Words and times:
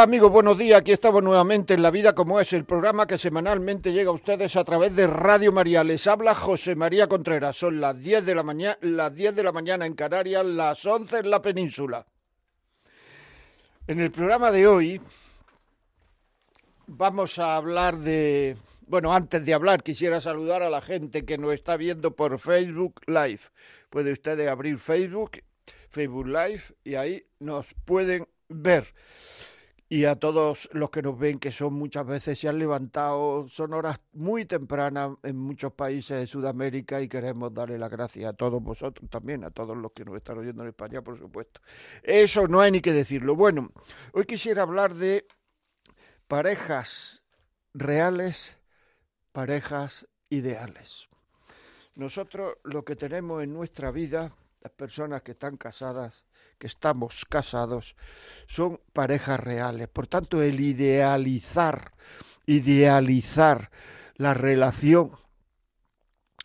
Hola 0.00 0.06
amigos, 0.06 0.32
buenos 0.32 0.56
días. 0.56 0.80
Aquí 0.80 0.92
estamos 0.92 1.22
nuevamente 1.22 1.74
en 1.74 1.82
La 1.82 1.90
Vida 1.90 2.14
como 2.14 2.40
es, 2.40 2.54
el 2.54 2.64
programa 2.64 3.06
que 3.06 3.18
semanalmente 3.18 3.92
llega 3.92 4.08
a 4.08 4.14
ustedes 4.14 4.56
a 4.56 4.64
través 4.64 4.96
de 4.96 5.06
Radio 5.06 5.52
María. 5.52 5.84
Les 5.84 6.06
habla 6.06 6.34
José 6.34 6.74
María 6.74 7.06
Contreras. 7.06 7.58
Son 7.58 7.82
las 7.82 8.00
10 8.00 8.24
de 8.24 8.34
la 8.34 8.42
mañana, 8.42 8.78
las 8.80 9.14
10 9.14 9.36
de 9.36 9.42
la 9.42 9.52
mañana 9.52 9.84
en 9.84 9.92
Canarias, 9.92 10.42
las 10.46 10.86
11 10.86 11.18
en 11.18 11.30
la 11.30 11.42
península. 11.42 12.06
En 13.86 14.00
el 14.00 14.10
programa 14.10 14.50
de 14.50 14.66
hoy 14.66 15.02
vamos 16.86 17.38
a 17.38 17.56
hablar 17.56 17.98
de, 17.98 18.56
bueno, 18.86 19.12
antes 19.12 19.44
de 19.44 19.52
hablar 19.52 19.82
quisiera 19.82 20.18
saludar 20.22 20.62
a 20.62 20.70
la 20.70 20.80
gente 20.80 21.26
que 21.26 21.36
nos 21.36 21.52
está 21.52 21.76
viendo 21.76 22.16
por 22.16 22.38
Facebook 22.38 23.02
Live. 23.06 23.40
Puede 23.90 24.12
ustedes 24.12 24.48
abrir 24.48 24.78
Facebook, 24.78 25.42
Facebook 25.90 26.26
Live 26.26 26.62
y 26.84 26.94
ahí 26.94 27.22
nos 27.38 27.66
pueden 27.84 28.26
ver 28.48 28.94
y 29.92 30.04
a 30.04 30.14
todos 30.14 30.70
los 30.72 30.88
que 30.90 31.02
nos 31.02 31.18
ven, 31.18 31.40
que 31.40 31.50
son 31.50 31.74
muchas 31.74 32.06
veces, 32.06 32.38
se 32.38 32.48
han 32.48 32.60
levantado, 32.60 33.48
son 33.48 33.74
horas 33.74 34.00
muy 34.12 34.44
tempranas 34.44 35.16
en 35.24 35.36
muchos 35.36 35.72
países 35.72 36.20
de 36.20 36.26
Sudamérica 36.28 37.02
y 37.02 37.08
queremos 37.08 37.52
darle 37.52 37.76
las 37.76 37.90
gracias 37.90 38.30
a 38.30 38.32
todos 38.32 38.62
vosotros 38.62 39.10
también, 39.10 39.42
a 39.42 39.50
todos 39.50 39.76
los 39.76 39.90
que 39.90 40.04
nos 40.04 40.16
están 40.16 40.38
oyendo 40.38 40.62
en 40.62 40.68
España, 40.68 41.02
por 41.02 41.18
supuesto. 41.18 41.60
Eso 42.04 42.46
no 42.46 42.60
hay 42.60 42.70
ni 42.70 42.80
que 42.80 42.92
decirlo. 42.92 43.34
Bueno, 43.34 43.72
hoy 44.12 44.26
quisiera 44.26 44.62
hablar 44.62 44.94
de 44.94 45.26
parejas 46.28 47.24
reales, 47.74 48.56
parejas 49.32 50.06
ideales. 50.28 51.08
Nosotros 51.96 52.58
lo 52.62 52.84
que 52.84 52.94
tenemos 52.94 53.42
en 53.42 53.52
nuestra 53.52 53.90
vida, 53.90 54.32
las 54.60 54.72
personas 54.72 55.22
que 55.22 55.32
están 55.32 55.56
casadas, 55.56 56.24
que 56.60 56.66
estamos 56.66 57.24
casados 57.24 57.96
son 58.46 58.80
parejas 58.92 59.40
reales. 59.40 59.88
Por 59.88 60.06
tanto, 60.06 60.42
el 60.42 60.60
idealizar, 60.60 61.94
idealizar 62.44 63.70
la 64.16 64.34
relación, 64.34 65.12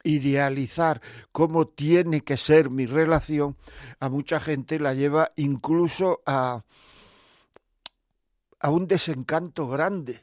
idealizar 0.03 1.01
cómo 1.33 1.67
tiene 1.67 2.21
que 2.21 2.37
ser 2.37 2.69
mi 2.69 2.85
relación, 2.85 3.57
a 3.99 4.07
mucha 4.07 4.39
gente 4.39 4.79
la 4.79 4.93
lleva 4.93 5.33
incluso 5.35 6.21
a, 6.25 6.63
a 8.61 8.69
un 8.69 8.87
desencanto 8.87 9.67
grande. 9.67 10.21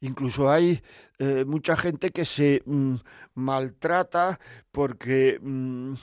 Incluso 0.00 0.50
hay 0.50 0.82
eh, 1.18 1.44
mucha 1.44 1.76
gente 1.76 2.10
que 2.10 2.24
se 2.24 2.62
mm, 2.64 2.94
maltrata 3.34 4.40
porque 4.72 5.38
mm, 5.42 5.94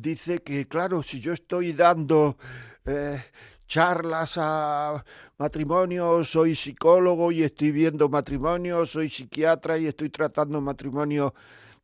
dice 0.00 0.38
que, 0.42 0.66
claro, 0.68 1.02
si 1.02 1.20
yo 1.20 1.32
estoy 1.32 1.72
dando 1.72 2.36
eh, 2.84 3.22
charlas 3.66 4.38
a 4.38 5.04
matrimonios, 5.38 6.30
soy 6.30 6.54
psicólogo 6.54 7.32
y 7.32 7.42
estoy 7.42 7.70
viendo 7.72 8.08
matrimonios, 8.08 8.90
soy 8.90 9.08
psiquiatra 9.08 9.78
y 9.78 9.86
estoy 9.86 10.10
tratando 10.10 10.60
matrimonios 10.60 11.32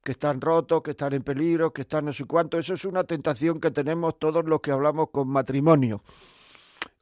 que 0.02 0.12
están 0.12 0.40
rotos, 0.40 0.82
que 0.82 0.92
están 0.92 1.12
en 1.12 1.22
peligro, 1.22 1.72
que 1.72 1.82
están 1.82 2.06
no 2.06 2.12
sé 2.12 2.24
cuánto. 2.24 2.58
Eso 2.58 2.74
es 2.74 2.84
una 2.84 3.04
tentación 3.04 3.60
que 3.60 3.70
tenemos 3.70 4.18
todos 4.18 4.44
los 4.44 4.60
que 4.60 4.72
hablamos 4.72 5.10
con 5.10 5.28
matrimonio. 5.28 6.02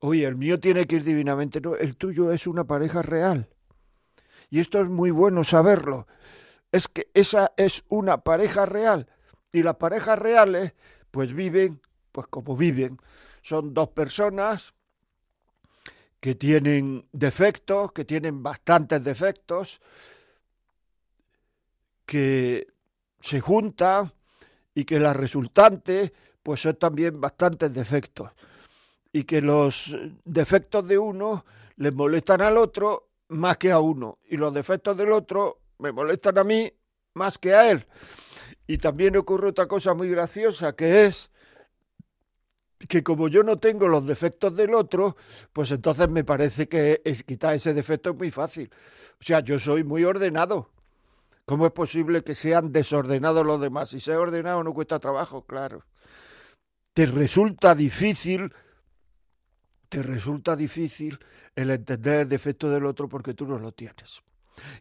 Oye, 0.00 0.26
el 0.26 0.36
mío 0.36 0.60
tiene 0.60 0.86
que 0.86 0.96
ir 0.96 1.04
divinamente. 1.04 1.60
No, 1.60 1.76
el 1.76 1.96
tuyo 1.96 2.32
es 2.32 2.46
una 2.46 2.64
pareja 2.64 3.02
real. 3.02 3.48
Y 4.50 4.60
esto 4.60 4.80
es 4.80 4.88
muy 4.88 5.10
bueno 5.10 5.44
saberlo. 5.44 6.06
Es 6.72 6.88
que 6.88 7.08
esa 7.14 7.52
es 7.56 7.84
una 7.88 8.18
pareja 8.18 8.66
real. 8.66 9.08
Y 9.52 9.62
las 9.62 9.76
parejas 9.76 10.18
reales 10.18 10.74
pues 11.10 11.32
viven, 11.32 11.80
pues 12.12 12.26
como 12.28 12.56
viven. 12.56 12.98
Son 13.42 13.74
dos 13.74 13.88
personas 13.88 14.74
que 16.20 16.34
tienen 16.34 17.06
defectos, 17.12 17.92
que 17.92 18.04
tienen 18.04 18.42
bastantes 18.42 19.02
defectos, 19.02 19.80
que 22.04 22.66
se 23.20 23.40
juntan 23.40 24.12
y 24.74 24.84
que 24.84 25.00
la 25.00 25.12
resultante 25.12 26.12
pues 26.42 26.60
son 26.62 26.76
también 26.76 27.20
bastantes 27.20 27.72
defectos 27.72 28.30
y 29.12 29.24
que 29.24 29.40
los 29.40 29.96
defectos 30.24 30.86
de 30.86 30.98
uno 30.98 31.44
les 31.76 31.92
molestan 31.92 32.40
al 32.40 32.56
otro 32.56 33.08
más 33.28 33.56
que 33.56 33.70
a 33.70 33.78
uno 33.78 34.18
y 34.28 34.36
los 34.36 34.52
defectos 34.52 34.96
del 34.96 35.12
otro 35.12 35.60
me 35.78 35.92
molestan 35.92 36.38
a 36.38 36.44
mí 36.44 36.70
más 37.14 37.38
que 37.38 37.54
a 37.54 37.70
él. 37.70 37.86
Y 38.70 38.78
también 38.78 39.16
ocurre 39.16 39.48
otra 39.48 39.66
cosa 39.66 39.94
muy 39.94 40.08
graciosa, 40.10 40.76
que 40.76 41.06
es 41.06 41.28
que 42.88 43.02
como 43.02 43.26
yo 43.26 43.42
no 43.42 43.58
tengo 43.58 43.88
los 43.88 44.06
defectos 44.06 44.54
del 44.54 44.74
otro, 44.74 45.16
pues 45.52 45.72
entonces 45.72 46.08
me 46.08 46.22
parece 46.22 46.68
que 46.68 47.02
es, 47.04 47.24
quitar 47.24 47.56
ese 47.56 47.74
defecto 47.74 48.10
es 48.10 48.16
muy 48.16 48.30
fácil. 48.30 48.70
O 49.20 49.24
sea, 49.24 49.40
yo 49.40 49.58
soy 49.58 49.82
muy 49.82 50.04
ordenado. 50.04 50.70
¿Cómo 51.46 51.66
es 51.66 51.72
posible 51.72 52.22
que 52.22 52.36
sean 52.36 52.70
desordenados 52.70 53.44
los 53.44 53.60
demás? 53.60 53.88
Si 53.88 53.98
ser 53.98 54.18
ordenado 54.18 54.62
no 54.62 54.72
cuesta 54.72 55.00
trabajo, 55.00 55.44
claro. 55.44 55.84
Te 56.92 57.06
resulta 57.06 57.74
difícil, 57.74 58.54
te 59.88 60.00
resulta 60.04 60.54
difícil 60.54 61.18
el 61.56 61.70
entender 61.70 62.20
el 62.20 62.28
defecto 62.28 62.70
del 62.70 62.84
otro 62.86 63.08
porque 63.08 63.34
tú 63.34 63.48
no 63.48 63.58
lo 63.58 63.72
tienes. 63.72 64.22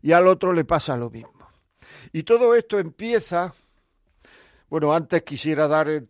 Y 0.04 0.12
al 0.12 0.28
otro 0.28 0.54
le 0.54 0.64
pasa 0.64 0.96
lo 0.96 1.10
mismo. 1.10 1.50
Y 2.14 2.22
todo 2.22 2.54
esto 2.54 2.78
empieza 2.78 3.52
bueno, 4.70 4.94
antes 4.94 5.24
quisiera 5.24 5.68
dar 5.68 5.90
el, 5.90 6.08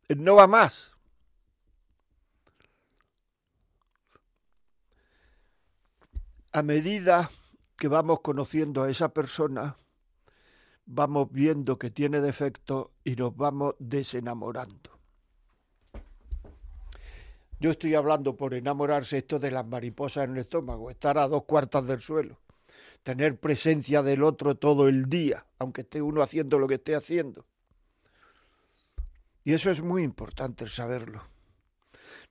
no 0.09 0.35
va 0.35 0.47
más. 0.47 0.95
A 6.51 6.63
medida 6.63 7.31
que 7.77 7.87
vamos 7.87 8.21
conociendo 8.21 8.83
a 8.83 8.89
esa 8.89 9.09
persona, 9.09 9.77
vamos 10.85 11.31
viendo 11.31 11.77
que 11.77 11.91
tiene 11.91 12.21
defectos 12.21 12.87
y 13.03 13.15
nos 13.15 13.35
vamos 13.35 13.75
desenamorando. 13.79 14.99
Yo 17.59 17.71
estoy 17.71 17.93
hablando 17.93 18.35
por 18.35 18.53
enamorarse 18.53 19.17
esto 19.17 19.37
de 19.37 19.51
las 19.51 19.67
mariposas 19.67 20.23
en 20.23 20.31
el 20.31 20.37
estómago, 20.39 20.89
estar 20.89 21.17
a 21.17 21.27
dos 21.27 21.43
cuartas 21.43 21.85
del 21.85 21.99
suelo, 21.99 22.39
tener 23.03 23.37
presencia 23.39 24.01
del 24.01 24.23
otro 24.23 24.55
todo 24.55 24.87
el 24.87 25.09
día, 25.09 25.45
aunque 25.59 25.81
esté 25.81 26.01
uno 26.01 26.21
haciendo 26.21 26.57
lo 26.57 26.67
que 26.67 26.75
esté 26.75 26.95
haciendo. 26.95 27.45
Y 29.43 29.53
eso 29.53 29.69
es 29.69 29.81
muy 29.81 30.03
importante 30.03 30.67
saberlo. 30.69 31.21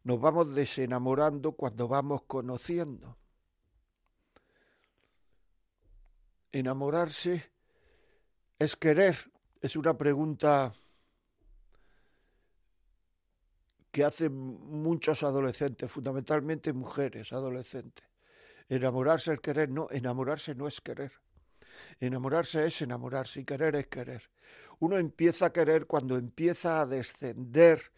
Nos 0.02 0.20
vamos 0.20 0.54
desenamorando 0.54 1.52
cuando 1.52 1.88
vamos 1.88 2.22
conociendo. 2.26 3.16
Enamorarse 6.52 7.50
es 8.58 8.76
querer, 8.76 9.16
es 9.60 9.76
una 9.76 9.96
pregunta 9.96 10.72
que 13.90 14.04
hacen 14.04 14.32
muchos 14.32 15.22
adolescentes, 15.22 15.90
fundamentalmente 15.90 16.72
mujeres 16.72 17.32
adolescentes. 17.32 18.04
Enamorarse 18.68 19.34
es 19.34 19.40
querer, 19.40 19.70
no, 19.70 19.88
enamorarse 19.90 20.54
no 20.54 20.66
es 20.66 20.80
querer. 20.80 21.12
Enamorarse 22.00 22.64
es 22.66 22.82
enamorarse 22.82 23.40
y 23.40 23.44
querer 23.44 23.76
es 23.76 23.86
querer. 23.86 24.22
Uno 24.80 24.98
empieza 24.98 25.46
a 25.46 25.52
querer 25.52 25.86
cuando 25.86 26.16
empieza 26.16 26.80
a 26.80 26.86
descender 26.86 27.92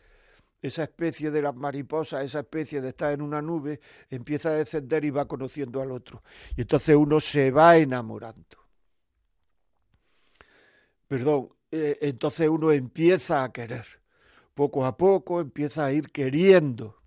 esa 0.63 0.83
especie 0.83 1.31
de 1.31 1.43
las 1.43 1.55
mariposas, 1.55 2.25
esa 2.25 2.41
especie 2.41 2.81
de 2.81 2.91
estar 2.91 3.13
en 3.13 3.23
una 3.23 3.41
nube, 3.41 3.81
empieza 4.09 4.51
a 4.51 4.55
descender 4.55 5.05
y 5.05 5.11
va 5.11 5.27
conociendo 5.27 5.81
al 5.81 5.91
otro. 5.91 6.23
Y 6.57 6.63
entonces 6.63 6.97
uno 6.97 7.21
se 7.21 7.51
va 7.51 7.77
enamorando. 7.77 8.59
Perdón, 11.09 11.51
eh, 11.71 11.99
entonces 12.03 12.49
uno 12.49 12.73
empieza 12.73 13.43
a 13.43 13.53
querer 13.53 14.01
poco 14.61 14.85
a 14.85 14.95
poco 14.95 15.41
empieza 15.41 15.87
a 15.87 15.93
ir 15.93 16.11
queriendo. 16.11 17.01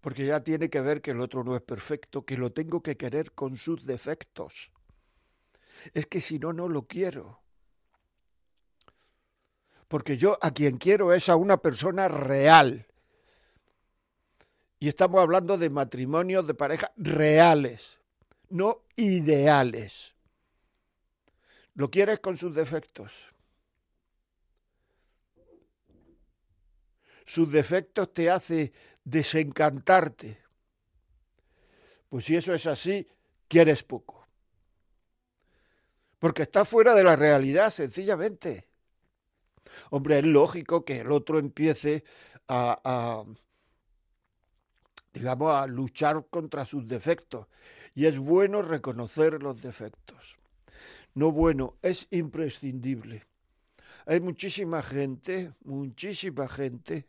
Porque 0.00 0.24
ya 0.24 0.38
tiene 0.38 0.70
que 0.70 0.80
ver 0.80 1.02
que 1.02 1.10
el 1.10 1.20
otro 1.20 1.42
no 1.42 1.56
es 1.56 1.62
perfecto, 1.62 2.24
que 2.24 2.36
lo 2.36 2.52
tengo 2.52 2.80
que 2.80 2.96
querer 2.96 3.32
con 3.32 3.56
sus 3.56 3.84
defectos. 3.84 4.70
Es 5.94 6.06
que 6.06 6.20
si 6.20 6.38
no, 6.38 6.52
no 6.52 6.68
lo 6.68 6.86
quiero. 6.86 7.41
Porque 9.92 10.16
yo 10.16 10.38
a 10.40 10.52
quien 10.52 10.78
quiero 10.78 11.12
es 11.12 11.28
a 11.28 11.36
una 11.36 11.58
persona 11.58 12.08
real. 12.08 12.86
Y 14.80 14.88
estamos 14.88 15.20
hablando 15.20 15.58
de 15.58 15.68
matrimonios 15.68 16.46
de 16.46 16.54
pareja 16.54 16.90
reales, 16.96 17.98
no 18.48 18.84
ideales. 18.96 20.14
Lo 21.74 21.90
quieres 21.90 22.20
con 22.20 22.38
sus 22.38 22.54
defectos. 22.54 23.12
sus 27.26 27.52
defectos 27.52 28.14
te 28.14 28.30
hace 28.30 28.72
desencantarte. 29.04 30.38
Pues 32.08 32.24
si 32.24 32.34
eso 32.34 32.54
es 32.54 32.64
así, 32.64 33.06
quieres 33.46 33.82
poco. 33.82 34.26
Porque 36.18 36.44
está 36.44 36.64
fuera 36.64 36.94
de 36.94 37.04
la 37.04 37.14
realidad, 37.14 37.68
sencillamente. 37.68 38.71
Hombre, 39.90 40.18
es 40.18 40.24
lógico 40.24 40.84
que 40.84 41.00
el 41.00 41.10
otro 41.10 41.38
empiece 41.38 42.04
a, 42.48 43.24
digamos, 45.12 45.54
a 45.54 45.66
luchar 45.66 46.26
contra 46.30 46.64
sus 46.66 46.86
defectos. 46.86 47.46
Y 47.94 48.06
es 48.06 48.18
bueno 48.18 48.62
reconocer 48.62 49.42
los 49.42 49.62
defectos. 49.62 50.38
No 51.14 51.30
bueno, 51.30 51.76
es 51.82 52.06
imprescindible. 52.10 53.26
Hay 54.06 54.20
muchísima 54.20 54.82
gente, 54.82 55.52
muchísima 55.64 56.48
gente 56.48 57.06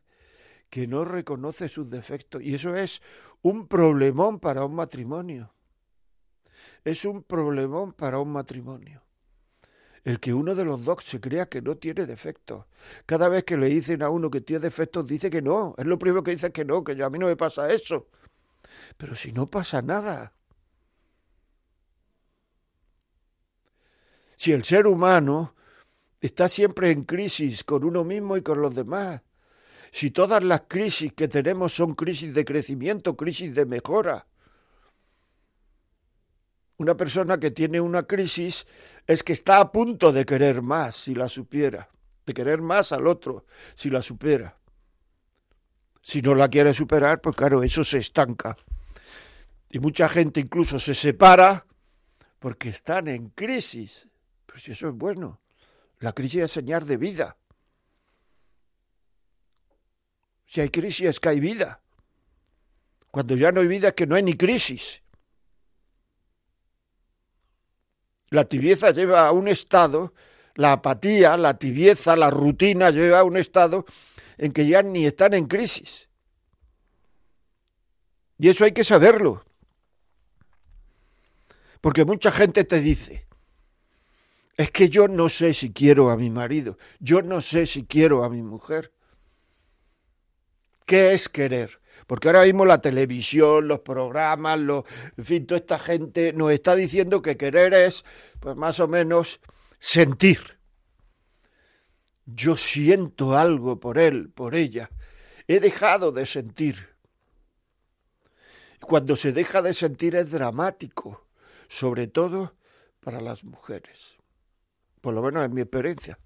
que 0.69 0.87
no 0.87 1.05
reconoce 1.05 1.69
sus 1.69 1.89
defectos. 1.89 2.41
Y 2.41 2.55
eso 2.55 2.75
es 2.75 3.01
un 3.41 3.67
problemón 3.67 4.39
para 4.39 4.65
un 4.65 4.75
matrimonio. 4.75 5.53
Es 6.83 7.05
un 7.05 7.23
problemón 7.23 7.93
para 7.93 8.19
un 8.19 8.31
matrimonio. 8.31 9.02
El 10.03 10.19
que 10.19 10.33
uno 10.33 10.53
de 10.53 10.65
los 10.65 10.83
dos 10.83 11.03
se 11.05 11.21
crea 11.21 11.47
que 11.47 11.61
no 11.61 11.77
tiene 11.77 12.05
defectos. 12.05 12.65
Cada 13.05 13.29
vez 13.29 13.43
que 13.45 13.55
le 13.57 13.67
dicen 13.67 14.03
a 14.03 14.09
uno 14.09 14.29
que 14.29 14.41
tiene 14.41 14.59
defectos, 14.61 15.07
dice 15.07 15.29
que 15.29 15.41
no. 15.41 15.75
Es 15.77 15.85
lo 15.85 15.97
primero 15.97 16.23
que 16.23 16.31
dice 16.31 16.51
que 16.51 16.65
no, 16.65 16.83
que 16.83 17.01
a 17.01 17.09
mí 17.09 17.17
no 17.19 17.27
me 17.27 17.37
pasa 17.37 17.71
eso. 17.71 18.07
Pero 18.97 19.15
si 19.15 19.31
no 19.31 19.49
pasa 19.49 19.81
nada. 19.81 20.33
Si 24.35 24.51
el 24.51 24.65
ser 24.65 24.87
humano 24.87 25.55
está 26.19 26.49
siempre 26.49 26.91
en 26.91 27.03
crisis 27.05 27.63
con 27.63 27.85
uno 27.85 28.03
mismo 28.03 28.35
y 28.35 28.41
con 28.41 28.61
los 28.61 28.75
demás, 28.75 29.21
si 29.91 30.11
todas 30.11 30.43
las 30.43 30.63
crisis 30.67 31.13
que 31.13 31.27
tenemos 31.29 31.73
son 31.73 31.93
crisis 31.93 32.33
de 32.33 32.43
crecimiento, 32.43 33.15
crisis 33.15 33.53
de 33.53 33.65
mejora. 33.65 34.27
Una 36.83 36.97
persona 36.97 37.39
que 37.39 37.51
tiene 37.51 37.79
una 37.79 38.03
crisis 38.03 38.67
es 39.07 39.23
que 39.23 39.31
está 39.31 39.61
a 39.61 39.71
punto 39.71 40.11
de 40.11 40.25
querer 40.25 40.61
más 40.61 40.97
si 40.97 41.15
la 41.15 41.29
supiera, 41.29 41.89
de 42.25 42.33
querer 42.33 42.61
más 42.61 42.91
al 42.91 43.07
otro 43.07 43.45
si 43.73 43.89
la 43.89 44.01
supera. 44.01 44.57
Si 46.01 46.21
no 46.21 46.35
la 46.35 46.49
quiere 46.49 46.73
superar, 46.73 47.21
pues 47.21 47.37
claro, 47.37 47.63
eso 47.63 47.85
se 47.85 47.99
estanca. 47.99 48.57
Y 49.69 49.79
mucha 49.79 50.09
gente 50.09 50.41
incluso 50.41 50.77
se 50.77 50.93
separa 50.93 51.65
porque 52.37 52.67
están 52.67 53.07
en 53.07 53.29
crisis. 53.29 54.09
Pero 54.45 54.59
si 54.59 54.73
eso 54.73 54.89
es 54.89 54.93
bueno, 54.93 55.39
la 55.99 56.11
crisis 56.11 56.43
es 56.43 56.51
señal 56.51 56.85
de 56.85 56.97
vida. 56.97 57.37
Si 60.45 60.59
hay 60.59 60.67
crisis 60.67 61.07
es 61.07 61.19
que 61.21 61.29
hay 61.29 61.39
vida. 61.39 61.81
Cuando 63.09 63.37
ya 63.37 63.53
no 63.53 63.61
hay 63.61 63.67
vida 63.67 63.87
es 63.87 63.93
que 63.93 64.05
no 64.05 64.17
hay 64.17 64.23
ni 64.23 64.35
crisis. 64.35 65.02
La 68.33 68.45
tibieza 68.45 68.89
lleva 68.89 69.27
a 69.27 69.31
un 69.31 69.47
estado, 69.47 70.11
la 70.55 70.71
apatía, 70.71 71.37
la 71.37 71.55
tibieza, 71.59 72.15
la 72.15 72.31
rutina 72.31 72.89
lleva 72.89 73.19
a 73.19 73.23
un 73.23 73.37
estado 73.37 73.85
en 74.39 74.51
que 74.51 74.65
ya 74.65 74.81
ni 74.81 75.05
están 75.05 75.35
en 75.35 75.45
crisis. 75.45 76.09
Y 78.39 78.49
eso 78.49 78.65
hay 78.65 78.71
que 78.71 78.83
saberlo. 78.83 79.45
Porque 81.79 82.05
mucha 82.05 82.31
gente 82.31 82.63
te 82.63 82.81
dice, 82.81 83.27
es 84.57 84.71
que 84.71 84.89
yo 84.89 85.07
no 85.07 85.29
sé 85.29 85.53
si 85.53 85.71
quiero 85.71 86.09
a 86.09 86.17
mi 86.17 86.31
marido, 86.31 86.79
yo 86.99 87.21
no 87.21 87.39
sé 87.39 87.67
si 87.67 87.85
quiero 87.85 88.23
a 88.23 88.31
mi 88.31 88.41
mujer. 88.41 88.91
¿Qué 90.87 91.13
es 91.13 91.29
querer? 91.29 91.79
Porque 92.07 92.27
ahora 92.27 92.43
mismo 92.43 92.65
la 92.65 92.81
televisión, 92.81 93.67
los 93.67 93.79
programas, 93.79 94.59
los, 94.59 94.83
en 95.17 95.25
fin, 95.25 95.45
toda 95.45 95.59
esta 95.59 95.79
gente 95.79 96.33
nos 96.33 96.51
está 96.51 96.75
diciendo 96.75 97.21
que 97.21 97.37
querer 97.37 97.73
es, 97.73 98.03
pues 98.39 98.55
más 98.55 98.79
o 98.79 98.87
menos, 98.87 99.39
sentir. 99.79 100.59
Yo 102.25 102.55
siento 102.55 103.37
algo 103.37 103.79
por 103.79 103.97
él, 103.97 104.29
por 104.29 104.55
ella. 104.55 104.89
He 105.47 105.59
dejado 105.59 106.11
de 106.11 106.25
sentir. 106.25 106.89
Cuando 108.79 109.15
se 109.15 109.31
deja 109.31 109.61
de 109.61 109.73
sentir 109.73 110.15
es 110.15 110.31
dramático, 110.31 111.27
sobre 111.67 112.07
todo 112.07 112.55
para 112.99 113.21
las 113.21 113.43
mujeres. 113.43 114.17
Por 115.01 115.13
lo 115.13 115.21
menos 115.21 115.45
en 115.45 115.53
mi 115.53 115.61
experiencia. 115.61 116.17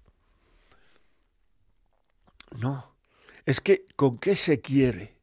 No, 2.56 2.96
es 3.44 3.60
que 3.60 3.84
¿con 3.96 4.18
qué 4.18 4.34
se 4.34 4.60
quiere? 4.60 5.17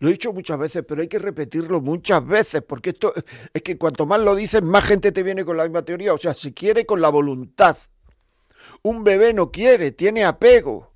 Lo 0.00 0.08
he 0.08 0.12
dicho 0.12 0.32
muchas 0.32 0.58
veces, 0.58 0.82
pero 0.88 1.02
hay 1.02 1.08
que 1.08 1.18
repetirlo 1.18 1.82
muchas 1.82 2.26
veces, 2.26 2.62
porque 2.62 2.90
esto 2.90 3.12
es 3.52 3.62
que 3.62 3.76
cuanto 3.76 4.06
más 4.06 4.18
lo 4.20 4.34
dices, 4.34 4.62
más 4.62 4.84
gente 4.84 5.12
te 5.12 5.22
viene 5.22 5.44
con 5.44 5.58
la 5.58 5.64
misma 5.64 5.84
teoría. 5.84 6.14
O 6.14 6.18
sea, 6.18 6.32
se 6.32 6.54
quiere 6.54 6.86
con 6.86 7.02
la 7.02 7.10
voluntad. 7.10 7.76
Un 8.82 9.04
bebé 9.04 9.34
no 9.34 9.50
quiere, 9.52 9.92
tiene 9.92 10.24
apego. 10.24 10.90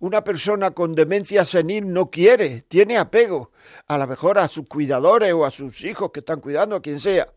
Una 0.00 0.22
persona 0.22 0.72
con 0.72 0.94
demencia 0.94 1.46
senil 1.46 1.90
no 1.90 2.10
quiere, 2.10 2.62
tiene 2.68 2.98
apego. 2.98 3.50
A 3.86 3.96
lo 3.96 4.06
mejor 4.06 4.38
a 4.38 4.46
sus 4.48 4.68
cuidadores 4.68 5.32
o 5.32 5.46
a 5.46 5.50
sus 5.50 5.82
hijos 5.82 6.10
que 6.12 6.20
están 6.20 6.40
cuidando, 6.40 6.76
a 6.76 6.82
quien 6.82 7.00
sea. 7.00 7.28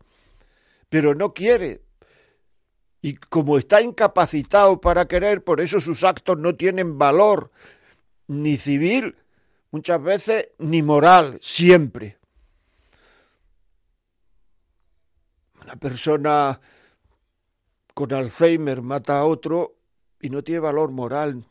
Pero 0.90 1.14
no 1.14 1.32
quiere. 1.32 1.80
Y 3.00 3.14
como 3.14 3.56
está 3.56 3.80
incapacitado 3.80 4.78
para 4.78 5.08
querer, 5.08 5.42
por 5.42 5.62
eso 5.62 5.80
sus 5.80 6.04
actos 6.04 6.36
no 6.38 6.54
tienen 6.54 6.98
valor, 6.98 7.50
ni 8.26 8.58
civil, 8.58 9.16
muchas 9.76 10.02
veces, 10.02 10.48
ni 10.58 10.82
moral, 10.82 11.38
siempre. 11.42 12.16
Una 15.62 15.76
persona 15.76 16.58
con 17.92 18.10
Alzheimer 18.14 18.80
mata 18.80 19.18
a 19.18 19.26
otro 19.26 19.76
y 20.18 20.30
no 20.30 20.42
tiene 20.42 20.60
valor 20.60 20.92
moral, 20.92 21.44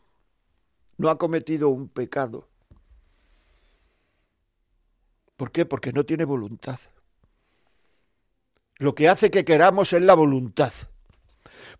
no 0.98 1.08
ha 1.08 1.18
cometido 1.18 1.68
un 1.68 1.88
pecado. 1.88 2.48
¿Por 5.36 5.52
qué? 5.52 5.64
Porque 5.64 5.92
no 5.92 6.04
tiene 6.04 6.24
voluntad. 6.24 6.80
Lo 8.78 8.96
que 8.96 9.08
hace 9.08 9.30
que 9.30 9.44
queramos 9.44 9.92
es 9.92 10.02
la 10.02 10.14
voluntad. 10.14 10.72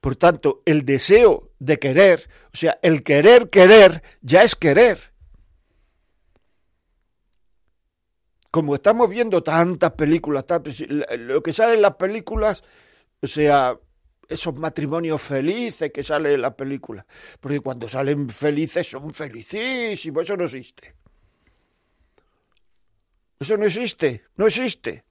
Por 0.01 0.15
tanto, 0.15 0.63
el 0.65 0.85
deseo 0.85 1.51
de 1.59 1.81
querer, 1.81 2.31
o 2.55 2.57
sea, 2.57 2.79
el 2.83 3.03
querer 3.03 3.51
querer, 3.51 4.05
ya 4.21 4.45
es 4.45 4.55
querer. 4.55 5.16
Como 8.57 8.75
estamos 8.75 9.11
viendo 9.11 9.43
tantas 9.43 9.93
películas, 9.93 10.47
lo 11.19 11.43
que 11.43 11.53
sale 11.53 11.75
en 11.75 11.83
las 11.83 11.97
películas, 11.97 12.65
o 13.21 13.27
sea, 13.27 13.79
esos 14.31 14.55
matrimonios 14.55 15.21
felices 15.21 15.93
que 15.93 16.03
salen 16.03 16.33
en 16.33 16.41
las 16.41 16.55
películas, 16.55 17.05
porque 17.39 17.61
cuando 17.61 17.87
salen 17.87 18.31
felices 18.31 18.89
son 18.89 19.13
felicísimos, 19.13 20.23
eso 20.23 20.39
no 20.39 20.45
existe. 20.45 20.95
Eso 23.39 23.59
no 23.59 23.67
existe, 23.67 24.25
no 24.37 24.47
existe. 24.47 25.05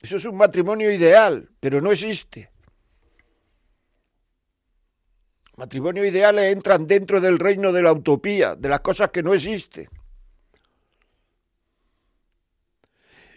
Eso 0.00 0.16
es 0.16 0.24
un 0.24 0.38
matrimonio 0.38 0.90
ideal, 0.90 1.50
pero 1.60 1.82
no 1.82 1.92
existe. 1.92 2.50
Matrimonios 5.56 6.06
ideales 6.06 6.54
entran 6.54 6.86
dentro 6.86 7.20
del 7.20 7.38
reino 7.38 7.70
de 7.70 7.82
la 7.82 7.92
utopía, 7.92 8.56
de 8.56 8.70
las 8.70 8.80
cosas 8.80 9.10
que 9.10 9.22
no 9.22 9.34
existen. 9.34 9.90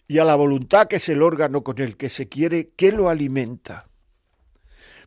Y 0.09 0.17
a 0.17 0.25
la 0.25 0.33
voluntad, 0.33 0.87
que 0.87 0.95
es 0.95 1.07
el 1.09 1.21
órgano 1.21 1.63
con 1.63 1.79
el 1.79 1.95
que 1.95 2.09
se 2.09 2.27
quiere, 2.27 2.71
¿qué 2.75 2.91
lo 2.91 3.09
alimenta? 3.09 3.87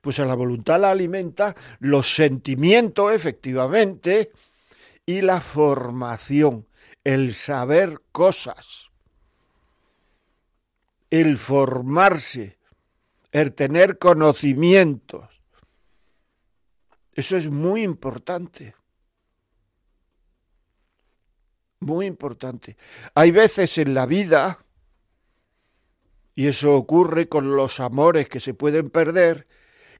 Pues 0.00 0.20
a 0.20 0.24
la 0.24 0.36
voluntad 0.36 0.80
la 0.80 0.92
alimenta 0.92 1.56
los 1.80 2.14
sentimientos, 2.14 3.12
efectivamente, 3.12 4.30
y 5.04 5.20
la 5.22 5.40
formación, 5.40 6.68
el 7.02 7.34
saber 7.34 8.00
cosas, 8.12 8.90
el 11.10 11.36
formarse, 11.36 12.58
el 13.32 13.54
tener 13.54 13.98
conocimientos. 13.98 15.28
Eso 17.12 17.36
es 17.36 17.50
muy 17.50 17.82
importante. 17.82 18.76
Muy 21.80 22.06
importante. 22.06 22.76
Hay 23.16 23.32
veces 23.32 23.76
en 23.78 23.94
la 23.94 24.06
vida, 24.06 24.64
y 26.34 26.46
eso 26.46 26.74
ocurre 26.74 27.28
con 27.28 27.56
los 27.56 27.80
amores 27.80 28.28
que 28.28 28.40
se 28.40 28.54
pueden 28.54 28.90
perder, 28.90 29.46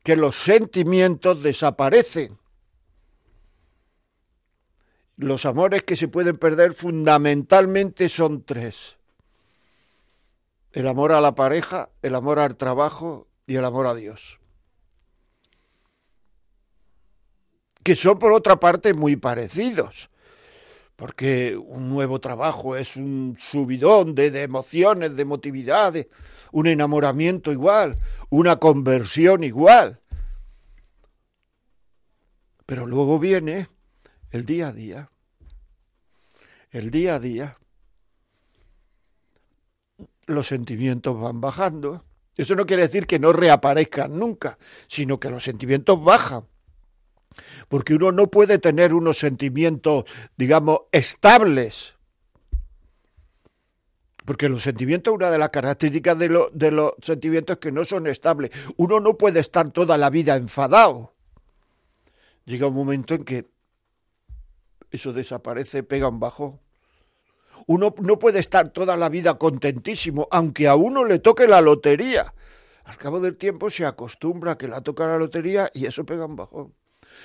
que 0.03 0.17
los 0.17 0.37
sentimientos 0.37 1.43
desaparecen. 1.43 2.39
Los 5.17 5.45
amores 5.45 5.83
que 5.83 5.97
se 5.97 6.09
pueden 6.09 6.39
perder 6.39 6.73
fundamentalmente 6.73 8.09
son 8.09 8.45
tres. 8.45 8.97
El 10.73 10.89
amor 10.89 11.13
a 11.13 11.21
la 11.21 11.35
pareja, 11.35 11.91
el 12.01 12.15
amor 12.15 12.39
al 12.39 12.57
trabajo 12.57 13.29
y 13.47 13.57
el 13.57 13.65
amor 13.65 13.87
a 13.87 13.95
Dios. 13.95 14.41
Que 17.85 17.95
son 17.95 18.19
por 18.19 18.33
otra 18.33 18.59
parte 18.59 18.95
muy 18.95 19.17
parecidos 19.17 20.09
porque 21.03 21.57
un 21.57 21.89
nuevo 21.89 22.21
trabajo 22.21 22.77
es 22.77 22.95
un 22.95 23.35
subidón 23.37 24.15
de, 24.15 24.29
emociones, 24.41 25.17
de 25.17 25.25
motividades, 25.25 26.07
un 26.53 26.69
enamoramiento 26.69 27.51
igual, 27.51 27.99
una 28.31 28.55
conversión 28.61 29.43
igual. 29.43 30.01
Pero 32.67 32.87
luego 32.87 33.19
viene 33.19 33.67
el 34.31 34.45
día 34.45 34.69
a 34.69 34.73
día, 34.73 35.11
el 36.71 36.93
día 36.93 37.17
a 37.17 37.19
día, 37.19 37.59
los 40.27 40.47
sentimientos 40.47 41.21
van 41.21 41.41
bajando. 41.41 42.05
Eso 42.37 42.55
no 42.55 42.65
quiere 42.65 42.87
decir 42.87 43.09
que 43.09 43.19
no 43.19 43.33
reaparezcan 43.33 44.17
nunca, 44.17 44.57
sino 44.87 45.19
que 45.19 45.31
los 45.31 45.43
sentimientos 45.43 46.01
bajan. 46.01 46.47
Porque 47.69 47.95
uno 47.95 48.13
no 48.13 48.29
puede 48.29 48.59
tener 48.59 48.95
unos 48.95 49.19
sentimientos, 49.19 50.05
digamos, 50.37 50.81
estables. 50.93 51.95
Porque 54.25 54.49
los 54.49 54.63
sentimientos, 54.63 55.15
una 55.15 55.31
de 55.31 55.39
las 55.39 55.51
características 55.51 56.19
de, 56.19 56.49
de 56.53 56.71
los 56.71 56.93
sentimientos 57.03 57.55
es 57.55 57.61
que 57.61 57.73
no 57.73 57.85
son 57.85 58.07
estables. 58.07 58.51
Uno 58.77 59.01
no 59.01 59.19
puede 59.19 59.41
estar 59.41 59.71
toda 59.73 59.99
la 59.99 60.11
vida 60.11 60.37
enfadado. 60.37 61.13
Llega 62.45 62.69
un 62.69 62.75
momento 62.75 63.15
en 63.15 63.25
que 63.25 63.47
eso 64.91 65.13
desaparece, 65.13 65.83
pega 65.83 66.09
un 66.09 66.21
bajo. 66.21 66.61
Uno 67.67 67.95
no 68.01 68.19
puede 68.19 68.41
estar 68.41 68.71
toda 68.71 68.97
la 68.97 69.09
vida 69.09 69.39
contentísimo, 69.39 70.29
aunque 70.31 70.69
a 70.69 70.75
uno 70.75 71.05
le 71.05 71.19
toque 71.19 71.47
la 71.47 71.61
lotería. 71.61 72.35
Al 72.85 72.97
cabo 72.97 73.21
del 73.21 73.37
tiempo 73.37 73.71
se 73.71 73.87
acostumbra 73.87 74.53
a 74.53 74.59
que 74.59 74.69
la 74.69 74.81
toca 74.81 75.07
la 75.07 75.19
lotería 75.19 75.71
y 75.73 75.87
eso 75.87 76.05
pega 76.05 76.27
un 76.27 76.37
bajón. 76.37 76.75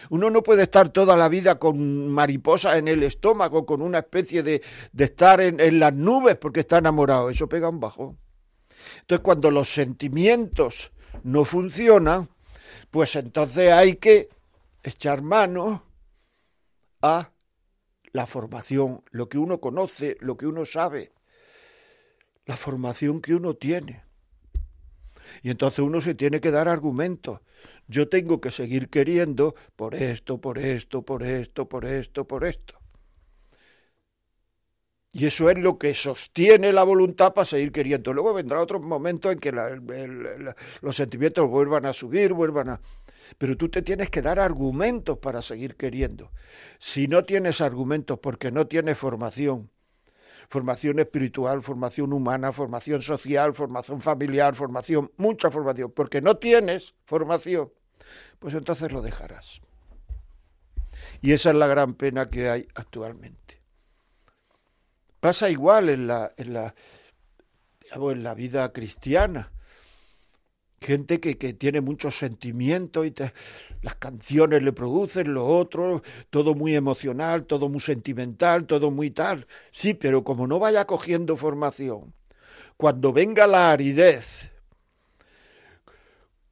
Uno 0.09 0.29
no 0.29 0.43
puede 0.43 0.63
estar 0.63 0.89
toda 0.89 1.15
la 1.15 1.29
vida 1.29 1.59
con 1.59 2.09
mariposas 2.09 2.77
en 2.77 2.87
el 2.87 3.03
estómago, 3.03 3.65
con 3.65 3.81
una 3.81 3.99
especie 3.99 4.43
de, 4.43 4.61
de 4.91 5.03
estar 5.03 5.41
en, 5.41 5.59
en, 5.59 5.79
las 5.79 5.93
nubes 5.93 6.35
porque 6.35 6.61
está 6.61 6.77
enamorado. 6.77 7.29
Eso 7.29 7.47
pega 7.47 7.69
un 7.69 7.79
bajón. 7.79 8.17
Entonces, 9.01 9.23
cuando 9.23 9.51
los 9.51 9.69
sentimientos 9.69 10.91
no 11.23 11.45
funcionan, 11.45 12.29
pues 12.91 13.15
entonces 13.15 13.71
hay 13.71 13.95
que 13.95 14.29
echar 14.83 15.21
mano 15.21 15.83
a 17.01 17.31
la 18.11 18.25
formación, 18.25 19.03
lo 19.11 19.29
que 19.29 19.37
uno 19.37 19.59
conoce, 19.59 20.17
lo 20.21 20.37
que 20.37 20.47
uno 20.47 20.65
sabe, 20.65 21.11
la 22.45 22.55
formación 22.55 23.21
que 23.21 23.35
uno 23.35 23.53
tiene. 23.53 24.06
Y 25.41 25.49
entonces 25.49 25.79
uno 25.79 26.01
se 26.01 26.15
tiene 26.15 26.41
que 26.41 26.51
dar 26.51 26.67
argumentos. 26.67 27.41
Yo 27.87 28.09
tengo 28.09 28.41
que 28.41 28.51
seguir 28.51 28.89
queriendo 28.89 29.55
por 29.75 29.95
esto, 29.95 30.39
por 30.39 30.57
esto, 30.57 31.01
por 31.01 31.23
esto, 31.23 31.67
por 31.67 31.85
esto, 31.85 32.27
por 32.27 32.43
esto. 32.43 32.79
Y 35.13 35.25
eso 35.25 35.49
es 35.49 35.57
lo 35.57 35.79
que 35.79 35.93
sostiene 35.93 36.71
la 36.73 36.83
voluntad 36.83 37.33
para 37.33 37.45
seguir 37.45 37.71
queriendo. 37.71 38.13
Luego 38.13 38.33
vendrá 38.33 38.61
otro 38.61 38.79
momento 38.79 39.31
en 39.31 39.39
que 39.39 39.51
los 40.81 40.95
sentimientos 40.95 41.49
vuelvan 41.49 41.85
a 41.85 41.93
subir, 41.93 42.33
vuelvan 42.33 42.69
a... 42.69 42.81
Pero 43.37 43.57
tú 43.57 43.69
te 43.69 43.81
tienes 43.81 44.09
que 44.11 44.21
dar 44.21 44.39
argumentos 44.39 45.17
para 45.17 45.41
seguir 45.41 45.75
queriendo. 45.75 46.31
Si 46.77 47.07
no 47.07 47.23
tienes 47.23 47.61
argumentos 47.61 48.19
porque 48.19 48.51
no 48.51 48.67
tienes 48.67 48.97
formación, 48.97 49.71
formación 50.49 50.99
espiritual, 50.99 51.61
formación 51.61 52.13
humana, 52.13 52.51
formación 52.51 53.01
social, 53.01 53.53
formación 53.53 54.01
familiar, 54.01 54.55
formación, 54.55 55.11
mucha 55.17 55.51
formación, 55.51 55.91
porque 55.91 56.21
no 56.21 56.37
tienes 56.37 56.95
formación, 57.05 57.71
pues 58.39 58.53
entonces 58.53 58.91
lo 58.91 59.01
dejarás. 59.01 59.61
Y 61.21 61.33
esa 61.33 61.49
es 61.49 61.55
la 61.55 61.67
gran 61.67 61.95
pena 61.95 62.29
que 62.29 62.49
hay 62.49 62.67
actualmente. 62.75 63.61
Pasa 65.19 65.49
igual 65.49 65.89
en 65.89 66.07
la, 66.07 66.31
en 66.37 66.53
la, 66.53 66.75
en 67.91 68.23
la 68.23 68.33
vida 68.35 68.71
cristiana 68.71 69.51
gente 70.79 71.19
que, 71.19 71.37
que, 71.37 71.53
tiene 71.53 71.81
muchos 71.81 72.17
sentimientos 72.17 73.05
y 73.05 73.13
las 73.81 73.95
canciones 73.95 74.61
le 74.63 74.73
producen 74.73 75.33
lo 75.33 75.45
otro, 75.47 76.03
todo 76.29 76.55
muy 76.55 76.75
emocional, 76.75 77.45
todo 77.45 77.69
muy 77.69 77.79
sentimental, 77.79 78.65
todo 78.65 78.91
muy 78.91 79.11
tal. 79.11 79.47
Sí, 79.71 79.93
pero 79.93 80.23
como 80.23 80.47
no 80.47 80.59
vaya 80.59 80.85
cogiendo 80.85 81.35
formación, 81.35 82.13
cuando 82.77 83.11
venga 83.11 83.47
la 83.47 83.71
aridez, 83.71 84.51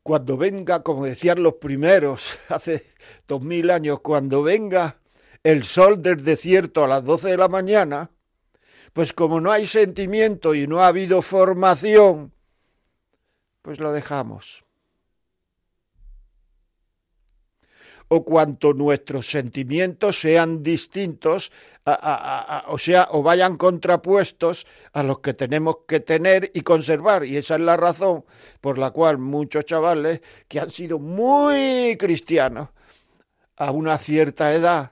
cuando 0.05 0.38
venga, 0.38 0.84
como 0.84 1.05
decían 1.05 1.41
los 1.41 1.55
primeros 1.55 2.38
hace 2.50 2.86
dos 3.27 3.41
mil 3.41 3.72
años, 3.72 4.01
cuando 4.01 4.44
venga 4.44 5.00
el 5.44 5.63
sol 5.63 6.03
del 6.03 6.24
desierto 6.24 6.84
a 6.84 6.88
las 6.88 7.03
doce 7.03 7.29
de 7.29 7.38
la 7.38 7.48
mañana, 7.48 8.12
pues 8.94 9.13
como 9.13 9.41
no 9.41 9.51
hay 9.51 9.65
sentimiento 9.65 10.53
y 10.53 10.67
no 10.67 10.82
ha 10.82 10.88
habido 10.89 11.24
formación, 11.24 12.35
pues 13.65 13.79
lo 13.79 13.91
dejamos. 13.91 14.63
O 18.07 18.24
cuanto 18.24 18.74
nuestros 18.74 19.25
sentimientos 19.25 20.22
sean 20.22 20.62
distintos, 20.62 21.51
o 22.67 22.77
sea, 22.77 23.07
o 23.10 23.24
vayan 23.24 23.57
contrapuestos 23.57 24.67
a 24.93 25.01
los 25.01 25.17
que 25.22 25.34
tenemos 25.34 25.77
que 25.88 26.00
tener 26.00 26.51
y 26.53 26.62
conservar. 26.62 27.25
Y 27.25 27.38
esa 27.38 27.55
es 27.55 27.62
la 27.62 27.75
razón 27.75 28.24
por 28.62 28.77
la 28.77 28.91
cual 28.91 29.17
muchos 29.17 29.65
chavales 29.65 30.22
que 30.48 30.60
han 30.60 30.69
sido 30.69 31.00
muy 31.00 31.98
cristianos 31.98 32.69
a 33.57 33.72
una 33.72 33.98
cierta 33.98 34.53
edad 34.53 34.91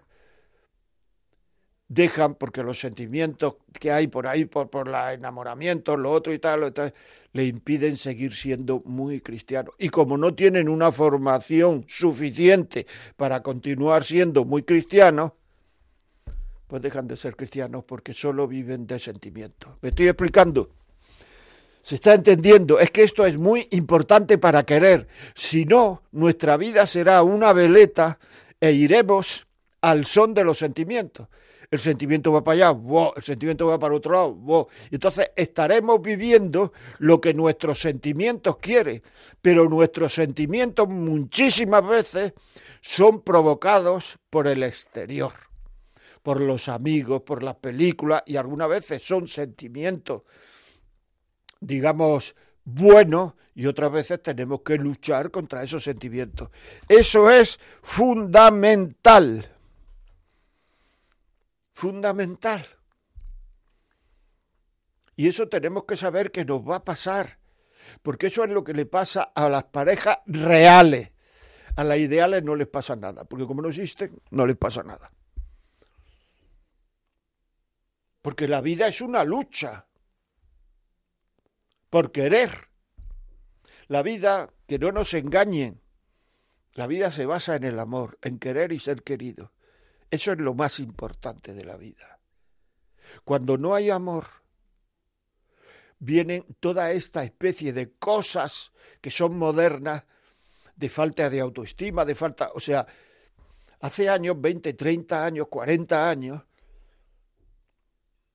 dejan 1.94 2.36
porque 2.36 2.64
los 2.64 2.80
sentimientos 2.80 3.56
que 3.80 3.92
hay 3.92 4.08
por 4.08 4.28
ahí, 4.28 4.46
por, 4.46 4.70
por 4.70 4.88
el 4.88 4.96
enamoramiento, 5.14 5.96
lo 5.98 6.12
otro 6.12 6.34
y 6.34 6.40
tal, 6.40 6.62
lo 6.62 6.74
tal, 6.74 6.94
le 7.34 7.46
impiden 7.46 7.98
seguir 7.98 8.34
siendo 8.34 8.82
muy 8.86 9.22
cristianos. 9.22 9.76
Y 9.78 9.90
como 9.90 10.18
no 10.18 10.34
tienen 10.34 10.70
una 10.70 10.92
formación 10.92 11.86
suficiente 11.88 12.88
para 13.16 13.42
continuar 13.42 14.04
siendo 14.04 14.46
muy 14.46 14.64
cristianos, 14.64 15.32
pues 16.68 16.82
dejan 16.82 17.08
de 17.08 17.18
ser 17.18 17.36
cristianos 17.36 17.84
porque 17.84 18.14
solo 18.14 18.48
viven 18.48 18.88
de 18.88 18.98
sentimientos. 18.98 19.74
¿Me 19.82 19.90
estoy 19.90 20.08
explicando? 20.08 20.72
Se 21.84 21.96
está 21.96 22.14
entendiendo, 22.14 22.80
es 22.80 22.92
que 22.92 23.04
esto 23.04 23.26
es 23.26 23.38
muy 23.38 23.68
importante 23.72 24.38
para 24.38 24.64
querer. 24.64 25.08
Si 25.36 25.66
no, 25.66 26.02
nuestra 26.14 26.56
vida 26.56 26.88
será 26.88 27.22
una 27.24 27.52
veleta 27.52 28.18
e 28.60 28.72
iremos 28.72 29.46
al 29.82 30.06
son 30.06 30.34
de 30.34 30.46
los 30.46 30.58
sentimientos. 30.58 31.28
El 31.74 31.80
sentimiento 31.80 32.32
va 32.32 32.44
para 32.44 32.70
allá, 32.70 32.80
el 33.16 33.24
sentimiento 33.24 33.66
va 33.66 33.80
para 33.80 33.96
otro 33.96 34.14
lado, 34.14 34.68
entonces 34.92 35.32
estaremos 35.36 36.00
viviendo 36.04 36.72
lo 37.00 37.20
que 37.20 37.34
nuestros 37.34 37.82
sentimientos 37.82 38.58
quieren, 38.58 39.02
pero 39.42 39.68
nuestros 39.68 40.14
sentimientos 40.14 40.88
muchísimas 40.88 41.88
veces 41.88 42.34
son 42.80 43.24
provocados 43.24 44.20
por 44.30 44.46
el 44.46 44.62
exterior, 44.62 45.34
por 46.22 46.42
los 46.42 46.70
amigos, 46.70 47.24
por 47.24 47.42
las 47.42 47.56
películas 47.56 48.22
y 48.28 48.36
algunas 48.36 48.70
veces 48.70 49.02
son 49.02 49.28
sentimientos, 49.28 50.22
digamos, 51.60 52.36
buenos 52.66 53.34
y 53.56 53.66
otras 53.66 53.92
veces 53.92 54.22
tenemos 54.22 54.62
que 54.62 54.76
luchar 54.76 55.32
contra 55.32 55.64
esos 55.64 55.84
sentimientos. 55.84 56.50
Eso 56.88 57.32
es 57.32 57.60
fundamental 57.82 59.53
fundamental. 61.74 62.66
Y 65.16 65.28
eso 65.28 65.48
tenemos 65.50 65.84
que 65.86 65.98
saber 65.98 66.32
que 66.32 66.46
nos 66.46 66.68
va 66.68 66.78
a 66.78 66.86
pasar, 66.86 67.40
porque 68.02 68.28
eso 68.28 68.44
es 68.44 68.52
lo 68.52 68.64
que 68.64 68.74
le 68.74 68.86
pasa 68.86 69.24
a 69.24 69.50
las 69.50 69.66
parejas 69.66 70.20
reales. 70.26 71.12
A 71.76 71.84
las 71.84 71.98
ideales 71.98 72.44
no 72.44 72.56
les 72.56 72.68
pasa 72.68 72.96
nada, 72.96 73.26
porque 73.26 73.48
como 73.48 73.62
no 73.62 73.70
existen, 73.70 74.22
no 74.30 74.46
les 74.46 74.56
pasa 74.56 74.84
nada. 74.84 75.12
Porque 78.22 78.48
la 78.48 78.62
vida 78.62 78.88
es 78.88 79.02
una 79.02 79.24
lucha 79.24 79.88
por 81.90 82.12
querer. 82.12 82.70
La 83.88 84.02
vida, 84.02 84.52
que 84.68 84.80
no 84.80 84.92
nos 84.92 85.14
engañen, 85.14 85.82
la 86.74 86.88
vida 86.88 87.12
se 87.12 87.26
basa 87.26 87.56
en 87.56 87.64
el 87.66 87.80
amor, 87.80 88.18
en 88.22 88.40
querer 88.40 88.72
y 88.72 88.80
ser 88.80 89.04
querido. 89.04 89.52
Eso 90.14 90.32
es 90.32 90.38
lo 90.38 90.54
más 90.54 90.80
importante 90.80 91.56
de 91.56 91.66
la 91.66 91.76
vida. 91.76 92.20
Cuando 93.24 93.58
no 93.58 93.74
hay 93.74 93.90
amor, 93.90 94.28
vienen 95.98 96.46
toda 96.60 96.92
esta 96.92 97.24
especie 97.24 97.74
de 97.74 97.94
cosas 97.94 98.74
que 99.02 99.10
son 99.10 99.36
modernas, 99.36 100.06
de 100.76 100.90
falta 100.90 101.32
de 101.32 101.40
autoestima, 101.40 102.06
de 102.06 102.14
falta, 102.14 102.52
o 102.54 102.60
sea, 102.60 102.86
hace 103.80 104.08
años, 104.08 104.40
20, 104.40 104.76
30 104.76 105.26
años, 105.26 105.48
40 105.48 106.08
años, 106.08 106.44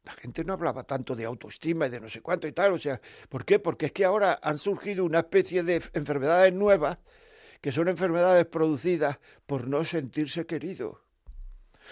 la 0.02 0.14
gente 0.14 0.42
no 0.42 0.54
hablaba 0.54 0.82
tanto 0.82 1.14
de 1.14 1.26
autoestima 1.26 1.86
y 1.86 1.90
de 1.90 2.00
no 2.00 2.08
sé 2.08 2.20
cuánto 2.22 2.48
y 2.48 2.52
tal, 2.52 2.72
o 2.72 2.78
sea, 2.80 3.00
¿por 3.28 3.44
qué? 3.44 3.60
Porque 3.60 3.86
es 3.86 3.92
que 3.92 4.04
ahora 4.04 4.40
han 4.42 4.58
surgido 4.58 5.04
una 5.04 5.20
especie 5.20 5.62
de 5.62 5.80
enfermedades 5.92 6.52
nuevas 6.52 6.98
que 7.60 7.70
son 7.70 7.86
enfermedades 7.86 8.46
producidas 8.46 9.20
por 9.46 9.68
no 9.68 9.84
sentirse 9.84 10.44
querido. 10.44 11.06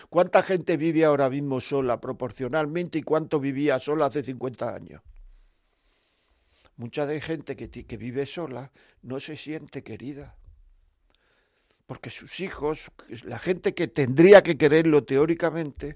¿Cuánta 0.08 0.42
gente 0.42 0.76
vive 0.76 1.04
ahora 1.04 1.30
mismo 1.30 1.60
sola 1.60 2.00
proporcionalmente 2.00 2.98
y 2.98 3.02
cuánto 3.02 3.40
vivía 3.40 3.80
sola 3.80 4.06
hace 4.06 4.22
50 4.22 4.74
años? 4.74 5.02
Mucha 6.76 7.06
de 7.06 7.20
gente 7.20 7.56
que, 7.56 7.96
vive 7.96 8.26
sola 8.26 8.70
no 9.02 9.18
se 9.20 9.36
siente 9.36 9.82
querida. 9.82 10.36
Porque 11.86 12.10
sus 12.10 12.40
hijos, 12.40 12.90
la 13.24 13.38
gente 13.38 13.74
que 13.74 13.88
tendría 13.88 14.42
que 14.42 14.58
quererlo 14.58 15.04
teóricamente, 15.04 15.94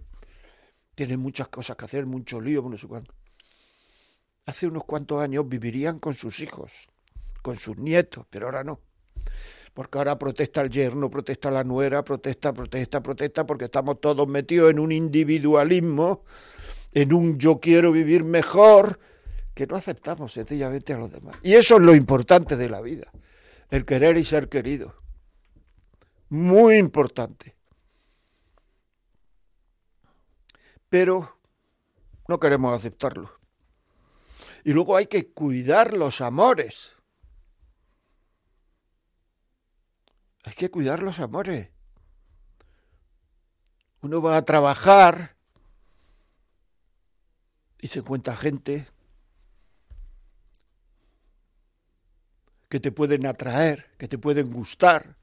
tiene 0.94 1.16
muchas 1.16 1.48
cosas 1.48 1.76
que 1.76 1.84
hacer, 1.84 2.06
mucho 2.06 2.40
lío, 2.40 2.62
no 2.62 2.78
sé 2.78 2.86
cuánto. 2.86 3.14
Hace 4.46 4.66
unos 4.66 4.84
cuantos 4.84 5.20
años 5.20 5.48
vivirían 5.48 5.98
con 5.98 6.14
sus 6.14 6.40
hijos, 6.40 6.88
con 7.42 7.56
sus 7.58 7.76
nietos, 7.76 8.26
pero 8.30 8.46
ahora 8.46 8.64
no 8.64 8.80
porque 9.74 9.98
ahora 9.98 10.18
protesta 10.18 10.60
el 10.60 10.70
yerno, 10.70 11.10
protesta 11.10 11.50
la 11.50 11.64
nuera, 11.64 12.02
protesta, 12.04 12.52
protesta, 12.52 13.02
protesta, 13.02 13.46
porque 13.46 13.66
estamos 13.66 14.00
todos 14.00 14.26
metidos 14.26 14.70
en 14.70 14.78
un 14.78 14.92
individualismo, 14.92 16.24
en 16.92 17.12
un 17.12 17.38
yo 17.38 17.60
quiero 17.60 17.92
vivir 17.92 18.24
mejor, 18.24 18.98
que 19.54 19.66
no 19.66 19.76
aceptamos 19.76 20.32
sencillamente 20.32 20.92
a 20.92 20.98
los 20.98 21.10
demás. 21.10 21.36
Y 21.42 21.54
eso 21.54 21.76
es 21.76 21.82
lo 21.82 21.94
importante 21.94 22.56
de 22.56 22.68
la 22.68 22.80
vida, 22.80 23.10
el 23.70 23.84
querer 23.84 24.16
y 24.16 24.24
ser 24.24 24.48
querido. 24.48 24.94
Muy 26.28 26.76
importante. 26.76 27.56
Pero 30.88 31.36
no 32.26 32.40
queremos 32.40 32.76
aceptarlo. 32.76 33.30
Y 34.64 34.72
luego 34.72 34.96
hay 34.96 35.06
que 35.06 35.28
cuidar 35.28 35.94
los 35.94 36.20
amores. 36.20 36.94
Hay 40.50 40.56
que 40.56 40.68
cuidar 40.68 41.00
los 41.00 41.20
amores. 41.20 41.68
Uno 44.02 44.20
va 44.20 44.36
a 44.36 44.44
trabajar 44.44 45.36
y 47.80 47.86
se 47.86 48.00
encuentra 48.00 48.34
gente 48.34 48.88
que 52.68 52.80
te 52.80 52.90
pueden 52.90 53.26
atraer, 53.26 53.90
que 53.96 54.08
te 54.08 54.18
pueden 54.18 54.50
gustar, 54.50 55.14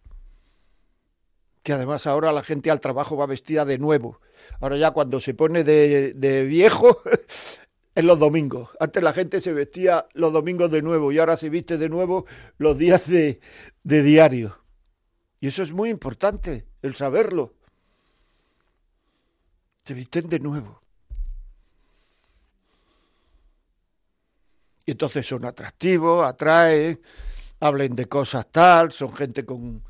que 1.61 1.73
además 1.73 2.07
ahora 2.07 2.31
la 2.31 2.41
gente 2.41 2.71
al 2.71 2.79
trabajo 2.79 3.17
va 3.17 3.25
vestida 3.25 3.65
de 3.65 3.79
nuevo. 3.79 4.21
Ahora 4.61 4.77
ya 4.77 4.91
cuando 4.91 5.19
se 5.19 5.33
pone 5.33 5.65
de, 5.65 6.13
de 6.13 6.45
viejo 6.45 7.01
es 7.95 8.03
los 8.05 8.17
domingos. 8.17 8.69
Antes 8.79 9.03
la 9.03 9.11
gente 9.11 9.41
se 9.41 9.51
vestía 9.51 10.07
los 10.13 10.31
domingos 10.31 10.71
de 10.71 10.81
nuevo 10.81 11.11
y 11.11 11.19
ahora 11.19 11.35
se 11.35 11.49
viste 11.49 11.77
de 11.77 11.89
nuevo 11.89 12.25
los 12.57 12.77
días 12.77 13.09
de, 13.09 13.41
de 13.83 14.03
diario. 14.03 14.66
Y 15.39 15.47
eso 15.47 15.63
es 15.63 15.71
muy 15.71 15.89
importante, 15.89 16.65
el 16.81 16.95
saberlo. 16.95 17.53
Se 19.83 19.93
visten 19.93 20.27
de 20.29 20.39
nuevo. 20.39 20.81
Y 24.85 24.91
entonces 24.91 25.27
son 25.27 25.45
atractivos, 25.45 26.25
atraen, 26.25 27.01
hablen 27.59 27.95
de 27.95 28.07
cosas 28.07 28.47
tal, 28.51 28.91
son 28.91 29.13
gente 29.15 29.45
con... 29.45 29.83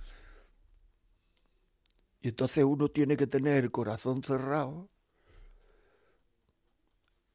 Y 2.21 2.29
entonces 2.29 2.63
uno 2.63 2.89
tiene 2.89 3.15
que 3.15 3.27
tener 3.27 3.63
el 3.63 3.71
corazón 3.71 4.23
cerrado 4.23 4.89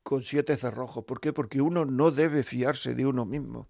con 0.03 0.23
siete 0.23 0.57
cerrojos. 0.57 1.05
¿Por 1.05 1.21
qué? 1.21 1.33
Porque 1.33 1.61
uno 1.61 1.85
no 1.85 2.11
debe 2.11 2.43
fiarse 2.43 2.95
de 2.95 3.07
uno 3.07 3.25
mismo. 3.25 3.69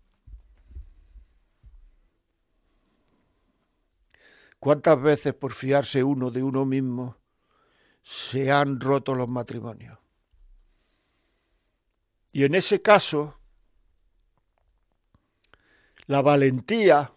¿Cuántas 4.63 5.03
veces 5.03 5.35
por 5.35 5.55
fiarse 5.55 6.05
uno 6.05 6.31
de 6.31 6.41
uno 6.41 6.65
mismo 6.65 7.17
se 8.01 8.53
han 8.53 8.79
roto 8.79 9.13
los 9.13 9.29
matrimonios? 9.29 9.99
Y 12.31 12.45
en 12.45 12.55
ese 12.55 12.81
caso, 12.81 13.41
la 16.07 16.23
valentía 16.23 17.13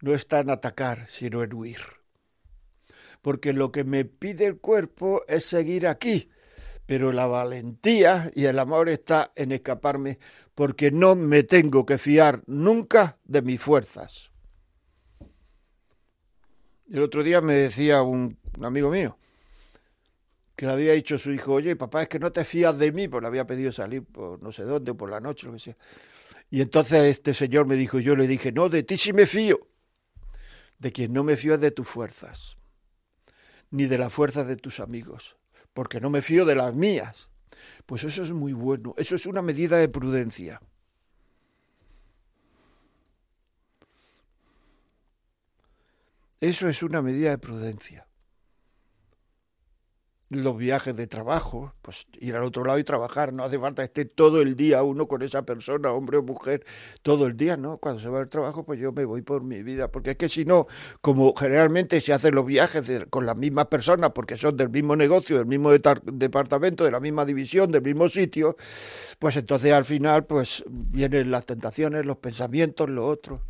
no 0.00 0.14
está 0.14 0.40
en 0.40 0.48
atacar, 0.48 1.06
sino 1.10 1.42
en 1.42 1.52
huir. 1.52 1.82
Porque 3.20 3.52
lo 3.52 3.70
que 3.70 3.84
me 3.84 4.06
pide 4.06 4.46
el 4.46 4.56
cuerpo 4.56 5.22
es 5.28 5.44
seguir 5.44 5.86
aquí, 5.86 6.30
pero 6.86 7.12
la 7.12 7.26
valentía 7.26 8.30
y 8.34 8.46
el 8.46 8.58
amor 8.58 8.88
está 8.88 9.32
en 9.36 9.52
escaparme 9.52 10.18
porque 10.54 10.90
no 10.90 11.14
me 11.14 11.42
tengo 11.42 11.84
que 11.84 11.98
fiar 11.98 12.42
nunca 12.46 13.18
de 13.24 13.42
mis 13.42 13.60
fuerzas. 13.60 14.30
El 16.88 17.02
otro 17.02 17.22
día 17.22 17.40
me 17.40 17.54
decía 17.54 18.02
un, 18.02 18.38
amigo 18.62 18.90
mío 18.90 19.18
que 20.54 20.64
le 20.66 20.72
había 20.72 20.92
dicho 20.92 21.16
a 21.16 21.18
su 21.18 21.32
hijo, 21.32 21.52
oye, 21.52 21.76
papá, 21.76 22.02
es 22.02 22.08
que 22.08 22.18
no 22.18 22.32
te 22.32 22.42
fías 22.42 22.78
de 22.78 22.90
mí, 22.90 23.08
pues 23.08 23.20
le 23.20 23.28
había 23.28 23.46
pedido 23.46 23.70
salir 23.72 24.02
por 24.04 24.42
no 24.42 24.52
sé 24.52 24.62
dónde, 24.62 24.94
por 24.94 25.10
la 25.10 25.20
noche, 25.20 25.46
lo 25.46 25.52
que 25.52 25.58
sea. 25.58 25.76
Y 26.48 26.62
entonces 26.62 27.02
este 27.04 27.34
señor 27.34 27.66
me 27.66 27.74
dijo, 27.74 27.98
yo 27.98 28.16
le 28.16 28.26
dije, 28.26 28.52
no, 28.52 28.70
de 28.70 28.82
ti 28.82 28.96
sí 28.96 29.12
me 29.12 29.26
fío. 29.26 29.68
De 30.78 30.92
quien 30.92 31.12
no 31.12 31.24
me 31.24 31.36
fío 31.36 31.54
es 31.54 31.60
de 31.60 31.72
tus 31.72 31.86
fuerzas, 31.86 32.56
ni 33.70 33.84
de 33.84 33.98
las 33.98 34.12
fuerzas 34.12 34.46
de 34.46 34.56
tus 34.56 34.80
amigos, 34.80 35.36
porque 35.74 36.00
no 36.00 36.08
me 36.08 36.22
fío 36.22 36.46
de 36.46 36.54
las 36.54 36.74
mías. 36.74 37.28
Pues 37.84 38.04
eso 38.04 38.22
es 38.22 38.32
muy 38.32 38.54
bueno, 38.54 38.94
eso 38.96 39.14
es 39.14 39.26
una 39.26 39.42
medida 39.42 39.76
de 39.76 39.90
prudencia. 39.90 40.62
Eso 46.40 46.68
es 46.68 46.82
una 46.82 47.00
medida 47.00 47.30
de 47.30 47.38
prudencia. 47.38 48.06
Los 50.28 50.58
viajes 50.58 50.94
de 50.96 51.06
trabajo, 51.06 51.72
pues 51.82 52.08
ir 52.20 52.34
al 52.34 52.42
otro 52.42 52.64
lado 52.64 52.80
y 52.80 52.84
trabajar, 52.84 53.32
no 53.32 53.44
hace 53.44 53.60
falta 53.60 53.82
que 53.82 53.86
esté 53.86 54.04
todo 54.04 54.42
el 54.42 54.56
día 54.56 54.82
uno 54.82 55.06
con 55.06 55.22
esa 55.22 55.46
persona, 55.46 55.92
hombre 55.92 56.18
o 56.18 56.22
mujer, 56.22 56.66
todo 57.02 57.26
el 57.26 57.36
día, 57.36 57.56
¿no? 57.56 57.78
Cuando 57.78 58.02
se 58.02 58.08
va 58.08 58.18
al 58.18 58.28
trabajo, 58.28 58.64
pues 58.64 58.80
yo 58.80 58.92
me 58.92 59.04
voy 59.04 59.22
por 59.22 59.44
mi 59.44 59.62
vida, 59.62 59.88
porque 59.90 60.10
es 60.10 60.16
que 60.16 60.28
si 60.28 60.44
no, 60.44 60.66
como 61.00 61.32
generalmente 61.34 62.00
se 62.00 62.12
hacen 62.12 62.34
los 62.34 62.44
viajes 62.44 63.06
con 63.08 63.24
las 63.24 63.36
mismas 63.36 63.66
personas, 63.66 64.10
porque 64.10 64.36
son 64.36 64.56
del 64.56 64.68
mismo 64.68 64.96
negocio, 64.96 65.38
del 65.38 65.46
mismo 65.46 65.70
departamento, 65.70 66.84
de 66.84 66.90
la 66.90 67.00
misma 67.00 67.24
división, 67.24 67.70
del 67.70 67.82
mismo 67.82 68.08
sitio, 68.08 68.56
pues 69.20 69.36
entonces 69.36 69.72
al 69.72 69.84
final, 69.84 70.26
pues 70.26 70.64
vienen 70.68 71.30
las 71.30 71.46
tentaciones, 71.46 72.04
los 72.04 72.18
pensamientos, 72.18 72.90
lo 72.90 73.06
otro. 73.06 73.42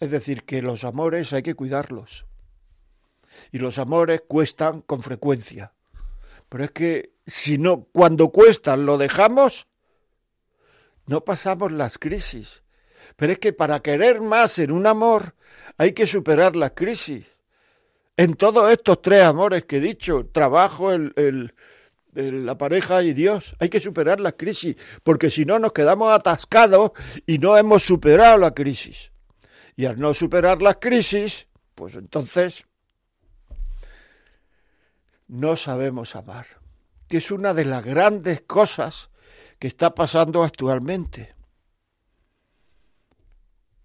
Es 0.00 0.10
decir, 0.10 0.44
que 0.44 0.62
los 0.62 0.84
amores 0.84 1.32
hay 1.32 1.42
que 1.42 1.54
cuidarlos. 1.54 2.26
Y 3.52 3.58
los 3.58 3.78
amores 3.78 4.22
cuestan 4.26 4.80
con 4.82 5.02
frecuencia. 5.02 5.72
Pero 6.48 6.64
es 6.64 6.70
que 6.70 7.12
si 7.26 7.58
no, 7.58 7.86
cuando 7.92 8.30
cuestan 8.30 8.86
lo 8.86 8.96
dejamos, 8.96 9.66
no 11.06 11.24
pasamos 11.24 11.72
las 11.72 11.98
crisis. 11.98 12.62
Pero 13.16 13.32
es 13.32 13.38
que 13.38 13.52
para 13.52 13.80
querer 13.80 14.20
más 14.20 14.58
en 14.58 14.70
un 14.70 14.86
amor 14.86 15.34
hay 15.76 15.92
que 15.92 16.06
superar 16.06 16.56
las 16.56 16.72
crisis. 16.72 17.26
En 18.16 18.34
todos 18.34 18.70
estos 18.70 19.00
tres 19.02 19.22
amores 19.22 19.64
que 19.64 19.76
he 19.76 19.80
dicho, 19.80 20.26
trabajo, 20.32 20.92
el, 20.92 21.54
la 22.14 22.58
pareja 22.58 23.02
y 23.02 23.12
Dios, 23.12 23.54
hay 23.60 23.68
que 23.68 23.80
superar 23.80 24.18
las 24.20 24.34
crisis, 24.34 24.76
porque 25.04 25.30
si 25.30 25.44
no 25.44 25.58
nos 25.58 25.72
quedamos 25.72 26.12
atascados 26.12 26.92
y 27.26 27.38
no 27.38 27.56
hemos 27.56 27.84
superado 27.84 28.38
la 28.38 28.52
crisis. 28.52 29.12
Y 29.78 29.86
al 29.86 30.00
no 30.00 30.12
superar 30.12 30.60
las 30.60 30.78
crisis, 30.80 31.46
pues 31.76 31.94
entonces 31.94 32.66
no 35.28 35.54
sabemos 35.54 36.16
amar, 36.16 36.46
que 37.06 37.18
es 37.18 37.30
una 37.30 37.54
de 37.54 37.64
las 37.64 37.84
grandes 37.84 38.40
cosas 38.40 39.08
que 39.60 39.68
está 39.68 39.94
pasando 39.94 40.42
actualmente. 40.42 41.36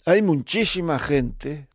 Hay 0.05 0.23
muchísima 0.23 0.97
gente 0.97 1.67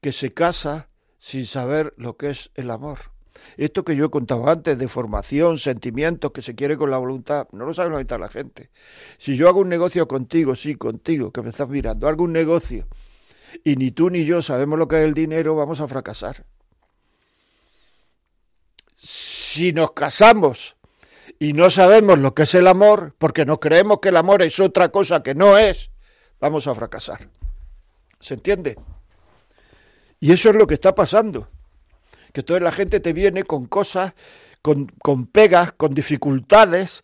que 0.00 0.12
se 0.12 0.30
casa 0.30 0.88
sin 1.18 1.48
saber 1.48 1.94
lo 1.96 2.16
que 2.16 2.30
es 2.30 2.52
el 2.54 2.70
amor. 2.70 3.10
Esto 3.56 3.84
que 3.84 3.96
yo 3.96 4.06
he 4.06 4.10
contado 4.10 4.48
antes 4.48 4.78
de 4.78 4.88
formación, 4.88 5.58
sentimientos, 5.58 6.32
que 6.32 6.42
se 6.42 6.54
quiere 6.54 6.76
con 6.76 6.90
la 6.90 6.98
voluntad, 6.98 7.48
no 7.52 7.64
lo 7.64 7.74
sabe 7.74 7.90
la 7.90 7.98
mitad 7.98 8.18
la 8.18 8.28
gente. 8.28 8.70
Si 9.18 9.36
yo 9.36 9.48
hago 9.48 9.60
un 9.60 9.68
negocio 9.68 10.06
contigo, 10.06 10.54
sí, 10.54 10.74
contigo, 10.74 11.32
que 11.32 11.42
me 11.42 11.50
estás 11.50 11.68
mirando, 11.68 12.08
hago 12.08 12.24
un 12.24 12.32
negocio 12.32 12.86
y 13.64 13.76
ni 13.76 13.90
tú 13.90 14.10
ni 14.10 14.24
yo 14.24 14.42
sabemos 14.42 14.78
lo 14.78 14.88
que 14.88 14.96
es 14.96 15.04
el 15.04 15.14
dinero, 15.14 15.54
vamos 15.54 15.80
a 15.80 15.88
fracasar. 15.88 16.44
Si 18.96 19.72
nos 19.72 19.92
casamos 19.92 20.76
y 21.38 21.52
no 21.52 21.70
sabemos 21.70 22.18
lo 22.18 22.34
que 22.34 22.44
es 22.44 22.54
el 22.54 22.66
amor, 22.66 23.14
porque 23.18 23.44
nos 23.44 23.58
creemos 23.58 24.00
que 24.00 24.08
el 24.08 24.16
amor 24.16 24.42
es 24.42 24.58
otra 24.60 24.88
cosa 24.90 25.22
que 25.22 25.34
no 25.34 25.56
es, 25.56 25.90
vamos 26.40 26.66
a 26.66 26.74
fracasar. 26.74 27.28
¿Se 28.20 28.34
entiende? 28.34 28.76
Y 30.20 30.32
eso 30.32 30.50
es 30.50 30.56
lo 30.56 30.66
que 30.66 30.74
está 30.74 30.94
pasando. 30.94 31.48
Que 32.36 32.42
toda 32.42 32.60
la 32.60 32.70
gente 32.70 33.00
te 33.00 33.14
viene 33.14 33.44
con 33.44 33.64
cosas, 33.64 34.12
con, 34.60 34.88
con 35.00 35.26
pegas, 35.26 35.72
con 35.72 35.94
dificultades, 35.94 37.02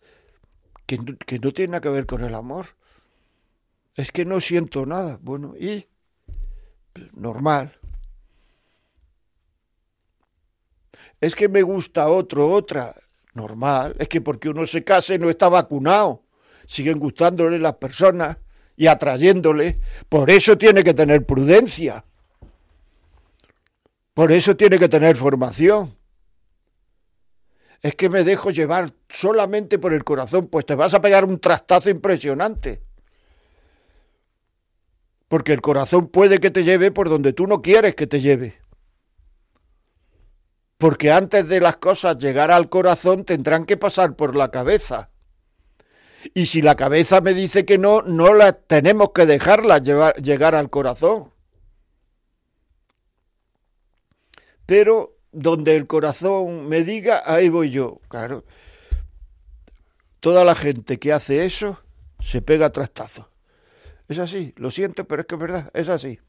que, 0.85 0.99
que 1.25 1.39
no 1.39 1.51
tienen 1.51 1.71
nada 1.71 1.81
que 1.81 1.89
ver 1.89 2.05
con 2.05 2.23
el 2.23 2.35
amor. 2.35 2.67
Es 3.95 4.11
que 4.11 4.25
no 4.25 4.39
siento 4.39 4.85
nada. 4.85 5.17
Bueno, 5.19 5.55
y 5.59 5.87
normal. 7.13 7.75
Es 11.19 11.35
que 11.35 11.49
me 11.49 11.63
gusta 11.63 12.09
otro, 12.09 12.51
otra, 12.51 12.93
normal. 13.33 13.95
Es 13.97 14.09
que 14.09 14.21
porque 14.21 14.49
uno 14.49 14.67
se 14.67 14.83
case 14.83 15.17
no 15.17 15.31
está 15.31 15.49
vacunado. 15.49 16.25
Siguen 16.67 16.99
gustándole 16.99 17.57
las 17.57 17.77
personas 17.77 18.37
y 18.77 18.85
atrayéndole. 18.85 19.79
Por 20.07 20.29
eso 20.29 20.59
tiene 20.59 20.83
que 20.83 20.93
tener 20.93 21.25
prudencia. 21.25 22.05
Por 24.13 24.31
eso 24.31 24.55
tiene 24.55 24.77
que 24.77 24.89
tener 24.89 25.15
formación. 25.15 25.97
Es 27.81 27.95
que 27.95 28.09
me 28.09 28.23
dejo 28.23 28.51
llevar 28.51 28.93
solamente 29.09 29.77
por 29.77 29.93
el 29.93 30.03
corazón, 30.03 30.47
pues 30.47 30.65
te 30.65 30.75
vas 30.75 30.93
a 30.93 31.01
pegar 31.01 31.25
un 31.25 31.39
trastazo 31.39 31.89
impresionante. 31.89 32.81
Porque 35.27 35.51
el 35.51 35.61
corazón 35.61 36.07
puede 36.07 36.39
que 36.39 36.51
te 36.51 36.63
lleve 36.63 36.91
por 36.91 37.09
donde 37.09 37.33
tú 37.33 37.47
no 37.47 37.61
quieres 37.61 37.95
que 37.95 38.07
te 38.07 38.21
lleve. 38.21 38.61
Porque 40.77 41.11
antes 41.11 41.47
de 41.47 41.59
las 41.59 41.77
cosas 41.77 42.17
llegar 42.17 42.51
al 42.51 42.69
corazón 42.69 43.25
tendrán 43.25 43.65
que 43.65 43.77
pasar 43.77 44.15
por 44.15 44.35
la 44.35 44.51
cabeza. 44.51 45.09
Y 46.33 46.45
si 46.45 46.61
la 46.61 46.75
cabeza 46.75 47.19
me 47.19 47.33
dice 47.33 47.65
que 47.65 47.77
no, 47.77 48.01
no 48.03 48.33
la 48.33 48.53
tenemos 48.53 49.11
que 49.13 49.25
dejarla 49.25 49.79
llegar 49.79 50.55
al 50.55 50.69
corazón. 50.69 51.32
Pero 54.65 55.17
donde 55.31 55.75
el 55.75 55.87
corazón 55.87 56.67
me 56.67 56.83
diga, 56.83 57.23
ahí 57.25 57.49
voy 57.49 57.71
yo. 57.71 57.99
Claro. 58.07 58.45
Toda 60.19 60.43
la 60.45 60.55
gente 60.55 60.99
que 60.99 61.11
hace 61.11 61.45
eso 61.45 61.81
se 62.21 62.41
pega 62.41 62.71
trastazo. 62.71 63.29
Es 64.07 64.19
así, 64.19 64.53
lo 64.57 64.71
siento, 64.71 65.05
pero 65.05 65.21
es 65.21 65.27
que 65.27 65.35
es 65.35 65.41
verdad, 65.41 65.71
es 65.73 65.89
así. 65.89 66.19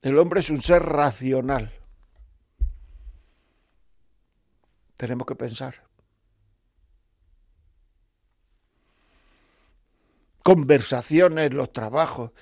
El 0.00 0.18
hombre 0.18 0.40
es 0.40 0.50
un 0.50 0.60
ser 0.60 0.82
racional. 0.82 1.72
Tenemos 4.96 5.26
que 5.26 5.36
pensar. 5.36 5.84
Conversaciones, 10.42 11.54
los 11.54 11.72
trabajos, 11.72 12.32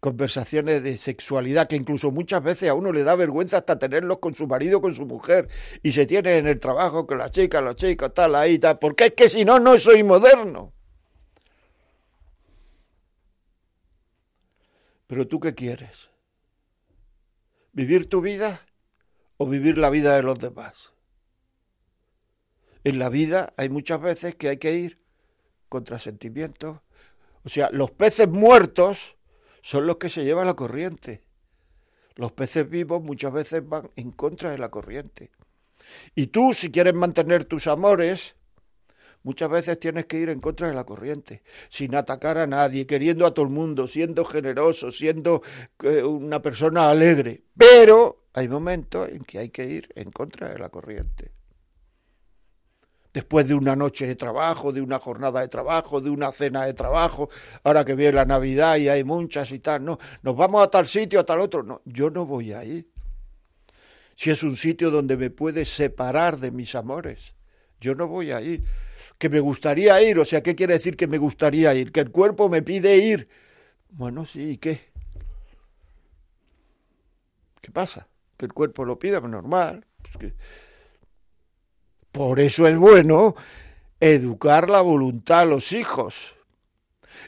conversaciones 0.00 0.82
de 0.82 0.96
sexualidad 0.96 1.68
que 1.68 1.76
incluso 1.76 2.10
muchas 2.10 2.42
veces 2.42 2.70
a 2.70 2.74
uno 2.74 2.90
le 2.90 3.04
da 3.04 3.14
vergüenza 3.14 3.58
hasta 3.58 3.78
tenerlos 3.78 4.18
con 4.18 4.34
su 4.34 4.46
marido, 4.46 4.80
con 4.80 4.94
su 4.94 5.04
mujer, 5.04 5.48
y 5.82 5.92
se 5.92 6.06
tiene 6.06 6.38
en 6.38 6.46
el 6.46 6.58
trabajo 6.58 7.06
con 7.06 7.18
las 7.18 7.30
chicas, 7.30 7.62
los 7.62 7.76
chicos, 7.76 8.12
tal, 8.14 8.34
ahí, 8.34 8.58
tal, 8.58 8.78
porque 8.78 9.06
es 9.06 9.12
que 9.12 9.28
si 9.28 9.44
no, 9.44 9.60
no 9.60 9.78
soy 9.78 10.02
moderno. 10.02 10.72
Pero 15.06 15.28
tú 15.28 15.38
qué 15.38 15.54
quieres? 15.54 16.08
¿Vivir 17.72 18.08
tu 18.08 18.20
vida 18.20 18.66
o 19.36 19.46
vivir 19.46 19.76
la 19.76 19.90
vida 19.90 20.16
de 20.16 20.22
los 20.22 20.38
demás? 20.38 20.92
En 22.84 22.98
la 22.98 23.10
vida 23.10 23.52
hay 23.56 23.68
muchas 23.68 24.00
veces 24.00 24.34
que 24.36 24.48
hay 24.48 24.56
que 24.56 24.72
ir 24.72 25.00
contra 25.68 25.98
sentimientos. 25.98 26.78
O 27.44 27.48
sea, 27.48 27.68
los 27.70 27.90
peces 27.90 28.28
muertos 28.28 29.16
son 29.62 29.86
los 29.86 29.96
que 29.96 30.08
se 30.08 30.24
llevan 30.24 30.46
la 30.46 30.54
corriente. 30.54 31.22
Los 32.16 32.32
peces 32.32 32.68
vivos 32.68 33.02
muchas 33.02 33.32
veces 33.32 33.66
van 33.66 33.90
en 33.96 34.10
contra 34.10 34.50
de 34.50 34.58
la 34.58 34.70
corriente. 34.70 35.30
Y 36.14 36.28
tú, 36.28 36.52
si 36.52 36.70
quieres 36.70 36.94
mantener 36.94 37.44
tus 37.44 37.66
amores, 37.66 38.34
muchas 39.22 39.50
veces 39.50 39.80
tienes 39.80 40.06
que 40.06 40.18
ir 40.18 40.28
en 40.28 40.40
contra 40.40 40.68
de 40.68 40.74
la 40.74 40.84
corriente, 40.84 41.42
sin 41.68 41.94
atacar 41.94 42.38
a 42.38 42.46
nadie, 42.46 42.86
queriendo 42.86 43.26
a 43.26 43.32
todo 43.32 43.46
el 43.46 43.52
mundo, 43.52 43.88
siendo 43.88 44.24
generoso, 44.24 44.92
siendo 44.92 45.42
eh, 45.82 46.02
una 46.02 46.42
persona 46.42 46.90
alegre. 46.90 47.42
Pero 47.56 48.24
hay 48.34 48.48
momentos 48.48 49.08
en 49.08 49.24
que 49.24 49.38
hay 49.38 49.50
que 49.50 49.64
ir 49.66 49.90
en 49.94 50.10
contra 50.10 50.50
de 50.50 50.58
la 50.58 50.68
corriente 50.68 51.39
después 53.12 53.48
de 53.48 53.54
una 53.54 53.74
noche 53.76 54.06
de 54.06 54.16
trabajo, 54.16 54.72
de 54.72 54.80
una 54.80 54.98
jornada 54.98 55.40
de 55.40 55.48
trabajo, 55.48 56.00
de 56.00 56.10
una 56.10 56.32
cena 56.32 56.64
de 56.64 56.74
trabajo, 56.74 57.28
ahora 57.64 57.84
que 57.84 57.94
viene 57.94 58.12
la 58.12 58.24
Navidad 58.24 58.76
y 58.76 58.88
hay 58.88 59.04
muchas 59.04 59.50
y 59.52 59.58
tal, 59.58 59.84
no, 59.84 59.98
nos 60.22 60.36
vamos 60.36 60.62
a 60.62 60.70
tal 60.70 60.86
sitio, 60.86 61.20
a 61.20 61.24
tal 61.24 61.40
otro, 61.40 61.62
no, 61.62 61.82
yo 61.84 62.10
no 62.10 62.26
voy 62.26 62.52
ahí. 62.52 62.86
Si 64.14 64.30
es 64.30 64.42
un 64.42 64.54
sitio 64.56 64.90
donde 64.90 65.16
me 65.16 65.30
puede 65.30 65.64
separar 65.64 66.38
de 66.38 66.50
mis 66.50 66.74
amores, 66.74 67.34
yo 67.80 67.94
no 67.94 68.06
voy 68.06 68.32
ahí. 68.32 68.62
Que 69.18 69.28
me 69.28 69.40
gustaría 69.40 70.00
ir, 70.02 70.18
o 70.18 70.24
sea, 70.24 70.42
¿qué 70.42 70.54
quiere 70.54 70.74
decir 70.74 70.96
que 70.96 71.06
me 71.06 71.18
gustaría 71.18 71.74
ir? 71.74 71.92
Que 71.92 72.00
el 72.00 72.10
cuerpo 72.10 72.48
me 72.48 72.62
pide 72.62 72.96
ir. 72.96 73.28
Bueno, 73.90 74.24
sí, 74.24 74.52
¿y 74.52 74.58
qué? 74.58 74.90
¿Qué 77.60 77.70
pasa? 77.70 78.08
Que 78.36 78.46
el 78.46 78.52
cuerpo 78.52 78.84
lo 78.84 78.98
pida, 78.98 79.20
pues 79.20 79.30
normal. 79.30 79.86
Pues 80.02 80.16
que 80.16 80.34
por 82.12 82.40
eso 82.40 82.66
es 82.66 82.76
bueno 82.76 83.34
educar 84.00 84.68
la 84.68 84.80
voluntad 84.80 85.40
a 85.40 85.44
los 85.44 85.72
hijos. 85.72 86.36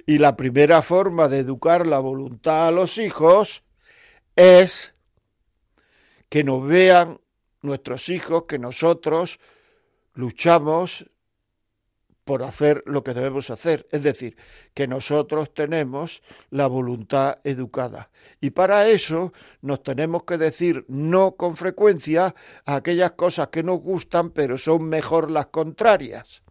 Y 0.06 0.18
la 0.18 0.36
primera 0.36 0.82
forma 0.82 1.28
de 1.28 1.38
educar 1.38 1.86
la 1.86 1.98
voluntad 1.98 2.68
a 2.68 2.70
los 2.70 2.98
hijos 2.98 3.64
es 4.36 4.94
que 6.28 6.44
nos 6.44 6.66
vean 6.66 7.20
nuestros 7.60 8.08
hijos 8.08 8.44
que 8.48 8.58
nosotros 8.58 9.38
luchamos 10.14 11.06
por 12.24 12.42
hacer 12.42 12.82
lo 12.86 13.02
que 13.02 13.14
debemos 13.14 13.50
hacer. 13.50 13.86
Es 13.90 14.02
decir, 14.02 14.36
que 14.74 14.86
nosotros 14.86 15.52
tenemos 15.52 16.22
la 16.50 16.66
voluntad 16.66 17.38
educada. 17.44 18.10
Y 18.40 18.50
para 18.50 18.88
eso 18.88 19.32
nos 19.60 19.82
tenemos 19.82 20.24
que 20.24 20.38
decir 20.38 20.84
no 20.88 21.36
con 21.36 21.56
frecuencia 21.56 22.34
a 22.64 22.76
aquellas 22.76 23.12
cosas 23.12 23.48
que 23.48 23.62
nos 23.62 23.80
gustan, 23.80 24.30
pero 24.30 24.58
son 24.58 24.84
mejor 24.84 25.30
las 25.30 25.46
contrarias. 25.46 26.42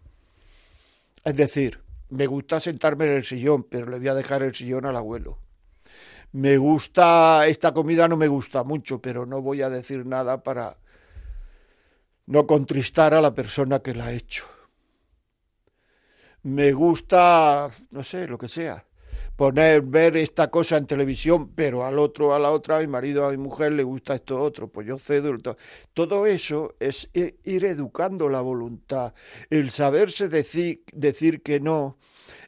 Es 1.23 1.35
decir, 1.35 1.79
me 2.09 2.27
gusta 2.27 2.59
sentarme 2.59 3.05
en 3.05 3.11
el 3.11 3.23
sillón, 3.23 3.63
pero 3.63 3.89
le 3.89 3.99
voy 3.99 4.07
a 4.09 4.15
dejar 4.15 4.43
el 4.43 4.53
sillón 4.53 4.85
al 4.85 4.97
abuelo. 4.97 5.39
Me 6.33 6.57
gusta, 6.57 7.47
esta 7.47 7.73
comida 7.73 8.07
no 8.07 8.17
me 8.17 8.27
gusta 8.27 8.63
mucho, 8.63 9.01
pero 9.01 9.25
no 9.25 9.41
voy 9.41 9.61
a 9.61 9.69
decir 9.69 10.05
nada 10.05 10.43
para 10.43 10.77
no 12.25 12.47
contristar 12.47 13.13
a 13.13 13.21
la 13.21 13.33
persona 13.33 13.79
que 13.79 13.93
la 13.93 14.07
ha 14.07 14.13
hecho 14.13 14.60
me 16.43 16.71
gusta, 16.73 17.69
no 17.91 18.03
sé, 18.03 18.27
lo 18.27 18.37
que 18.37 18.47
sea. 18.47 18.85
poner, 19.35 19.81
ver 19.81 20.17
esta 20.17 20.49
cosa 20.49 20.77
en 20.77 20.85
televisión, 20.85 21.51
pero 21.55 21.85
al 21.85 21.97
otro, 21.99 22.33
a 22.35 22.39
la 22.39 22.51
otra, 22.51 22.77
a 22.77 22.79
mi 22.81 22.87
marido, 22.87 23.25
a 23.25 23.31
mi 23.31 23.37
mujer 23.37 23.71
le 23.71 23.83
gusta 23.83 24.15
esto 24.15 24.41
otro, 24.41 24.67
pues 24.67 24.87
yo 24.87 24.99
cedo. 24.99 25.35
Todo. 25.37 25.57
todo 25.93 26.25
eso 26.25 26.75
es 26.79 27.09
ir 27.13 27.65
educando 27.65 28.29
la 28.29 28.41
voluntad, 28.41 29.13
el 29.49 29.71
saberse 29.71 30.29
decir, 30.29 30.83
decir 30.93 31.41
que 31.41 31.59
no 31.59 31.97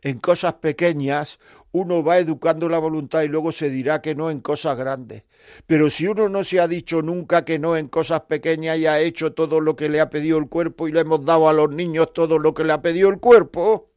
en 0.01 0.19
cosas 0.19 0.55
pequeñas, 0.55 1.39
uno 1.73 2.03
va 2.03 2.19
educando 2.19 2.69
la 2.69 2.77
voluntad 2.77 3.23
y 3.23 3.27
luego 3.27 3.51
se 3.51 3.71
dirá 3.71 3.99
que 3.99 4.13
no 4.13 4.29
en 4.29 4.41
cosas 4.41 4.77
grandes. 4.77 5.23
Pero 5.65 5.89
si 5.89 6.07
uno 6.07 6.29
no 6.29 6.43
se 6.43 6.59
ha 6.59 6.67
dicho 6.67 7.01
nunca 7.01 7.43
que 7.45 7.57
no 7.57 7.75
en 7.75 7.87
cosas 7.87 8.21
pequeñas 8.21 8.77
y 8.77 8.85
ha 8.85 8.99
hecho 8.99 9.33
todo 9.33 9.59
lo 9.59 9.75
que 9.75 9.89
le 9.89 9.99
ha 9.99 10.09
pedido 10.09 10.37
el 10.37 10.49
cuerpo 10.49 10.87
y 10.87 10.91
le 10.91 10.99
hemos 10.99 11.25
dado 11.25 11.49
a 11.49 11.53
los 11.53 11.71
niños 11.71 12.13
todo 12.13 12.37
lo 12.37 12.53
que 12.53 12.63
le 12.63 12.73
ha 12.73 12.81
pedido 12.83 13.09
el 13.09 13.19
cuerpo, 13.19 13.91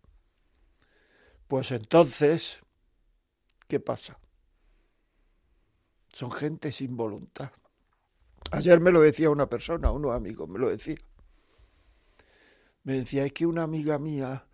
pues 1.49 1.71
entonces, 1.71 2.61
¿qué 3.69 3.79
pasa? 3.79 4.19
Son 6.15 6.33
gente 6.33 6.73
sin 6.73 6.97
voluntad. 6.97 7.51
Ayer 8.53 8.81
me 8.81 8.91
lo 8.91 9.03
decía 9.03 9.29
una 9.29 9.51
persona, 9.51 9.91
unos 9.91 10.17
amigos, 10.17 10.49
me 10.49 10.59
lo 10.59 10.71
decía. 10.71 10.97
Me 12.85 12.95
decía, 12.95 13.27
es 13.27 13.35
que 13.35 13.45
una 13.45 13.65
amiga 13.65 13.99
mía 13.99 14.46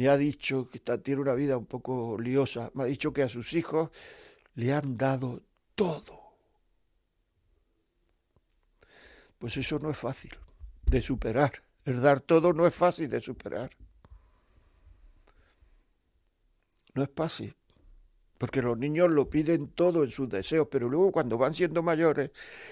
me 0.00 0.08
ha 0.08 0.16
dicho 0.16 0.70
que 0.70 0.78
tiene 0.78 1.20
una 1.20 1.34
vida 1.34 1.58
un 1.58 1.66
poco 1.66 2.18
liosa, 2.18 2.70
me 2.72 2.84
ha 2.84 2.86
dicho 2.86 3.12
que 3.12 3.22
a 3.22 3.28
sus 3.28 3.52
hijos 3.52 3.90
le 4.54 4.72
han 4.72 4.96
dado 4.96 5.42
todo. 5.74 6.18
Pues 9.38 9.58
eso 9.58 9.78
no 9.78 9.90
es 9.90 9.98
fácil 9.98 10.34
de 10.86 11.02
superar. 11.02 11.52
El 11.84 12.00
dar 12.00 12.22
todo 12.22 12.54
no 12.54 12.66
es 12.66 12.74
fácil 12.74 13.10
de 13.10 13.20
superar. 13.20 13.76
No 16.94 17.02
es 17.02 17.10
fácil, 17.14 17.54
porque 18.38 18.62
los 18.62 18.78
niños 18.78 19.10
lo 19.10 19.28
piden 19.28 19.68
todo 19.68 20.02
en 20.02 20.10
sus 20.10 20.30
deseos, 20.30 20.68
pero 20.70 20.88
luego 20.88 21.12
cuando 21.12 21.36
van 21.36 21.52
siendo 21.52 21.82
mayores 21.82 22.30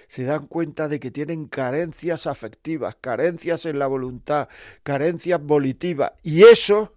se 0.09 0.25
dan 0.25 0.47
cuenta 0.47 0.89
de 0.89 0.99
que 0.99 1.11
tienen 1.11 1.47
carencias 1.47 2.27
afectivas, 2.27 2.97
carencias 3.03 3.67
en 3.67 3.79
la 3.79 3.87
voluntad, 3.87 4.49
carencias 4.83 5.43
volitivas, 5.43 6.15
y 6.23 6.45
eso 6.45 6.95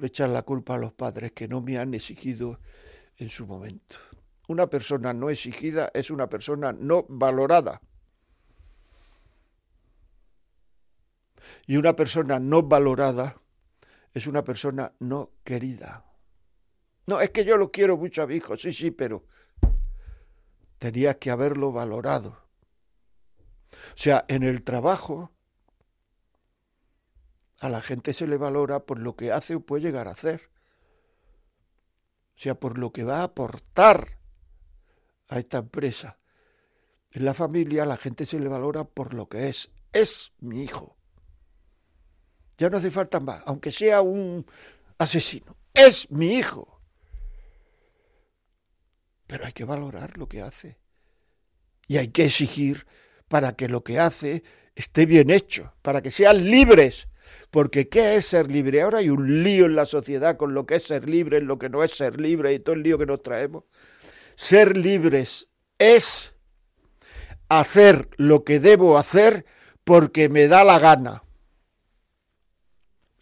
le 0.00 0.06
echan 0.06 0.32
la 0.32 0.42
culpa 0.42 0.74
a 0.74 0.78
los 0.78 0.92
padres 0.92 1.32
que 1.32 1.46
no 1.46 1.60
me 1.60 1.78
han 1.78 1.94
exigido 1.94 2.58
en 3.16 3.30
su 3.30 3.46
momento. 3.46 3.96
Una 4.48 4.68
persona 4.68 5.12
no 5.12 5.30
exigida 5.30 5.90
es 5.94 6.10
una 6.10 6.28
persona 6.28 6.72
no 6.72 7.04
valorada. 7.08 7.80
Y 11.66 11.76
una 11.76 11.94
persona 11.94 12.38
no 12.38 12.62
valorada 12.62 13.40
es 14.12 14.26
una 14.26 14.42
persona 14.42 14.92
no 14.98 15.30
querida. 15.44 16.04
No, 17.06 17.20
es 17.20 17.30
que 17.30 17.44
yo 17.44 17.56
lo 17.56 17.70
quiero 17.70 17.96
mucho 17.96 18.22
a 18.22 18.26
mi 18.26 18.36
hijo, 18.36 18.56
sí, 18.56 18.72
sí, 18.72 18.90
pero 18.90 19.24
tenía 20.78 21.18
que 21.18 21.30
haberlo 21.30 21.72
valorado. 21.72 22.30
O 23.72 23.96
sea, 23.96 24.24
en 24.28 24.42
el 24.42 24.62
trabajo 24.62 25.32
a 27.60 27.68
la 27.68 27.82
gente 27.82 28.12
se 28.14 28.26
le 28.26 28.38
valora 28.38 28.80
por 28.80 28.98
lo 28.98 29.16
que 29.16 29.32
hace 29.32 29.54
o 29.54 29.60
puede 29.60 29.82
llegar 29.82 30.08
a 30.08 30.12
hacer. 30.12 30.50
O 32.36 32.42
sea, 32.42 32.54
por 32.54 32.78
lo 32.78 32.90
que 32.90 33.04
va 33.04 33.18
a 33.18 33.24
aportar 33.24 34.18
a 35.28 35.38
esta 35.38 35.58
empresa. 35.58 36.18
En 37.10 37.26
la 37.26 37.34
familia 37.34 37.84
la 37.84 37.98
gente 37.98 38.24
se 38.24 38.40
le 38.40 38.48
valora 38.48 38.84
por 38.84 39.12
lo 39.12 39.28
que 39.28 39.48
es. 39.48 39.70
Es 39.92 40.32
mi 40.38 40.62
hijo. 40.62 40.96
Ya 42.56 42.70
no 42.70 42.78
hace 42.78 42.90
falta 42.90 43.20
más, 43.20 43.42
aunque 43.46 43.72
sea 43.72 44.00
un 44.00 44.46
asesino. 44.96 45.56
Es 45.74 46.10
mi 46.10 46.34
hijo. 46.34 46.80
Pero 49.26 49.44
hay 49.44 49.52
que 49.52 49.64
valorar 49.64 50.16
lo 50.16 50.28
que 50.28 50.40
hace. 50.40 50.78
Y 51.86 51.98
hay 51.98 52.08
que 52.08 52.24
exigir 52.24 52.86
para 53.28 53.54
que 53.54 53.68
lo 53.68 53.84
que 53.84 53.98
hace 53.98 54.44
esté 54.74 55.04
bien 55.04 55.30
hecho, 55.30 55.74
para 55.82 56.00
que 56.00 56.10
sean 56.10 56.44
libres. 56.44 57.06
Porque 57.50 57.88
¿qué 57.88 58.16
es 58.16 58.26
ser 58.26 58.50
libre? 58.50 58.82
Ahora 58.82 58.98
hay 58.98 59.10
un 59.10 59.42
lío 59.42 59.66
en 59.66 59.76
la 59.76 59.86
sociedad 59.86 60.36
con 60.36 60.54
lo 60.54 60.66
que 60.66 60.76
es 60.76 60.84
ser 60.84 61.08
libre, 61.08 61.40
lo 61.40 61.58
que 61.58 61.68
no 61.68 61.82
es 61.82 61.92
ser 61.92 62.20
libre 62.20 62.52
y 62.52 62.60
todo 62.60 62.74
el 62.74 62.82
lío 62.82 62.98
que 62.98 63.06
nos 63.06 63.22
traemos. 63.22 63.64
Ser 64.36 64.76
libres 64.76 65.48
es 65.78 66.34
hacer 67.48 68.08
lo 68.16 68.44
que 68.44 68.60
debo 68.60 68.98
hacer 68.98 69.44
porque 69.84 70.28
me 70.28 70.46
da 70.46 70.64
la 70.64 70.78
gana 70.78 71.24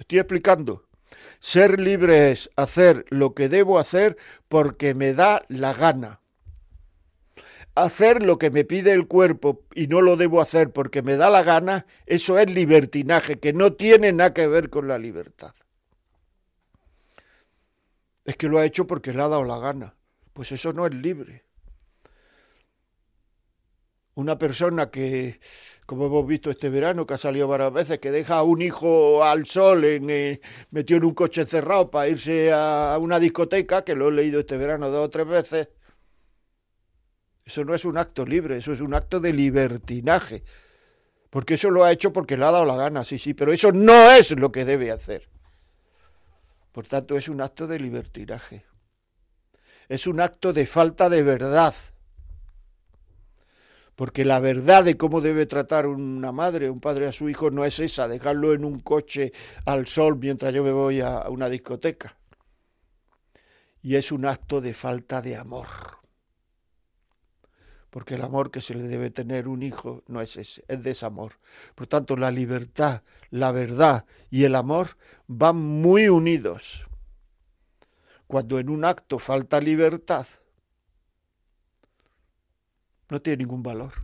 estoy 0.09 0.21
explicando. 0.21 0.85
Ser 1.39 1.79
libre 1.79 2.33
es 2.33 2.51
hacer 2.57 3.05
lo 3.11 3.35
que 3.35 3.51
debo 3.51 3.79
hacer 3.79 4.17
porque 4.49 4.95
me 4.95 5.13
da 5.13 5.43
la 5.49 5.75
gana. 5.75 6.21
Hacer 7.85 8.23
lo 8.23 8.39
que 8.39 8.51
me 8.51 8.65
pide 8.65 8.93
el 8.93 9.07
cuerpo 9.07 9.63
y 9.75 9.87
no 9.87 10.01
lo 10.01 10.17
debo 10.17 10.41
hacer 10.41 10.73
porque 10.73 11.03
me 11.03 11.17
da 11.17 11.31
la 11.31 11.43
gana, 11.43 11.87
eso 12.07 12.39
es 12.39 12.51
libertinaje, 12.51 13.39
que 13.39 13.53
no 13.53 13.75
tiene 13.75 14.13
nada 14.13 14.35
que 14.35 14.47
ver 14.49 14.69
con 14.69 14.89
la 14.89 14.99
libertad. 14.99 15.55
Es 18.25 18.37
que 18.37 18.49
lo 18.49 18.59
ha 18.59 18.65
hecho 18.65 18.87
porque 18.87 19.13
le 19.13 19.23
ha 19.23 19.29
dado 19.29 19.45
la 19.45 19.59
gana. 19.59 19.95
Pues 20.33 20.53
eso 20.53 20.73
no 20.73 20.87
es 20.87 20.95
libre 20.95 21.49
una 24.19 24.37
persona 24.37 24.91
que, 24.91 25.39
como 25.87 26.07
hemos 26.07 26.27
visto 26.27 26.51
este 26.51 26.71
verano, 26.71 27.07
que 27.07 27.15
ha 27.15 27.19
salido 27.19 27.47
varias 27.47 27.73
veces, 27.73 28.01
que 28.01 28.11
deja 28.11 28.39
a 28.39 28.43
un 28.43 28.61
hijo 28.63 29.23
al 29.23 29.47
sol, 29.47 29.85
en, 29.85 30.11
eh, 30.11 30.41
metió 30.73 30.97
en 30.97 31.05
un 31.05 31.15
coche 31.15 31.47
cerrado 31.47 31.89
para 31.89 32.09
irse 32.09 32.51
a 32.53 32.99
una 33.01 33.21
discoteca, 33.21 33.83
que 33.85 33.95
lo 33.95 34.09
he 34.09 34.13
leído 34.13 34.41
este 34.41 34.57
verano 34.57 34.91
dos 34.91 35.07
o 35.07 35.11
tres 35.11 35.29
veces, 35.29 35.69
eso 37.49 37.65
no 37.65 37.75
es 37.75 37.87
un 37.87 37.97
acto 37.97 38.27
libre, 38.27 38.59
eso 38.59 38.75
es 38.75 38.83
un 38.83 38.93
acto 38.93 39.21
de 39.21 39.33
libertinaje. 39.33 40.45
Porque 41.31 41.55
eso 41.55 41.71
lo 41.71 41.83
ha 41.83 41.91
hecho 41.91 42.13
porque 42.13 42.37
le 42.37 42.45
ha 42.45 42.51
dado 42.51 42.67
la 42.67 42.77
gana, 42.77 43.05
sí, 43.05 43.19
sí, 43.19 43.33
pero 43.33 43.55
eso 43.55 43.73
no 43.73 44.11
es 44.11 44.31
lo 44.33 44.53
que 44.53 44.67
debe 44.67 44.91
hacer. 44.91 45.31
Por 46.73 46.87
tanto, 46.87 47.17
es 47.17 47.27
un 47.31 47.41
acto 47.41 47.67
de 47.67 47.79
libertinaje. 47.79 48.67
Es 49.89 50.07
un 50.07 50.21
acto 50.21 50.53
de 50.53 50.67
falta 50.67 51.09
de 51.09 51.23
verdad 51.23 51.75
porque 53.97 54.27
la 54.27 54.41
verdad 54.41 54.85
de 54.85 54.99
cómo 54.99 55.23
debe 55.23 55.47
tratar 55.47 55.87
una 55.87 56.33
madre, 56.33 56.69
un 56.69 56.81
padre 56.81 57.09
a 57.09 57.13
su 57.13 57.31
hijo 57.31 57.51
no 57.51 57.65
es 57.65 57.81
esa, 57.81 58.07
dejarlo 58.07 58.53
en 58.53 58.65
un 58.65 58.79
coche 58.81 59.33
al 59.65 59.87
sol 59.87 60.19
mientras 60.19 60.53
yo 60.53 60.63
me 60.63 60.71
voy 60.71 61.01
a 61.01 61.29
una 61.31 61.49
discoteca. 61.49 62.17
Y 63.81 63.97
es 63.97 64.13
un 64.13 64.27
acto 64.27 64.61
de 64.61 64.75
falta 64.75 65.23
de 65.23 65.35
amor. 65.35 65.98
Porque 67.99 68.15
el 68.15 68.23
amor 68.23 68.53
que 68.53 68.61
se 68.61 68.77
le 68.77 68.85
debe 68.85 69.11
tener 69.11 69.49
un 69.49 69.65
hijo 69.65 70.05
no 70.07 70.21
es 70.21 70.37
ese, 70.37 70.65
es 70.69 70.81
desamor. 70.85 71.33
Por 71.75 71.89
tanto, 71.89 72.15
la 72.15 72.31
libertad, 72.31 73.03
la 73.31 73.51
verdad 73.51 74.05
y 74.31 74.45
el 74.45 74.55
amor 74.55 74.97
van 75.27 75.57
muy 75.57 76.09
unidos. 76.09 76.87
Cuando 78.29 78.61
en 78.61 78.71
un 78.71 78.85
acto 78.85 79.19
falta 79.19 79.61
libertad, 79.61 80.29
no 83.09 83.21
tiene 83.21 83.39
ningún 83.39 83.65
valor. 83.65 83.95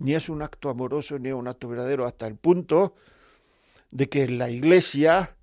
Ni 0.00 0.14
es 0.14 0.28
un 0.28 0.42
acto 0.42 0.70
amoroso 0.70 1.16
ni 1.20 1.28
es 1.28 1.34
un 1.36 1.46
acto 1.46 1.68
verdadero 1.68 2.06
hasta 2.06 2.26
el 2.26 2.34
punto 2.34 2.96
de 3.92 4.08
que 4.08 4.24
en 4.24 4.38
la 4.38 4.50
iglesia, 4.50 5.36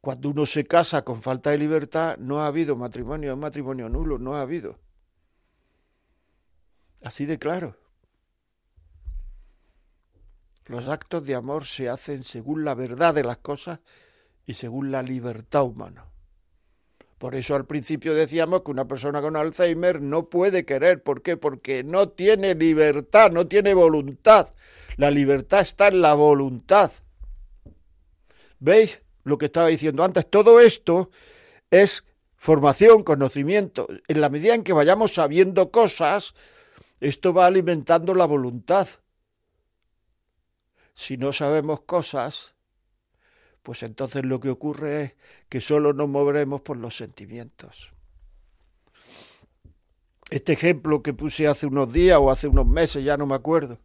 cuando 0.00 0.30
uno 0.30 0.46
se 0.46 0.64
casa 0.64 1.04
con 1.04 1.22
falta 1.22 1.50
de 1.50 1.58
libertad, 1.58 2.18
no 2.18 2.40
ha 2.40 2.48
habido 2.48 2.74
matrimonio, 2.74 3.30
es 3.30 3.38
matrimonio 3.38 3.88
nulo, 3.88 4.18
no 4.18 4.34
ha 4.34 4.40
habido. 4.42 4.80
Así 7.02 7.26
de 7.26 7.38
claro. 7.38 7.76
Los 10.66 10.88
actos 10.88 11.24
de 11.24 11.34
amor 11.34 11.64
se 11.64 11.88
hacen 11.88 12.22
según 12.24 12.64
la 12.64 12.74
verdad 12.74 13.14
de 13.14 13.24
las 13.24 13.38
cosas 13.38 13.80
y 14.46 14.54
según 14.54 14.92
la 14.92 15.02
libertad 15.02 15.64
humana. 15.64 16.06
Por 17.18 17.34
eso 17.34 17.54
al 17.54 17.66
principio 17.66 18.14
decíamos 18.14 18.62
que 18.62 18.70
una 18.70 18.88
persona 18.88 19.20
con 19.20 19.36
Alzheimer 19.36 20.00
no 20.00 20.30
puede 20.30 20.64
querer. 20.64 21.02
¿Por 21.02 21.22
qué? 21.22 21.36
Porque 21.36 21.84
no 21.84 22.08
tiene 22.08 22.54
libertad, 22.54 23.30
no 23.30 23.46
tiene 23.46 23.74
voluntad. 23.74 24.48
La 24.96 25.10
libertad 25.10 25.60
está 25.60 25.88
en 25.88 26.00
la 26.00 26.14
voluntad. 26.14 26.92
¿Veis 28.58 29.02
lo 29.24 29.38
que 29.38 29.46
estaba 29.46 29.68
diciendo 29.68 30.04
antes? 30.04 30.30
Todo 30.30 30.60
esto 30.60 31.10
es 31.70 32.04
formación, 32.36 33.02
conocimiento. 33.02 33.88
En 34.08 34.20
la 34.20 34.30
medida 34.30 34.54
en 34.54 34.64
que 34.64 34.72
vayamos 34.72 35.14
sabiendo 35.14 35.70
cosas, 35.70 36.34
esto 37.00 37.32
va 37.32 37.46
alimentando 37.46 38.14
la 38.14 38.26
voluntad. 38.26 38.86
Si 40.94 41.16
no 41.16 41.32
sabemos 41.32 41.80
cosas, 41.80 42.54
pues 43.62 43.82
entonces 43.82 44.24
lo 44.24 44.38
que 44.38 44.50
ocurre 44.50 45.02
es 45.02 45.14
que 45.48 45.60
solo 45.60 45.92
nos 45.92 46.08
moveremos 46.08 46.60
por 46.60 46.76
los 46.76 46.96
sentimientos. 46.96 47.92
Este 50.30 50.52
ejemplo 50.52 51.02
que 51.02 51.14
puse 51.14 51.48
hace 51.48 51.66
unos 51.66 51.92
días 51.92 52.18
o 52.20 52.30
hace 52.30 52.46
unos 52.46 52.66
meses, 52.66 53.02
ya 53.02 53.16
no 53.16 53.26
me 53.26 53.34
acuerdo. 53.34 53.78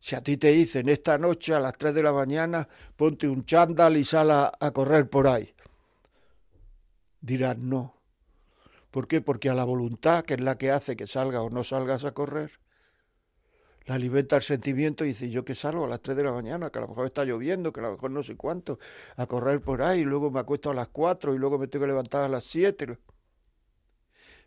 Si 0.00 0.16
a 0.16 0.20
ti 0.20 0.36
te 0.36 0.50
dicen 0.50 0.88
esta 0.88 1.18
noche 1.18 1.54
a 1.54 1.60
las 1.60 1.78
3 1.78 1.94
de 1.94 2.02
la 2.02 2.12
mañana, 2.12 2.68
ponte 2.96 3.28
un 3.28 3.44
chándal 3.44 3.96
y 3.96 4.04
sal 4.04 4.32
a, 4.32 4.52
a 4.58 4.70
correr 4.72 5.08
por 5.08 5.28
ahí. 5.28 5.54
dirás 7.20 7.56
no. 7.58 8.01
¿Por 8.92 9.08
qué? 9.08 9.22
Porque 9.22 9.48
a 9.48 9.54
la 9.54 9.64
voluntad, 9.64 10.22
que 10.22 10.34
es 10.34 10.40
la 10.40 10.58
que 10.58 10.70
hace 10.70 10.96
que 10.96 11.06
salga 11.06 11.40
o 11.40 11.48
no 11.48 11.64
salgas 11.64 12.04
a 12.04 12.12
correr, 12.12 12.60
la 13.86 13.94
alimenta 13.94 14.36
el 14.36 14.42
sentimiento 14.42 15.04
y 15.04 15.08
dice, 15.08 15.30
yo 15.30 15.46
que 15.46 15.54
salgo 15.54 15.86
a 15.86 15.88
las 15.88 16.02
3 16.02 16.14
de 16.18 16.24
la 16.24 16.32
mañana, 16.32 16.68
que 16.68 16.78
a 16.78 16.82
lo 16.82 16.88
mejor 16.88 17.06
está 17.06 17.24
lloviendo, 17.24 17.72
que 17.72 17.80
a 17.80 17.84
lo 17.84 17.92
mejor 17.92 18.10
no 18.10 18.22
sé 18.22 18.36
cuánto, 18.36 18.78
a 19.16 19.26
correr 19.26 19.62
por 19.62 19.82
ahí, 19.82 20.00
y 20.00 20.04
luego 20.04 20.30
me 20.30 20.40
acuesto 20.40 20.70
a 20.70 20.74
las 20.74 20.88
4 20.88 21.34
y 21.34 21.38
luego 21.38 21.58
me 21.58 21.68
tengo 21.68 21.84
que 21.84 21.88
levantar 21.88 22.22
a 22.22 22.28
las 22.28 22.44
7. 22.44 22.98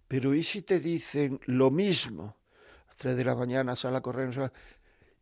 Pero 0.07 0.35
¿y 0.35 0.43
si 0.43 0.61
te 0.61 0.79
dicen 0.79 1.39
lo 1.47 1.71
mismo? 1.71 2.37
A 2.83 2.87
las 2.89 2.97
3 2.97 3.17
de 3.17 3.25
la 3.25 3.35
mañana 3.35 3.75
sale 3.75 3.97
a 3.97 4.01
correr, 4.01 4.29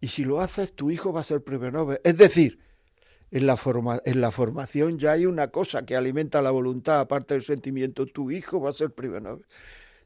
y 0.02 0.10
si 0.10 0.26
lo 0.26 0.42
haces, 0.42 0.76
tu 0.76 0.92
hijo 0.92 1.14
va 1.14 1.22
a 1.22 1.24
ser 1.24 1.42
premio 1.42 1.72
Nobel. 1.72 2.02
Es 2.04 2.18
decir, 2.18 2.60
en 3.34 3.48
la, 3.48 3.58
forma, 3.58 4.00
en 4.06 4.22
la 4.22 4.30
formación 4.30 5.00
ya 5.00 5.14
hay 5.14 5.26
una 5.26 5.48
cosa 5.48 5.88
que 5.88 5.96
alimenta 5.96 6.40
la 6.44 6.52
voluntad, 6.52 7.00
aparte 7.00 7.34
del 7.34 7.42
sentimiento, 7.42 8.06
tu 8.06 8.30
hijo 8.30 8.62
va 8.62 8.70
a 8.70 8.74
ser 8.74 8.92
premio 8.92 9.20
Nobel. 9.20 9.46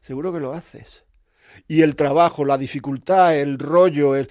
Seguro 0.00 0.32
que 0.32 0.40
lo 0.40 0.54
haces 0.54 1.04
y 1.66 1.82
el 1.82 1.94
trabajo, 1.94 2.46
la 2.46 2.56
dificultad, 2.56 3.38
el 3.38 3.58
rollo, 3.58 4.16
el, 4.16 4.28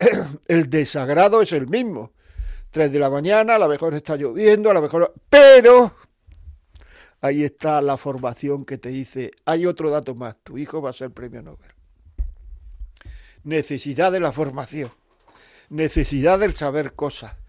el 0.48 0.68
desagrado 0.68 1.42
es 1.42 1.52
el 1.52 1.68
mismo. 1.68 2.12
Tres 2.72 2.90
de 2.90 2.98
la 2.98 3.08
mañana, 3.08 3.54
a 3.54 3.58
lo 3.58 3.68
mejor 3.68 3.94
está 3.94 4.16
lloviendo, 4.16 4.68
a 4.68 4.74
lo 4.74 4.82
mejor... 4.82 5.14
Pero 5.28 5.94
ahí 7.20 7.44
está 7.44 7.80
la 7.80 7.96
formación 7.96 8.64
que 8.64 8.78
te 8.78 8.88
dice, 8.88 9.30
hay 9.44 9.64
otro 9.64 9.90
dato 9.90 10.16
más, 10.16 10.36
tu 10.42 10.58
hijo 10.58 10.82
va 10.82 10.90
a 10.90 10.94
ser 10.94 11.12
premio 11.12 11.40
Nobel. 11.40 11.70
Necesidad 13.44 14.10
de 14.10 14.18
la 14.18 14.32
formación, 14.32 14.90
necesidad 15.68 16.40
del 16.40 16.56
saber 16.56 16.94
cosas. 16.94 17.39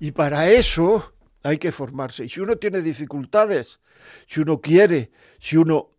Y 0.00 0.12
para 0.12 0.50
eso 0.50 1.14
hay 1.42 1.58
que 1.58 1.72
formarse. 1.72 2.24
Y 2.24 2.28
si 2.28 2.40
uno 2.40 2.56
tiene 2.56 2.82
dificultades, 2.82 3.80
si 4.26 4.40
uno 4.40 4.60
quiere, 4.60 5.12
si 5.38 5.56
uno 5.56 5.90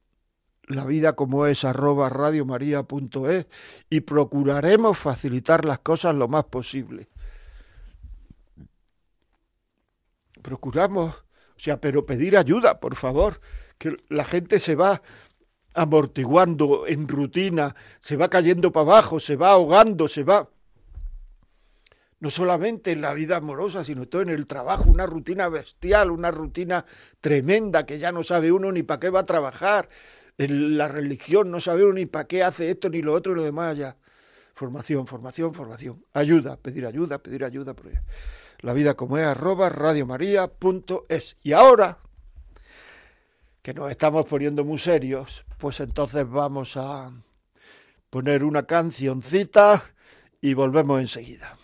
la 0.67 0.85
vida 0.85 1.13
como 1.13 1.45
es 1.45 1.63
arroba 1.63 2.09
radiomaria.es 2.09 3.47
y 3.89 4.01
procuraremos 4.01 4.97
facilitar 4.97 5.65
las 5.65 5.79
cosas 5.79 6.15
lo 6.15 6.27
más 6.27 6.45
posible. 6.45 7.07
Procuramos, 10.41 11.13
o 11.15 11.23
sea, 11.59 11.79
pero 11.79 12.05
pedir 12.05 12.37
ayuda, 12.37 12.79
por 12.79 12.95
favor, 12.95 13.39
que 13.77 13.95
la 14.09 14.25
gente 14.25 14.59
se 14.59 14.75
va 14.75 15.01
amortiguando 15.73 16.87
en 16.87 17.07
rutina, 17.07 17.75
se 17.99 18.15
va 18.15 18.29
cayendo 18.29 18.71
para 18.71 18.85
abajo, 18.91 19.19
se 19.19 19.35
va 19.35 19.51
ahogando, 19.51 20.07
se 20.07 20.23
va 20.23 20.49
no 22.19 22.29
solamente 22.29 22.91
en 22.91 23.01
la 23.01 23.13
vida 23.13 23.37
amorosa, 23.37 23.83
sino 23.83 24.07
todo 24.07 24.21
en 24.21 24.29
el 24.29 24.47
trabajo, 24.47 24.89
una 24.89 25.05
rutina 25.05 25.49
bestial, 25.49 26.11
una 26.11 26.31
rutina 26.31 26.85
tremenda 27.19 27.85
que 27.85 27.99
ya 27.99 28.11
no 28.11 28.23
sabe 28.23 28.51
uno 28.51 28.71
ni 28.71 28.83
para 28.83 28.99
qué 28.99 29.09
va 29.09 29.21
a 29.21 29.25
trabajar, 29.25 29.89
la 30.37 30.87
religión, 30.87 31.51
no 31.51 31.59
sabemos 31.59 31.93
ni 31.93 32.05
para 32.05 32.27
qué 32.27 32.43
hace 32.43 32.69
esto, 32.69 32.89
ni 32.89 33.01
lo 33.01 33.13
otro, 33.13 33.33
y 33.33 33.35
lo 33.35 33.43
demás 33.43 33.77
ya. 33.77 33.97
Formación, 34.53 35.07
formación, 35.07 35.53
formación. 35.53 36.05
Ayuda, 36.13 36.57
pedir 36.57 36.85
ayuda, 36.85 37.19
pedir 37.19 37.43
ayuda. 37.43 37.75
La 38.59 38.73
vida 38.73 38.95
como 38.95 39.17
es, 39.17 39.25
arroba 39.25 39.69
radiomaria.es. 39.69 41.37
Y 41.43 41.51
ahora, 41.53 41.99
que 43.61 43.73
nos 43.73 43.91
estamos 43.91 44.25
poniendo 44.25 44.63
muy 44.63 44.77
serios, 44.77 45.45
pues 45.57 45.79
entonces 45.79 46.29
vamos 46.29 46.77
a 46.77 47.11
poner 48.09 48.43
una 48.43 48.63
cancioncita 48.63 49.83
y 50.41 50.53
volvemos 50.53 51.01
enseguida. 51.01 51.57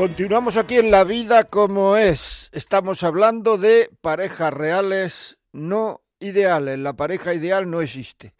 Continuamos 0.00 0.56
aquí 0.56 0.78
en 0.78 0.90
La 0.90 1.04
Vida 1.04 1.44
como 1.44 1.98
es. 1.98 2.48
estamos 2.52 3.02
hablando 3.02 3.58
de 3.58 3.90
parejas 4.00 4.50
reales 4.50 5.36
no 5.52 6.00
ideales. 6.18 6.78
La 6.78 6.94
pareja 6.94 7.34
ideal 7.34 7.70
no 7.70 7.82
existe. 7.82 8.34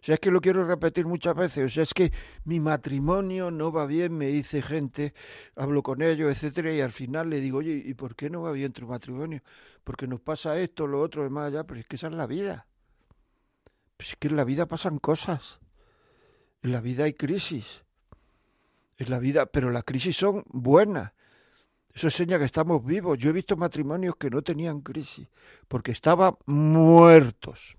O 0.00 0.04
sea, 0.04 0.14
es 0.14 0.20
que 0.20 0.32
lo 0.32 0.40
quiero 0.40 0.66
repetir 0.66 1.06
muchas 1.06 1.36
veces. 1.36 1.66
O 1.66 1.68
sea, 1.72 1.84
es 1.84 1.94
que 1.94 2.12
mi 2.42 2.58
matrimonio 2.58 3.52
no 3.52 3.70
va 3.70 3.86
bien, 3.86 4.18
me 4.18 4.26
dice 4.26 4.60
gente, 4.60 5.14
hablo 5.54 5.84
con 5.84 6.02
ellos, 6.02 6.32
etcétera, 6.32 6.72
y 6.72 6.80
al 6.80 6.90
final 6.90 7.30
le 7.30 7.40
digo, 7.40 7.58
oye, 7.58 7.80
¿y 7.86 7.94
por 7.94 8.16
qué 8.16 8.28
no 8.28 8.42
va 8.42 8.50
bien 8.50 8.72
tu 8.72 8.84
matrimonio? 8.84 9.40
Porque 9.84 10.08
nos 10.08 10.20
pasa 10.20 10.58
esto, 10.58 10.88
lo 10.88 11.00
otro, 11.00 11.22
demás 11.22 11.46
allá, 11.46 11.62
pero 11.62 11.78
es 11.78 11.86
que 11.86 11.94
esa 11.94 12.08
es 12.08 12.14
la 12.14 12.26
vida. 12.26 12.66
Pues 13.96 14.08
es 14.08 14.16
que 14.16 14.26
en 14.26 14.34
la 14.34 14.44
vida 14.44 14.66
pasan 14.66 14.98
cosas. 14.98 15.60
En 16.60 16.72
la 16.72 16.80
vida 16.80 17.04
hay 17.04 17.12
crisis. 17.12 17.83
En 18.98 19.10
la 19.10 19.18
vida, 19.18 19.46
pero 19.46 19.70
las 19.70 19.84
crisis 19.84 20.16
son 20.16 20.44
buenas. 20.46 21.12
Eso 21.92 22.08
enseña 22.08 22.38
que 22.38 22.44
estamos 22.44 22.84
vivos. 22.84 23.18
Yo 23.18 23.30
he 23.30 23.32
visto 23.32 23.56
matrimonios 23.56 24.16
que 24.16 24.30
no 24.30 24.42
tenían 24.42 24.80
crisis 24.80 25.28
porque 25.68 25.92
estaban 25.92 26.36
muertos. 26.46 27.76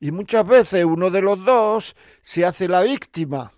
Y 0.00 0.12
muchas 0.12 0.46
veces 0.46 0.84
uno 0.84 1.10
de 1.10 1.22
los 1.22 1.42
dos 1.44 1.96
se 2.22 2.44
hace 2.44 2.68
la 2.68 2.82
víctima. 2.82 3.52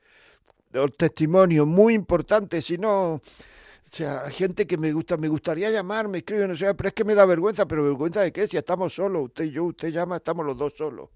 testimonio 0.97 1.67
muy 1.67 1.95
importante, 1.95 2.61
si 2.61 2.79
no, 2.79 3.15
o 3.15 3.21
sea, 3.91 4.31
gente 4.31 4.67
que 4.67 4.77
me 4.77 4.93
gusta, 4.93 5.17
me 5.17 5.29
gustaría 5.29 5.71
llamar, 5.71 6.09
me 6.09 6.19
escriben, 6.19 6.51
o 6.51 6.57
sea, 6.57 6.75
pero 6.75 6.89
es 6.89 6.95
que 6.95 7.05
me 7.05 7.15
da 7.15 7.25
vergüenza, 7.25 7.67
pero 7.67 7.83
vergüenza 7.83 8.21
de 8.21 8.33
qué, 8.33 8.47
si 8.47 8.57
estamos 8.57 8.95
solos, 8.95 9.25
usted 9.25 9.45
y 9.45 9.51
yo, 9.51 9.65
usted 9.65 9.89
llama, 9.89 10.17
estamos 10.17 10.45
los 10.45 10.57
dos 10.57 10.75
solos. 10.77 11.09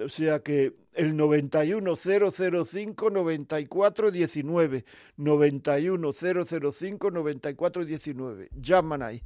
O 0.00 0.08
sea 0.08 0.40
que 0.40 0.74
el 0.96 1.16
91005 1.16 3.10
9419 3.10 4.84
91005 5.16 7.10
9419 7.10 8.48
llaman 8.60 9.02
ahí. 9.02 9.22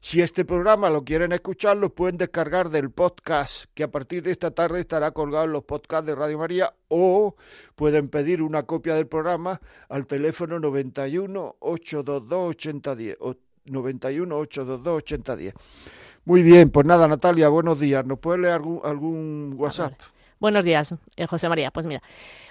Si 0.00 0.20
este 0.20 0.44
programa 0.44 0.90
lo 0.90 1.04
quieren 1.04 1.32
escuchar, 1.32 1.76
lo 1.76 1.94
pueden 1.94 2.18
descargar 2.18 2.70
del 2.70 2.90
podcast, 2.90 3.66
que 3.74 3.84
a 3.84 3.90
partir 3.90 4.22
de 4.22 4.32
esta 4.32 4.50
tarde 4.50 4.80
estará 4.80 5.12
colgado 5.12 5.44
en 5.44 5.52
los 5.52 5.64
podcasts 5.64 6.06
de 6.06 6.14
Radio 6.14 6.38
María, 6.38 6.74
o 6.88 7.36
pueden 7.76 8.08
pedir 8.08 8.42
una 8.42 8.64
copia 8.64 8.94
del 8.94 9.06
programa 9.06 9.60
al 9.88 10.06
teléfono 10.06 10.58
91 10.60 11.56
822 11.60 12.50
8010 12.50 13.16
o 13.20 13.36
91 13.64 14.36
822 14.36 14.96
8010. 14.96 15.54
Muy 16.24 16.42
bien, 16.42 16.70
pues 16.70 16.86
nada, 16.86 17.08
Natalia, 17.08 17.48
buenos 17.48 17.80
días. 17.80 18.06
¿Nos 18.06 18.20
puede 18.20 18.38
leer 18.38 18.54
algún, 18.54 18.80
algún 18.84 19.54
WhatsApp? 19.56 19.94
Buenos 20.42 20.64
días, 20.64 20.92
eh, 21.14 21.28
José 21.28 21.48
María. 21.48 21.70
Pues 21.70 21.86
mira, 21.86 22.02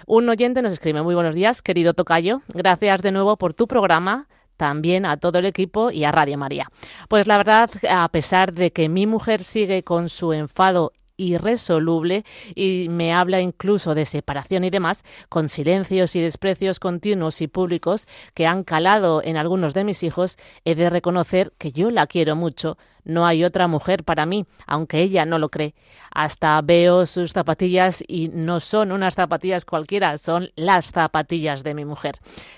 un 0.06 0.26
oyente 0.26 0.62
nos 0.62 0.72
escribe, 0.72 1.02
muy 1.02 1.14
buenos 1.14 1.34
días, 1.34 1.60
querido 1.60 1.92
Tocayo. 1.92 2.40
Gracias 2.48 3.02
de 3.02 3.12
nuevo 3.12 3.36
por 3.36 3.52
tu 3.52 3.68
programa 3.68 4.28
también 4.56 5.04
a 5.04 5.18
todo 5.18 5.40
el 5.40 5.44
equipo 5.44 5.90
y 5.90 6.04
a 6.04 6.10
Radio 6.10 6.38
María. 6.38 6.70
Pues 7.10 7.26
la 7.26 7.36
verdad, 7.36 7.68
a 7.90 8.08
pesar 8.08 8.54
de 8.54 8.72
que 8.72 8.88
mi 8.88 9.06
mujer 9.06 9.44
sigue 9.44 9.82
con 9.82 10.08
su 10.08 10.32
enfado 10.32 10.94
irresoluble 11.18 12.24
y 12.54 12.86
me 12.88 13.12
habla 13.12 13.42
incluso 13.42 13.94
de 13.94 14.06
separación 14.06 14.64
y 14.64 14.70
demás, 14.70 15.04
con 15.28 15.50
silencios 15.50 16.16
y 16.16 16.22
desprecios 16.22 16.80
continuos 16.80 17.42
y 17.42 17.46
públicos 17.46 18.06
que 18.32 18.46
han 18.46 18.64
calado 18.64 19.20
en 19.22 19.36
algunos 19.36 19.74
de 19.74 19.84
mis 19.84 20.02
hijos, 20.02 20.38
he 20.64 20.74
de 20.74 20.88
reconocer 20.88 21.52
que 21.58 21.72
yo 21.72 21.90
la 21.90 22.06
quiero 22.06 22.36
mucho, 22.36 22.78
no 23.04 23.26
hay 23.26 23.44
otra 23.44 23.68
mujer 23.68 24.04
para 24.04 24.26
mí, 24.26 24.46
aunque 24.66 25.00
ella 25.00 25.24
no 25.24 25.38
lo 25.38 25.48
cree. 25.48 25.74
Hasta 26.12 26.60
veo 26.62 27.06
sus 27.06 27.32
zapatillas 27.32 28.02
y 28.06 28.28
no 28.28 28.60
son 28.60 28.92
unas 28.92 29.14
zapatillas 29.14 29.64
cualquiera, 29.64 30.18
son 30.18 30.50
las 30.56 30.92
zapatillas 30.92 31.64
de 31.64 31.74
mi 31.74 31.84
mujer. 31.84 32.16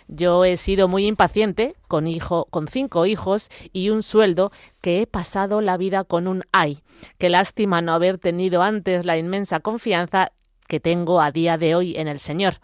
Yo 0.09 0.45
he 0.45 0.57
sido 0.57 0.89
muy 0.89 1.07
impaciente 1.07 1.75
con 1.89 2.07
hijo, 2.07 2.47
con 2.51 2.69
cinco 2.69 3.07
hijos 3.07 3.51
y 3.73 3.91
un 3.91 4.03
sueldo 4.03 4.53
que 4.81 5.03
he 5.03 5.07
pasado 5.07 5.61
la 5.61 5.77
vida 5.77 6.05
con 6.05 6.27
un 6.27 6.43
ay. 6.53 6.81
Qué 7.19 7.29
lástima 7.29 7.81
no 7.81 7.93
haber 7.93 8.19
tenido 8.19 8.63
antes 8.63 9.05
la 9.05 9.17
inmensa 9.17 9.61
confianza 9.61 10.33
que 10.67 10.81
tengo 10.81 11.21
a 11.21 11.31
día 11.31 11.59
de 11.59 11.75
hoy 11.75 11.97
en 11.97 12.09
el 12.09 12.19
Señor. 12.19 12.55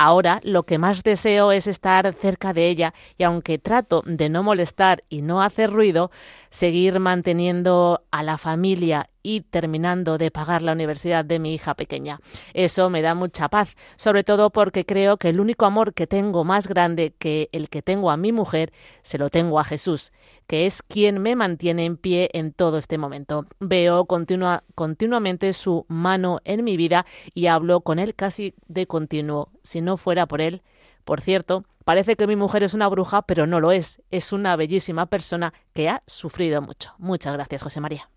Ahora 0.00 0.40
lo 0.44 0.62
que 0.62 0.78
más 0.78 1.02
deseo 1.02 1.50
es 1.50 1.66
estar 1.66 2.12
cerca 2.12 2.52
de 2.52 2.68
ella 2.68 2.94
y 3.16 3.24
aunque 3.24 3.58
trato 3.58 4.04
de 4.06 4.28
no 4.28 4.44
molestar 4.44 5.02
y 5.08 5.22
no 5.22 5.42
hacer 5.42 5.72
ruido, 5.72 6.12
seguir 6.50 7.00
manteniendo 7.00 8.04
a 8.12 8.22
la 8.22 8.38
familia 8.38 9.10
y 9.22 9.42
terminando 9.42 10.16
de 10.16 10.30
pagar 10.30 10.62
la 10.62 10.72
universidad 10.72 11.24
de 11.24 11.38
mi 11.38 11.52
hija 11.52 11.74
pequeña. 11.74 12.20
Eso 12.54 12.88
me 12.88 13.02
da 13.02 13.14
mucha 13.14 13.48
paz, 13.48 13.74
sobre 13.96 14.24
todo 14.24 14.50
porque 14.50 14.86
creo 14.86 15.16
que 15.16 15.28
el 15.28 15.40
único 15.40 15.66
amor 15.66 15.92
que 15.92 16.06
tengo 16.06 16.44
más 16.44 16.68
grande 16.68 17.12
que 17.18 17.48
el 17.52 17.68
que 17.68 17.82
tengo 17.82 18.10
a 18.10 18.16
mi 18.16 18.32
mujer, 18.32 18.72
se 19.02 19.18
lo 19.18 19.28
tengo 19.28 19.60
a 19.60 19.64
Jesús, 19.64 20.12
que 20.46 20.64
es 20.64 20.82
quien 20.82 21.20
me 21.20 21.36
mantiene 21.36 21.84
en 21.84 21.96
pie 21.96 22.30
en 22.32 22.52
todo 22.52 22.78
este 22.78 22.96
momento. 22.96 23.46
Veo 23.60 24.06
continua, 24.06 24.64
continuamente 24.74 25.52
su 25.52 25.84
mano 25.88 26.40
en 26.44 26.64
mi 26.64 26.76
vida 26.76 27.04
y 27.34 27.46
hablo 27.46 27.82
con 27.82 27.98
él 27.98 28.14
casi 28.14 28.54
de 28.66 28.86
continuo. 28.86 29.50
Si 29.62 29.82
fuera 29.96 30.26
por 30.26 30.40
él, 30.40 30.62
por 31.08 31.22
cierto, 31.22 31.64
parece 31.84 32.16
que 32.16 32.26
mi 32.26 32.36
mujer 32.36 32.62
es 32.62 32.74
una 32.74 32.86
bruja, 32.86 33.22
pero 33.22 33.46
no 33.46 33.60
lo 33.60 33.72
es. 33.72 34.02
Es 34.10 34.34
una 34.34 34.56
bellísima 34.56 35.06
persona 35.06 35.54
que 35.72 35.88
ha 35.88 36.02
sufrido 36.06 36.60
mucho. 36.60 36.92
Muchas 36.98 37.32
gracias, 37.32 37.62
José 37.62 37.80
María. 37.80 38.10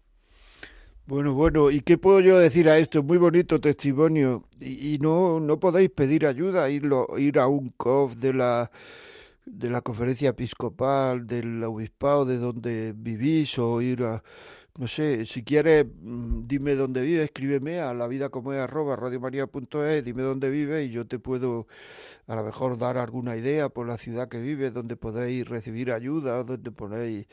Bueno, 1.06 1.34
bueno, 1.34 1.72
¿y 1.72 1.80
qué 1.80 1.98
puedo 1.98 2.20
yo 2.20 2.38
decir 2.38 2.68
a 2.68 2.78
esto? 2.78 3.02
Muy 3.02 3.18
bonito 3.18 3.62
testimonio. 3.62 4.44
Y, 4.60 4.98
no, 5.00 5.40
no 5.40 5.58
podéis 5.58 5.90
pedir 5.90 6.26
ayuda, 6.26 6.70
irlo, 6.70 7.08
ir 7.18 7.40
a 7.40 7.48
un 7.48 7.70
COF 7.70 8.16
de 8.18 8.34
la 8.34 8.72
de 9.46 9.70
la 9.70 9.82
conferencia 9.82 10.30
episcopal, 10.30 11.26
del 11.26 11.64
obispado 11.64 12.26
de 12.26 12.38
donde 12.38 12.94
vivís, 12.96 13.58
o 13.58 13.82
ir 13.82 14.04
a, 14.04 14.22
no 14.78 14.88
sé, 14.88 15.26
si 15.26 15.44
quieres, 15.44 15.86
mm, 15.86 16.48
dime 16.48 16.76
dónde 16.76 17.02
vive, 17.02 17.24
escríbeme 17.24 17.80
a 17.80 17.94
la 17.94 18.08
vida 18.08 18.30
como 18.30 18.54
es 18.54 18.60
arroba 18.60 18.96
radiomaria.es, 18.96 20.04
dime 20.04 20.24
dónde 20.24 20.50
vive 20.50 20.84
y 20.86 20.92
yo 20.92 21.06
te 21.06 21.20
puedo 21.20 21.68
a 22.28 22.36
lo 22.36 22.44
mejor 22.44 22.78
dar 22.78 22.98
alguna 22.98 23.36
idea 23.36 23.70
por 23.70 23.88
la 23.88 23.98
ciudad 23.98 24.30
que 24.30 24.40
vives, 24.40 24.74
donde 24.74 24.96
podéis 24.96 25.48
recibir 25.48 25.92
ayuda, 25.92 26.44
donde 26.44 26.72
ponéis 26.72 27.28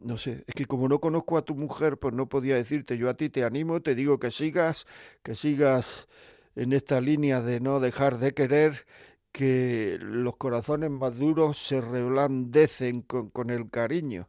no 0.00 0.16
sé, 0.16 0.44
es 0.46 0.54
que 0.54 0.66
como 0.66 0.88
no 0.88 1.00
conozco 1.00 1.36
a 1.36 1.42
tu 1.42 1.54
mujer, 1.54 1.98
pues 1.98 2.14
no 2.14 2.28
podía 2.28 2.56
decirte, 2.56 2.96
yo 2.98 3.08
a 3.08 3.14
ti 3.14 3.30
te 3.30 3.44
animo, 3.44 3.80
te 3.80 3.94
digo 3.94 4.18
que 4.18 4.30
sigas, 4.30 4.86
que 5.22 5.34
sigas 5.34 6.08
en 6.54 6.72
esta 6.72 7.00
línea 7.00 7.40
de 7.40 7.60
no 7.60 7.80
dejar 7.80 8.18
de 8.18 8.32
querer, 8.34 8.86
que 9.32 9.98
los 10.00 10.36
corazones 10.36 10.90
más 10.90 11.18
duros 11.18 11.58
se 11.58 11.80
reblandecen 11.80 13.02
con 13.02 13.50
el 13.50 13.70
cariño. 13.70 14.28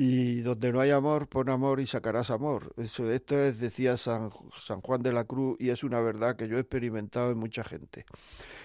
Y 0.00 0.42
donde 0.42 0.72
no 0.72 0.78
hay 0.78 0.92
amor, 0.92 1.26
pon 1.26 1.48
amor 1.48 1.80
y 1.80 1.86
sacarás 1.86 2.30
amor. 2.30 2.72
Eso, 2.76 3.10
esto 3.10 3.36
es, 3.36 3.58
decía 3.58 3.96
San, 3.96 4.30
San 4.60 4.80
Juan 4.80 5.02
de 5.02 5.12
la 5.12 5.24
Cruz, 5.24 5.56
y 5.58 5.70
es 5.70 5.82
una 5.82 6.00
verdad 6.00 6.36
que 6.36 6.46
yo 6.46 6.56
he 6.56 6.60
experimentado 6.60 7.32
en 7.32 7.38
mucha 7.38 7.64
gente. 7.64 8.06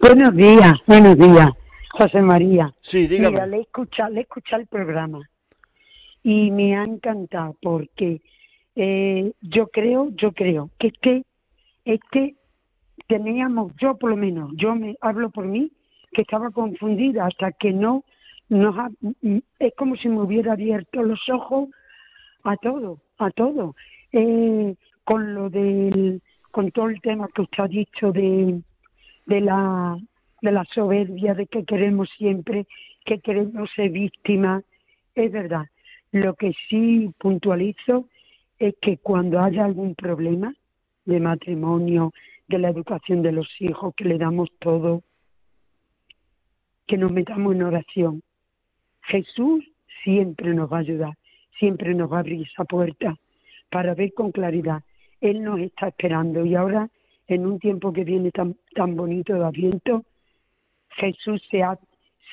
Buenos 0.02 0.36
días, 0.36 0.74
buenos 0.86 1.18
días. 1.18 1.48
José 1.98 2.22
María. 2.22 2.74
Sí, 2.82 3.08
dígame. 3.08 3.32
Mira, 3.32 3.48
le 3.48 3.58
he 3.58 3.62
escuchado, 3.62 4.12
le 4.12 4.20
he 4.20 4.24
escuchado 4.24 4.62
el 4.62 4.68
programa 4.68 5.20
y 6.24 6.52
me 6.52 6.78
ha 6.78 6.84
encantado 6.84 7.56
porque 7.62 8.22
eh, 8.76 9.32
yo 9.42 9.68
creo, 9.68 10.12
yo 10.12 10.32
creo 10.32 10.70
que 10.78 10.88
es 10.88 10.94
que 11.02 11.24
es 11.86 12.00
que 12.12 12.36
teníamos, 13.08 13.72
yo 13.80 13.98
por 13.98 14.10
lo 14.10 14.18
menos, 14.18 14.52
yo 14.56 14.76
me 14.76 14.98
hablo 15.02 15.30
por 15.30 15.46
mí, 15.46 15.72
que 16.12 16.22
estaba 16.22 16.52
confundida 16.52 17.26
hasta 17.26 17.52
que 17.54 17.72
no 17.72 18.04
nos 18.50 18.78
ha, 18.78 18.90
es 19.60 19.74
como 19.76 19.96
si 19.96 20.10
me 20.10 20.22
hubiera 20.22 20.54
abierto 20.54 21.02
los 21.02 21.30
ojos 21.30 21.70
a 22.44 22.58
todo, 22.58 23.00
a 23.18 23.32
todo, 23.32 23.76
eh, 24.12 24.76
con 25.04 25.34
lo 25.34 25.50
del, 25.50 26.22
con 26.52 26.72
todo 26.72 26.90
el 26.90 27.02
tema 27.02 27.30
que 27.34 27.42
usted 27.42 27.64
ha 27.64 27.68
dicho 27.68 28.12
de, 28.12 28.62
de 29.26 29.42
la 29.42 29.98
de 30.42 30.52
la 30.52 30.66
soberbia, 30.66 31.34
de 31.34 31.48
que 31.48 31.66
queremos 31.66 32.10
siempre, 32.18 32.68
que 33.06 33.20
queremos 33.20 33.70
ser 33.76 33.90
víctimas. 33.90 34.64
Es 35.16 35.32
verdad. 35.32 35.66
Lo 36.12 36.36
que 36.36 36.54
sí 36.70 37.12
puntualizo 37.18 38.08
es 38.60 38.76
que 38.82 38.98
cuando 38.98 39.40
haya 39.40 39.66
algún 39.66 39.96
problema 39.96 40.54
de 41.06 41.20
matrimonio, 41.20 42.14
de 42.48 42.60
la 42.60 42.70
educación 42.70 43.22
de 43.22 43.32
los 43.32 43.50
hijos, 43.60 43.94
que 43.96 44.06
le 44.06 44.18
damos 44.18 44.50
todo, 44.60 45.04
que 46.88 46.98
nos 46.98 47.12
metamos 47.12 47.54
en 47.54 47.64
oración. 47.64 48.24
Jesús 49.02 49.66
siempre 50.04 50.54
nos 50.54 50.72
va 50.72 50.78
a 50.78 50.82
ayudar, 50.82 51.18
siempre 51.60 51.94
nos 51.94 52.12
va 52.12 52.18
a 52.18 52.20
abrir 52.22 52.48
esa 52.48 52.64
puerta 52.64 53.18
para 53.70 53.94
ver 53.94 54.14
con 54.14 54.32
claridad. 54.32 54.84
Él 55.20 55.44
nos 55.44 55.60
está 55.60 55.90
esperando 55.90 56.46
y 56.46 56.56
ahora, 56.56 56.90
en 57.28 57.46
un 57.46 57.60
tiempo 57.60 57.92
que 57.92 58.06
viene 58.06 58.32
tan, 58.32 58.56
tan 58.74 58.96
bonito 58.96 59.34
de 59.34 59.46
Adviento, 59.46 60.06
Jesús 60.98 61.42
se, 61.50 61.64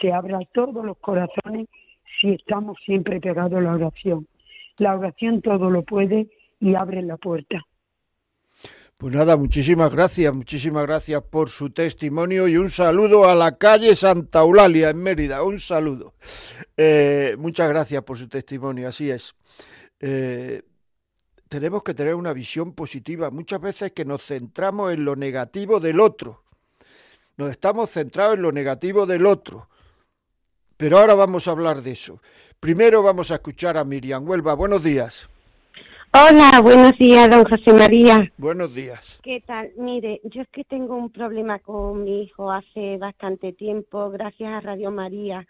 se 0.00 0.12
abra 0.12 0.40
todos 0.52 0.84
los 0.84 0.98
corazones 0.98 1.68
si 2.20 2.30
estamos 2.30 2.78
siempre 2.84 3.20
pegados 3.20 3.58
a 3.58 3.60
la 3.60 3.74
oración. 3.74 4.26
La 4.78 4.96
oración 4.96 5.40
todo 5.42 5.70
lo 5.70 5.82
puede 5.82 6.28
y 6.60 6.74
abre 6.74 7.02
la 7.02 7.16
puerta. 7.16 7.64
Pues 8.96 9.12
nada, 9.12 9.36
muchísimas 9.36 9.92
gracias, 9.92 10.32
muchísimas 10.32 10.86
gracias 10.86 11.20
por 11.22 11.50
su 11.50 11.70
testimonio 11.70 12.46
y 12.46 12.56
un 12.56 12.70
saludo 12.70 13.28
a 13.28 13.34
la 13.34 13.58
calle 13.58 13.96
Santa 13.96 14.40
Eulalia 14.40 14.90
en 14.90 14.98
Mérida, 14.98 15.42
un 15.42 15.58
saludo. 15.58 16.14
Eh, 16.76 17.34
muchas 17.38 17.68
gracias 17.68 18.02
por 18.04 18.16
su 18.16 18.28
testimonio, 18.28 18.88
así 18.88 19.10
es. 19.10 19.34
Eh, 20.00 20.62
tenemos 21.48 21.82
que 21.82 21.94
tener 21.94 22.14
una 22.14 22.32
visión 22.32 22.72
positiva. 22.72 23.30
Muchas 23.30 23.60
veces 23.60 23.92
que 23.92 24.04
nos 24.04 24.24
centramos 24.24 24.92
en 24.92 25.04
lo 25.04 25.16
negativo 25.16 25.80
del 25.80 26.00
otro 26.00 26.43
nos 27.36 27.50
estamos 27.50 27.90
centrados 27.90 28.36
en 28.36 28.42
lo 28.42 28.52
negativo 28.52 29.06
del 29.06 29.26
otro. 29.26 29.68
Pero 30.76 30.98
ahora 30.98 31.14
vamos 31.14 31.46
a 31.46 31.52
hablar 31.52 31.82
de 31.82 31.92
eso. 31.92 32.20
Primero 32.60 33.02
vamos 33.02 33.30
a 33.30 33.34
escuchar 33.34 33.76
a 33.76 33.84
Miriam 33.84 34.28
Huelva. 34.28 34.54
Buenos 34.54 34.82
días. 34.82 35.28
Hola, 36.12 36.60
buenos 36.62 36.96
días, 36.96 37.28
don 37.28 37.44
José 37.44 37.72
María. 37.72 38.30
Buenos 38.38 38.72
días. 38.72 39.18
¿Qué 39.22 39.42
tal? 39.44 39.72
Mire, 39.76 40.20
yo 40.24 40.42
es 40.42 40.48
que 40.50 40.62
tengo 40.64 40.94
un 40.94 41.10
problema 41.10 41.58
con 41.58 42.04
mi 42.04 42.22
hijo 42.22 42.52
hace 42.52 42.98
bastante 42.98 43.52
tiempo, 43.52 44.10
gracias 44.10 44.52
a 44.52 44.60
Radio 44.60 44.92
María. 44.92 45.44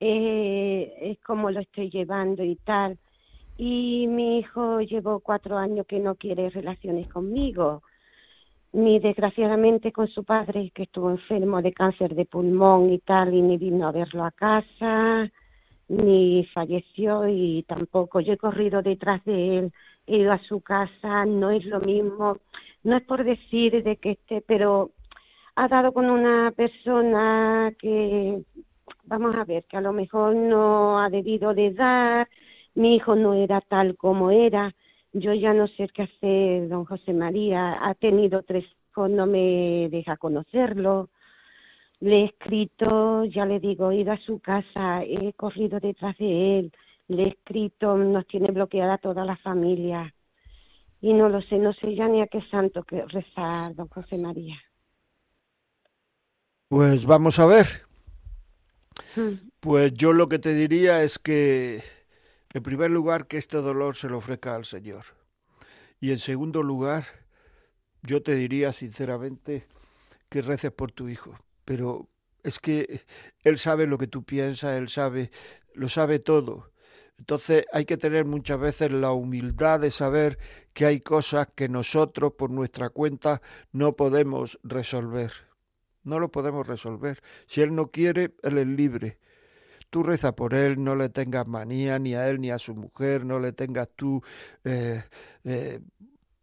Eh, 0.00 0.92
es 1.02 1.20
como 1.20 1.52
lo 1.52 1.60
estoy 1.60 1.88
llevando 1.90 2.42
y 2.42 2.56
tal. 2.56 2.98
Y 3.56 4.06
mi 4.08 4.40
hijo 4.40 4.80
llevó 4.80 5.20
cuatro 5.20 5.56
años 5.56 5.86
que 5.86 6.00
no 6.00 6.16
quiere 6.16 6.50
relaciones 6.50 7.06
conmigo 7.08 7.82
ni 8.72 8.98
desgraciadamente 9.00 9.92
con 9.92 10.08
su 10.08 10.24
padre 10.24 10.70
que 10.74 10.84
estuvo 10.84 11.10
enfermo 11.10 11.60
de 11.60 11.72
cáncer 11.72 12.14
de 12.14 12.24
pulmón 12.24 12.90
y 12.90 12.98
tal 13.00 13.34
y 13.34 13.42
ni 13.42 13.58
vino 13.58 13.86
a 13.86 13.92
verlo 13.92 14.24
a 14.24 14.30
casa 14.30 15.30
ni 15.88 16.46
falleció 16.54 17.28
y 17.28 17.64
tampoco. 17.64 18.20
Yo 18.20 18.32
he 18.34 18.38
corrido 18.38 18.82
detrás 18.82 19.22
de 19.24 19.58
él 19.58 19.72
he 20.06 20.18
ido 20.18 20.32
a 20.32 20.38
su 20.38 20.60
casa 20.60 21.24
no 21.26 21.50
es 21.50 21.64
lo 21.66 21.80
mismo. 21.80 22.38
No 22.82 22.96
es 22.96 23.02
por 23.04 23.24
decir 23.24 23.82
de 23.82 23.96
que 23.96 24.12
esté 24.12 24.42
pero 24.46 24.90
ha 25.54 25.68
dado 25.68 25.92
con 25.92 26.08
una 26.10 26.52
persona 26.52 27.72
que 27.78 28.42
vamos 29.04 29.34
a 29.36 29.44
ver 29.44 29.64
que 29.64 29.76
a 29.76 29.80
lo 29.82 29.92
mejor 29.92 30.34
no 30.34 30.98
ha 30.98 31.10
debido 31.10 31.54
de 31.54 31.72
dar 31.72 32.28
mi 32.74 32.96
hijo 32.96 33.14
no 33.14 33.34
era 33.34 33.60
tal 33.60 33.96
como 33.96 34.30
era 34.30 34.74
yo 35.12 35.34
ya 35.34 35.52
no 35.52 35.66
sé 35.68 35.88
qué 35.88 36.02
hacer, 36.02 36.68
don 36.68 36.84
José 36.84 37.12
María. 37.12 37.78
Ha 37.86 37.94
tenido 37.94 38.42
tres 38.42 38.64
hijos, 38.64 39.10
no 39.10 39.26
me 39.26 39.88
deja 39.90 40.16
conocerlo. 40.16 41.10
Le 42.00 42.22
he 42.22 42.24
escrito, 42.24 43.24
ya 43.26 43.46
le 43.46 43.60
digo, 43.60 43.90
he 43.90 44.00
ido 44.00 44.12
a 44.12 44.18
su 44.18 44.40
casa, 44.40 45.02
he 45.04 45.32
corrido 45.34 45.78
detrás 45.78 46.16
de 46.18 46.58
él, 46.58 46.72
le 47.08 47.24
he 47.24 47.28
escrito, 47.28 47.96
nos 47.96 48.26
tiene 48.26 48.50
bloqueada 48.50 48.98
toda 48.98 49.24
la 49.24 49.36
familia. 49.36 50.12
Y 51.00 51.12
no 51.12 51.28
lo 51.28 51.42
sé, 51.42 51.58
no 51.58 51.72
sé 51.74 51.94
ya 51.94 52.08
ni 52.08 52.20
a 52.20 52.26
qué 52.26 52.40
santo 52.50 52.82
que 52.84 53.04
rezar, 53.06 53.74
don 53.74 53.88
José 53.88 54.18
María. 54.18 54.56
Pues 56.68 57.04
vamos 57.04 57.38
a 57.38 57.46
ver. 57.46 57.66
Hmm. 59.14 59.50
Pues 59.60 59.92
yo 59.94 60.12
lo 60.12 60.28
que 60.28 60.38
te 60.38 60.54
diría 60.54 61.02
es 61.02 61.18
que 61.18 61.82
en 62.52 62.62
primer 62.62 62.90
lugar, 62.90 63.26
que 63.26 63.38
este 63.38 63.58
dolor 63.58 63.96
se 63.96 64.08
lo 64.08 64.18
ofrezca 64.18 64.54
al 64.54 64.64
Señor. 64.64 65.04
Y 66.00 66.10
en 66.10 66.18
segundo 66.18 66.62
lugar, 66.62 67.04
yo 68.02 68.22
te 68.22 68.34
diría 68.34 68.72
sinceramente 68.72 69.66
que 70.28 70.42
reces 70.42 70.72
por 70.72 70.92
tu 70.92 71.08
hijo. 71.08 71.38
Pero 71.64 72.08
es 72.42 72.58
que 72.58 73.04
Él 73.44 73.58
sabe 73.58 73.86
lo 73.86 73.98
que 73.98 74.08
tú 74.08 74.24
piensas, 74.24 74.76
Él 74.76 74.88
sabe, 74.88 75.30
lo 75.74 75.88
sabe 75.88 76.18
todo. 76.18 76.72
Entonces 77.18 77.66
hay 77.72 77.84
que 77.84 77.96
tener 77.96 78.24
muchas 78.24 78.58
veces 78.58 78.90
la 78.90 79.12
humildad 79.12 79.78
de 79.78 79.90
saber 79.92 80.38
que 80.72 80.86
hay 80.86 81.00
cosas 81.00 81.48
que 81.54 81.68
nosotros 81.68 82.32
por 82.32 82.50
nuestra 82.50 82.90
cuenta 82.90 83.40
no 83.70 83.94
podemos 83.94 84.58
resolver. 84.64 85.32
no 86.02 86.18
lo 86.18 86.32
podemos 86.32 86.66
resolver. 86.66 87.22
Si 87.46 87.60
él 87.60 87.76
no 87.76 87.92
quiere, 87.92 88.34
él 88.42 88.58
es 88.58 88.66
libre. 88.66 89.20
Tú 89.92 90.02
reza 90.02 90.32
por 90.34 90.54
él, 90.54 90.82
no 90.82 90.94
le 90.94 91.10
tengas 91.10 91.46
manía 91.46 91.98
ni 91.98 92.14
a 92.14 92.26
él 92.30 92.40
ni 92.40 92.50
a 92.50 92.58
su 92.58 92.74
mujer, 92.74 93.26
no 93.26 93.38
le 93.38 93.52
tengas 93.52 93.90
tú, 93.94 94.22
eh, 94.64 95.02
eh, 95.44 95.80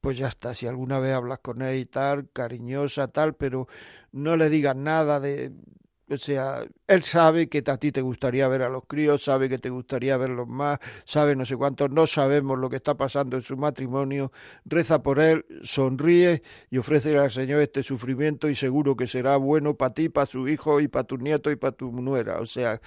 pues 0.02 0.20
ya 0.20 0.28
está, 0.28 0.54
si 0.54 0.68
alguna 0.68 1.00
vez 1.00 1.14
hablas 1.16 1.40
con 1.40 1.64
él 1.64 1.80
y 1.80 1.86
tal, 1.88 2.30
cariñosa, 2.32 3.08
tal, 3.08 3.34
pero 3.36 3.68
no 4.12 4.38
le 4.38 4.52
digas 4.52 4.76
nada 4.76 5.20
de, 5.20 5.52
o 6.10 6.18
sea, 6.18 6.66
él 6.88 7.04
sabe 7.04 7.50
que 7.50 7.64
a 7.66 7.78
ti 7.78 7.92
te 7.92 8.02
gustaría 8.02 8.48
ver 8.48 8.64
a 8.64 8.70
los 8.70 8.86
críos, 8.86 9.24
sabe 9.24 9.48
que 9.48 9.60
te 9.60 9.70
gustaría 9.70 10.18
verlos 10.18 10.48
más, 10.48 10.80
sabe 11.06 11.36
no 11.36 11.46
sé 11.46 11.56
cuántos, 11.56 11.92
no 11.92 12.08
sabemos 12.08 12.58
lo 12.58 12.70
que 12.70 12.78
está 12.78 12.96
pasando 12.96 13.38
en 13.38 13.44
su 13.44 13.58
matrimonio, 13.58 14.32
reza 14.66 15.04
por 15.04 15.20
él, 15.20 15.46
sonríe 15.62 16.42
y 16.70 16.78
ofrece 16.78 17.18
al 17.18 17.32
Señor 17.32 17.62
este 17.62 17.84
sufrimiento 17.84 18.50
y 18.50 18.56
seguro 18.56 18.96
que 18.96 19.08
será 19.08 19.38
bueno 19.38 19.76
para 19.76 19.94
ti, 19.94 20.10
para 20.10 20.26
su 20.26 20.48
hijo 20.48 20.80
y 20.80 20.88
para 20.88 21.04
tu 21.06 21.18
nieto 21.18 21.52
y 21.52 21.56
para 21.56 21.76
tu 21.76 21.92
nuera. 21.92 22.40
O 22.40 22.46
sea, 22.46 22.82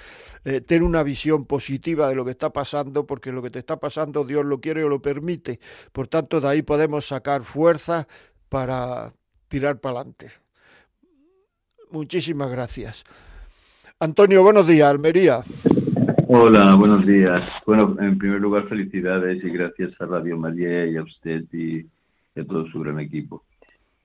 eh, 0.45 0.61
ten 0.61 0.83
una 0.83 1.03
visión 1.03 1.47
positiva 1.47 2.09
de 2.09 2.15
lo 2.15 2.25
que 2.25 2.33
está 2.33 2.53
pasando 2.53 3.07
porque 3.07 3.33
lo 3.33 3.43
que 3.43 3.51
te 3.51 3.61
está 3.61 3.79
pasando 3.79 4.25
Dios 4.25 4.45
lo 4.45 4.61
quiere 4.61 4.85
o 4.85 4.89
lo 4.89 5.01
permite. 5.01 5.61
Por 5.93 6.09
tanto, 6.09 6.41
de 6.41 6.49
ahí 6.49 6.63
podemos 6.63 7.07
sacar 7.07 7.43
fuerza 7.43 8.09
para 8.49 9.15
tirar 9.49 9.81
para 9.81 10.01
adelante. 10.01 10.31
Muchísimas 11.93 12.51
gracias. 12.51 13.05
Antonio, 14.01 14.43
buenos 14.43 14.67
días, 14.67 14.91
Almería. 14.91 15.45
Hola, 16.27 16.75
buenos 16.75 17.07
días. 17.07 17.43
Bueno, 17.67 17.97
en 18.01 18.17
primer 18.17 18.41
lugar, 18.41 18.67
felicidades 18.69 19.45
y 19.45 19.51
gracias 19.51 19.93
a 20.01 20.07
Radio 20.07 20.39
María 20.39 20.87
y 20.87 20.97
a 20.97 21.03
usted 21.03 21.45
y 21.53 21.87
a 22.41 22.45
todo 22.45 22.67
su 22.69 22.81
gran 22.81 22.99
equipo. 22.99 23.45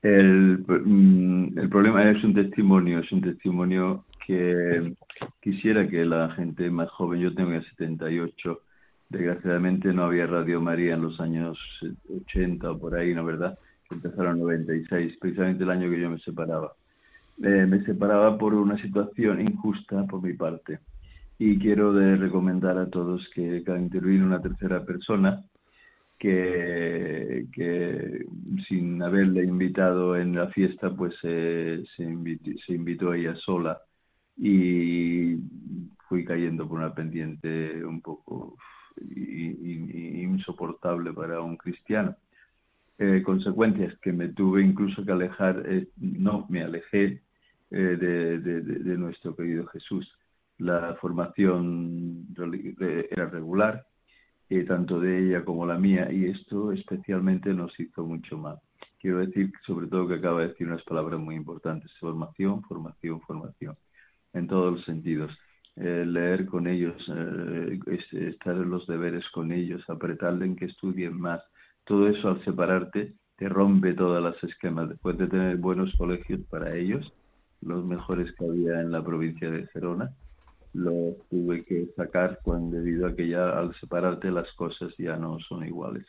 El, 0.02 0.64
mm, 0.68 1.58
el 1.58 1.70
problema 1.70 2.12
es 2.12 2.24
un 2.24 2.34
testimonio, 2.34 3.00
es 3.00 3.12
un 3.12 3.22
testimonio 3.22 4.04
que 4.26 4.94
quisiera 5.42 5.88
que 5.88 6.06
la 6.06 6.30
gente 6.32 6.70
más 6.70 6.90
joven, 6.92 7.22
yo 7.22 7.34
tengo 7.34 7.54
ya 7.54 7.64
78, 7.70 8.62
desgraciadamente 9.10 9.94
no 9.94 10.04
había 10.04 10.28
Radio 10.28 10.60
María 10.60 10.96
en 10.96 11.02
los 11.02 11.20
años 11.22 11.58
80 12.28 12.70
o 12.70 12.78
por 12.78 12.96
ahí, 12.96 13.16
¿no 13.16 13.24
verdad? 13.24 13.58
Empezaron 13.90 14.36
en 14.36 14.44
96, 14.44 15.18
precisamente 15.20 15.64
el 15.64 15.72
año 15.72 15.90
que 15.90 16.02
yo 16.02 16.10
me 16.10 16.20
separaba. 16.20 16.74
Eh, 17.44 17.68
me 17.68 17.84
separaba 17.84 18.38
por 18.38 18.56
una 18.56 18.82
situación 18.82 19.42
injusta 19.42 20.06
por 20.06 20.22
mi 20.24 20.34
parte. 20.34 20.80
Y 21.38 21.60
quiero 21.60 21.94
recomendar 21.94 22.78
a 22.80 22.90
todos 22.90 23.30
que 23.36 23.64
cada 23.64 23.80
intervenir 23.80 24.24
una 24.24 24.42
tercera 24.42 24.84
persona 24.84 25.44
que, 26.18 27.46
que 27.54 28.26
sin 28.68 29.04
haberle 29.04 29.44
invitado 29.44 30.18
en 30.18 30.36
la 30.36 30.48
fiesta, 30.48 30.90
pues 30.96 31.14
eh, 31.22 31.84
se, 31.96 32.04
invitó, 32.04 32.50
se 32.66 32.74
invitó 32.74 33.14
ella 33.14 33.36
sola 33.36 33.80
y 34.36 35.38
fui 36.10 36.26
cayendo 36.26 36.68
por 36.68 36.80
una 36.80 36.94
pendiente 36.94 37.86
un 37.86 38.02
poco 38.02 38.58
insoportable 39.16 41.14
para 41.14 41.42
un 41.42 41.56
cristiano. 41.56 42.16
Eh, 42.98 43.22
consecuencias 43.24 43.96
que 44.00 44.12
me 44.12 44.30
tuve 44.30 44.64
incluso 44.64 45.06
que 45.06 45.12
alejar, 45.12 45.64
no, 45.98 46.48
me 46.50 46.64
alejé 46.64 47.22
eh, 47.70 47.98
de, 48.00 48.98
nuestro 48.98 49.36
querido 49.36 49.68
Jesús. 49.68 50.08
La 50.58 50.96
formación 51.02 52.28
era 53.12 53.30
regular, 53.30 53.86
eh, 54.50 54.64
tanto 54.64 55.00
de 55.00 55.28
ella 55.28 55.44
como 55.46 55.66
la 55.66 55.78
mía, 55.78 56.12
y 56.12 56.26
esto 56.26 56.72
especialmente 56.72 57.54
nos 57.54 57.78
hizo 57.80 58.06
mucho 58.06 58.38
mal. 58.38 58.60
Quiero 59.00 59.20
decir, 59.20 59.52
sobre 59.66 59.88
todo, 59.88 60.08
que 60.08 60.16
acaba 60.16 60.42
de 60.42 60.48
decir 60.48 60.68
unas 60.68 60.84
palabras 60.84 61.20
muy 61.20 61.36
importantes, 61.36 61.92
formación, 62.00 62.64
formación, 62.64 63.22
formación, 63.22 63.76
en 64.34 64.48
todos 64.48 64.74
los 64.74 64.86
sentidos. 64.86 65.32
Eh, 65.76 66.06
leer 66.08 66.48
con 66.48 66.68
ellos, 66.68 66.96
estar 68.12 68.56
en 68.56 68.70
los 68.70 68.88
deberes 68.88 69.30
con 69.30 69.52
ellos, 69.52 69.88
apretarle 69.90 70.56
que 70.56 70.66
estudien 70.66 71.20
más. 71.20 71.44
Todo 71.86 72.08
eso 72.08 72.30
al 72.30 72.44
separarte 72.44 73.14
te 73.36 73.50
rompe 73.50 73.94
todas 73.94 74.24
las 74.24 74.42
esquemas. 74.44 74.90
Después 74.90 75.18
de 75.18 75.28
tener 75.28 75.58
buenos 75.58 75.94
colegios 75.98 76.42
para 76.50 76.76
ellos, 76.76 77.14
los 77.62 77.86
mejores 77.86 78.32
que 78.34 78.46
había 78.46 78.82
en 78.82 78.92
la 78.92 79.04
provincia 79.04 79.50
de 79.50 79.68
Gerona. 79.68 80.12
Los 80.74 81.16
tuve 81.30 81.64
que 81.66 81.88
sacar 81.96 82.40
cuando, 82.44 82.78
debido 82.78 83.08
a 83.08 83.16
que 83.16 83.28
ya 83.28 83.58
al 83.58 83.74
separarte 83.80 84.32
las 84.32 84.52
cosas 84.54 84.94
ya 84.98 85.18
no 85.18 85.40
son 85.40 85.66
iguales. 85.66 86.06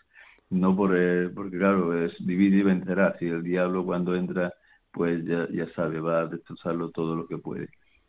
No 0.51 0.75
por, 0.77 0.97
eh, 0.97 1.29
porque 1.29 1.59
claro, 1.59 2.05
es 2.05 2.15
dividir 2.19 2.61
y 2.61 2.63
vencerá. 2.63 3.17
Si 3.19 3.27
el 3.27 3.43
diablo 3.43 3.85
cuando 3.85 4.15
entra, 4.15 4.53
pues 4.93 5.25
ya, 5.25 5.49
ya 5.51 5.73
sabe, 5.75 6.01
va 6.01 6.21
a 6.23 6.27
destrozarlo 6.27 6.91
todo 6.91 7.15
lo 7.15 7.27
que 7.27 7.39
puede. 7.39 7.69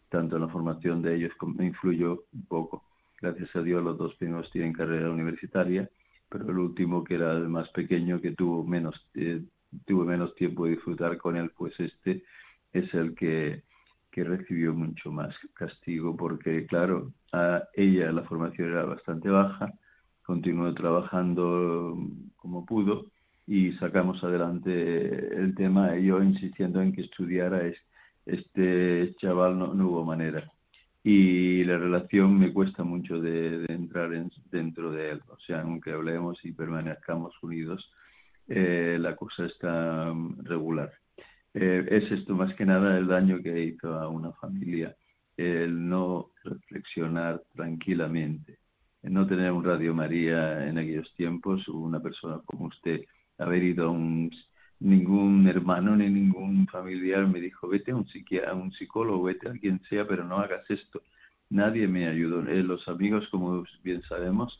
Tanto 0.10 0.36
en 0.38 0.44
la 0.44 0.48
formación 0.50 1.02
de 1.02 1.16
ellos 1.16 1.34
como 1.38 1.62
influyó 1.62 2.24
un 2.34 2.46
poco. 2.46 2.84
Gracias 3.22 3.54
a 3.56 3.62
Dios 3.62 3.84
los 3.84 3.98
dos 3.98 4.16
primeros 4.16 4.50
tienen 4.52 4.74
carrera 4.74 5.10
universitaria, 5.12 5.90
pero 6.30 6.50
el 6.50 6.58
último 6.58 7.04
que 7.04 7.16
era 7.16 7.34
el 7.34 7.50
más 7.50 7.70
pequeño 7.70 8.22
que 8.22 8.32
tuvo 8.32 8.64
menos, 8.64 8.96
eh, 9.16 9.42
tuvo 9.86 10.06
menos 10.06 10.34
tiempo 10.36 10.66
de 10.66 10.72
disfrutar 10.72 11.18
con 11.18 11.36
él, 11.36 11.52
pues 11.58 11.78
este 11.80 12.24
es 12.74 12.94
el 12.94 13.16
que, 13.16 13.64
que 14.12 14.24
recibió 14.24 14.74
mucho 14.74 15.12
más 15.12 15.36
castigo 15.54 16.16
porque, 16.16 16.66
claro, 16.66 17.12
a 17.32 17.64
ella 17.74 18.12
la 18.12 18.24
formación 18.24 18.72
era 18.72 18.84
bastante 18.84 19.30
baja, 19.30 19.74
continuó 20.24 20.74
trabajando 20.74 21.98
como 22.36 22.66
pudo 22.66 23.12
y 23.48 23.74
sacamos 23.74 24.24
adelante 24.24 24.72
el 25.36 25.56
tema, 25.56 25.98
yo 25.98 26.22
insistiendo 26.22 26.82
en 26.82 26.94
que 26.94 27.02
estudiara 27.02 27.62
este 28.26 29.16
chaval 29.20 29.58
no, 29.58 29.72
hubo 29.88 30.06
manera 30.06 30.52
y 31.04 31.64
la 31.64 31.78
relación 31.78 32.38
me 32.38 32.54
cuesta 32.54 32.84
mucho 32.84 33.20
de, 33.20 33.66
entrar 33.70 34.12
dentro 34.52 34.92
de 34.92 35.12
él. 35.12 35.22
O 35.30 35.38
sea, 35.40 35.62
aunque 35.62 35.92
hablemos 35.92 36.44
y 36.44 36.52
permanezcamos 36.52 37.34
unidos, 37.42 37.90
eh, 38.48 38.98
la 39.00 39.16
cosa 39.16 39.46
está 39.46 40.14
regular. 40.44 40.92
Eh, 41.54 41.86
es 41.90 42.12
esto 42.12 42.36
más 42.36 42.54
que 42.56 42.66
nada 42.66 42.98
el 42.98 43.08
daño 43.08 43.42
que 43.42 43.64
hizo 43.64 43.94
a 43.96 44.08
una 44.08 44.32
familia, 44.34 44.96
el 45.38 45.88
no 45.90 46.32
reflexionar 46.44 47.42
tranquilamente, 47.54 48.60
el 49.02 49.14
no 49.14 49.28
tener 49.28 49.52
un 49.52 49.64
Radio 49.64 49.94
María 49.96 50.68
en 50.68 50.78
aquellos 50.78 51.14
tiempos, 51.16 51.68
una 51.68 52.00
persona 52.02 52.40
como 52.46 52.66
usted, 52.68 53.02
haber 53.38 53.64
ido 53.64 53.88
a 53.88 53.90
un 53.92 54.32
ningún 54.80 55.48
hermano 55.48 55.96
ni 55.96 56.10
ningún 56.10 56.66
familiar 56.68 57.28
me 57.28 57.42
dijo 57.42 57.68
vete 57.68 57.92
a 57.92 57.96
un 58.54 58.72
psicólogo, 58.74 59.24
vete 59.24 59.50
a 59.50 59.54
quien 59.54 59.82
sea, 59.90 60.08
pero 60.08 60.24
no 60.24 60.38
hagas 60.40 60.70
esto. 60.70 61.04
Nadie 61.50 61.88
me 61.88 62.08
ayudó. 62.08 62.48
Eh, 62.48 62.64
los 62.64 62.88
amigos, 62.88 63.28
como 63.32 63.64
bien 63.84 64.02
sabemos, 64.08 64.58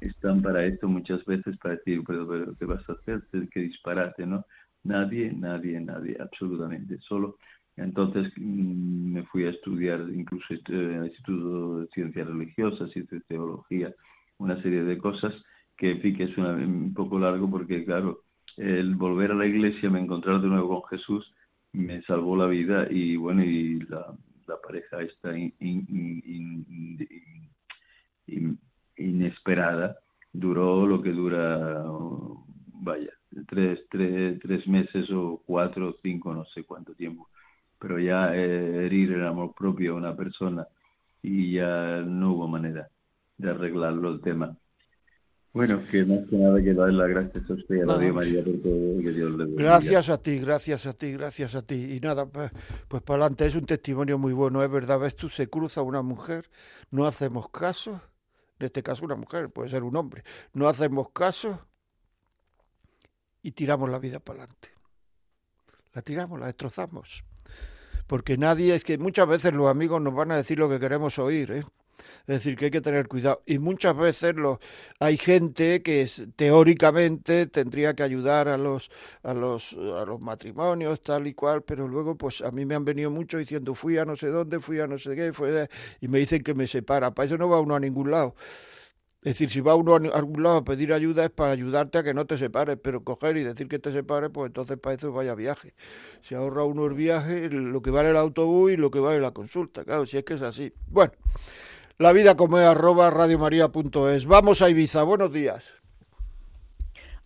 están 0.00 0.42
para 0.42 0.64
esto 0.64 0.88
muchas 0.88 1.24
veces 1.24 1.56
para 1.58 1.76
decir, 1.76 2.02
pero, 2.06 2.28
pero 2.28 2.54
¿qué 2.56 2.64
vas 2.64 2.88
a 2.88 2.92
hacer? 2.92 3.22
¿Qué 3.50 3.60
disparate, 3.60 4.26
no? 4.26 4.44
Nadie, 4.84 5.32
nadie, 5.32 5.80
nadie, 5.80 6.16
absolutamente. 6.20 6.98
Solo 7.00 7.36
entonces 7.78 8.32
mm, 8.36 9.12
me 9.12 9.22
fui 9.24 9.44
a 9.44 9.50
estudiar 9.50 10.00
incluso 10.12 10.46
en 10.52 10.94
el 10.94 11.06
Instituto 11.06 11.80
de 11.80 11.86
Ciencias 11.88 12.26
Religiosas 12.26 12.90
y 12.96 13.02
de 13.02 13.20
Teología, 13.20 13.94
una 14.38 14.60
serie 14.62 14.82
de 14.82 14.98
cosas 14.98 15.32
que 15.76 15.92
en 15.92 16.16
que 16.16 16.24
es 16.24 16.36
un 16.36 16.92
poco 16.94 17.18
largo 17.18 17.48
porque, 17.48 17.84
claro, 17.84 18.22
el 18.56 18.96
volver 18.96 19.30
a 19.30 19.36
la 19.36 19.46
iglesia, 19.46 19.88
me 19.88 20.00
encontrar 20.00 20.40
de 20.40 20.48
nuevo 20.48 20.82
con 20.82 20.98
Jesús, 20.98 21.32
me 21.72 22.02
salvó 22.02 22.36
la 22.36 22.46
vida 22.46 22.88
y 22.90 23.16
bueno, 23.16 23.44
y 23.44 23.80
la, 23.82 24.14
pareja 24.66 25.02
esta 25.02 25.32
inesperada 28.96 29.98
duró 30.32 30.86
lo 30.86 31.00
que 31.00 31.12
dura, 31.12 31.84
vaya, 32.82 33.17
tres, 33.46 33.80
tres, 33.90 34.38
tres 34.40 34.66
meses 34.66 35.10
o 35.10 35.42
cuatro 35.44 35.90
o 35.90 35.96
cinco, 36.02 36.34
no 36.34 36.44
sé 36.46 36.64
cuánto 36.64 36.94
tiempo. 36.94 37.28
Pero 37.78 37.98
ya 37.98 38.34
eh, 38.34 38.86
herir 38.86 39.12
el 39.12 39.26
amor 39.26 39.54
propio 39.54 39.92
a 39.92 39.96
una 39.96 40.16
persona 40.16 40.66
y 41.22 41.52
ya 41.52 42.02
no 42.04 42.32
hubo 42.32 42.48
manera 42.48 42.88
de 43.36 43.50
arreglarlo 43.50 44.10
el 44.10 44.20
tema. 44.20 44.56
Bueno, 45.52 45.80
que 45.90 46.04
más 46.04 46.20
que 46.28 46.36
nada 46.36 46.62
que 46.62 46.74
darle 46.74 46.98
las 46.98 47.08
gracias 47.08 47.50
a 47.50 47.54
usted 47.54 47.76
y 47.76 47.80
a 47.80 47.86
la 47.86 48.12
María 48.12 48.44
por 48.44 48.60
todo 48.60 49.00
que 49.00 49.10
Dios 49.10 49.30
le 49.30 49.36
bendiga. 49.38 49.62
Gracias 49.62 50.10
a 50.10 50.20
ti, 50.20 50.38
gracias 50.38 50.86
a 50.86 50.92
ti, 50.92 51.12
gracias 51.12 51.54
a 51.54 51.62
ti. 51.62 51.94
Y 51.96 52.00
nada, 52.00 52.26
pues, 52.26 52.50
pues 52.86 53.02
para 53.02 53.24
adelante 53.24 53.46
es 53.46 53.54
un 53.54 53.64
testimonio 53.64 54.18
muy 54.18 54.32
bueno, 54.32 54.62
es 54.62 54.70
verdad, 54.70 55.00
ves 55.00 55.16
tú, 55.16 55.28
se 55.28 55.48
cruza 55.48 55.82
una 55.82 56.02
mujer, 56.02 56.50
no 56.90 57.06
hacemos 57.06 57.48
caso, 57.50 58.00
en 58.58 58.66
este 58.66 58.82
caso 58.82 59.04
una 59.04 59.16
mujer, 59.16 59.48
puede 59.50 59.70
ser 59.70 59.84
un 59.84 59.96
hombre, 59.96 60.22
no 60.52 60.68
hacemos 60.68 61.10
caso 61.10 61.67
y 63.42 63.52
tiramos 63.52 63.88
la 63.90 63.98
vida 63.98 64.20
para 64.20 64.40
adelante. 64.40 64.68
La 65.92 66.02
tiramos, 66.02 66.38
la 66.38 66.46
destrozamos. 66.46 67.24
Porque 68.06 68.38
nadie, 68.38 68.74
es 68.74 68.84
que 68.84 68.98
muchas 68.98 69.28
veces 69.28 69.54
los 69.54 69.68
amigos 69.68 70.00
nos 70.00 70.14
van 70.14 70.32
a 70.32 70.36
decir 70.36 70.58
lo 70.58 70.68
que 70.68 70.80
queremos 70.80 71.18
oír, 71.18 71.52
¿eh? 71.52 71.64
Es 72.26 72.36
decir, 72.36 72.56
que 72.56 72.66
hay 72.66 72.70
que 72.70 72.80
tener 72.80 73.08
cuidado. 73.08 73.42
Y 73.46 73.58
muchas 73.58 73.96
veces 73.96 74.34
los, 74.34 74.58
hay 75.00 75.16
gente 75.16 75.82
que 75.82 76.08
teóricamente 76.36 77.46
tendría 77.46 77.94
que 77.94 78.02
ayudar 78.02 78.48
a 78.48 78.56
los, 78.56 78.90
a, 79.22 79.34
los, 79.34 79.72
a 79.72 80.04
los 80.04 80.20
matrimonios, 80.20 81.02
tal 81.02 81.26
y 81.26 81.34
cual, 81.34 81.62
pero 81.62 81.88
luego 81.88 82.16
pues 82.16 82.40
a 82.42 82.50
mí 82.50 82.64
me 82.64 82.74
han 82.74 82.84
venido 82.84 83.10
mucho 83.10 83.38
diciendo 83.38 83.74
fui 83.74 83.98
a 83.98 84.04
no 84.04 84.16
sé 84.16 84.28
dónde, 84.28 84.60
fui 84.60 84.80
a 84.80 84.86
no 84.86 84.98
sé 84.98 85.16
qué, 85.16 85.32
fue, 85.32 85.68
y 86.00 86.08
me 86.08 86.18
dicen 86.18 86.42
que 86.42 86.54
me 86.54 86.66
separa. 86.66 87.12
Para 87.12 87.26
eso 87.26 87.38
no 87.38 87.48
va 87.48 87.60
uno 87.60 87.74
a 87.74 87.80
ningún 87.80 88.10
lado. 88.10 88.34
Es 89.22 89.34
decir, 89.34 89.50
si 89.50 89.60
va 89.60 89.74
uno 89.74 89.94
a 89.94 90.16
algún 90.16 90.44
lado 90.44 90.58
a 90.58 90.64
pedir 90.64 90.92
ayuda 90.92 91.24
es 91.24 91.30
para 91.30 91.50
ayudarte 91.50 91.98
a 91.98 92.04
que 92.04 92.14
no 92.14 92.24
te 92.24 92.38
separes, 92.38 92.78
pero 92.80 93.02
coger 93.02 93.36
y 93.36 93.42
decir 93.42 93.66
que 93.66 93.80
te 93.80 93.90
separes, 93.90 94.30
pues 94.32 94.46
entonces 94.46 94.78
para 94.78 94.94
eso 94.94 95.12
vaya 95.12 95.34
viaje. 95.34 95.74
Se 96.20 96.36
ahorra 96.36 96.62
uno 96.62 96.86
el 96.86 96.94
viaje, 96.94 97.50
lo 97.50 97.82
que 97.82 97.90
vale 97.90 98.10
el 98.10 98.16
autobús 98.16 98.72
y 98.72 98.76
lo 98.76 98.92
que 98.92 99.00
vale 99.00 99.18
la 99.18 99.32
consulta, 99.32 99.84
claro, 99.84 100.06
si 100.06 100.18
es 100.18 100.24
que 100.24 100.34
es 100.34 100.42
así. 100.42 100.72
Bueno, 100.86 101.12
la 101.98 102.12
vida 102.12 102.36
como 102.36 102.58
es 102.58 102.64
arroba 102.64 103.10
radiomaria.es. 103.10 104.26
Vamos 104.26 104.62
a 104.62 104.70
Ibiza, 104.70 105.02
buenos 105.02 105.32
días. 105.32 105.64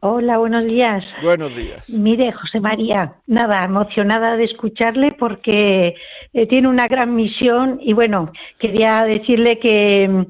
Hola, 0.01 0.39
buenos 0.39 0.65
días. 0.65 1.05
Buenos 1.23 1.55
días. 1.55 1.89
Mire, 1.91 2.33
José 2.33 2.59
María, 2.59 3.17
nada, 3.27 3.65
emocionada 3.65 4.37
de 4.37 4.45
escucharle 4.45 5.13
porque 5.13 5.95
eh, 6.33 6.47
tiene 6.49 6.69
una 6.69 6.87
gran 6.87 7.15
misión 7.15 7.79
y 7.83 7.93
bueno, 7.93 8.33
quería 8.59 9.03
decirle 9.03 9.61
que 9.61 10.27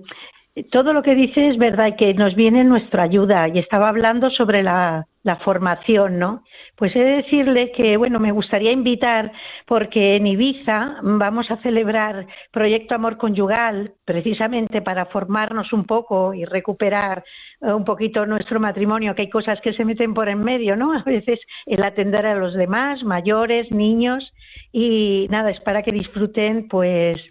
todo 0.70 0.92
lo 0.92 1.02
que 1.02 1.14
dice 1.14 1.48
es 1.48 1.56
verdad 1.56 1.88
y 1.88 1.96
que 1.96 2.14
nos 2.14 2.34
viene 2.34 2.62
nuestra 2.62 3.04
ayuda. 3.04 3.48
Y 3.48 3.58
estaba 3.58 3.88
hablando 3.88 4.30
sobre 4.30 4.62
la, 4.62 5.06
formación, 5.44 6.18
¿no? 6.18 6.42
Pues 6.76 6.94
he 6.96 6.98
de 6.98 7.22
decirle 7.22 7.70
que, 7.72 7.96
bueno, 7.96 8.18
me 8.18 8.32
gustaría 8.32 8.72
invitar, 8.72 9.32
porque 9.66 10.16
en 10.16 10.26
Ibiza 10.26 10.96
vamos 11.02 11.48
a 11.50 11.58
celebrar 11.58 12.26
Proyecto 12.50 12.96
Amor 12.96 13.16
Conyugal, 13.18 13.92
precisamente 14.04 14.82
para 14.82 15.06
formarnos 15.06 15.72
un 15.72 15.84
poco 15.84 16.34
y 16.34 16.44
recuperar 16.44 17.24
eh, 17.60 17.72
un 17.72 17.84
poquito 17.84 18.26
nuestro 18.26 18.58
matrimonio, 18.58 19.14
que 19.14 19.22
hay 19.22 19.30
cosas 19.30 19.60
que 19.60 19.72
se 19.74 19.84
meten 19.84 20.12
por 20.12 20.28
en 20.28 20.42
medio, 20.42 20.76
¿no? 20.76 20.92
A 20.92 21.02
veces 21.04 21.38
el 21.66 21.84
atender 21.84 22.26
a 22.26 22.34
los 22.34 22.54
demás, 22.54 23.04
mayores, 23.04 23.70
niños, 23.70 24.32
y 24.72 25.28
nada, 25.30 25.50
es 25.50 25.60
para 25.60 25.82
que 25.82 25.92
disfruten, 25.92 26.66
pues, 26.68 27.22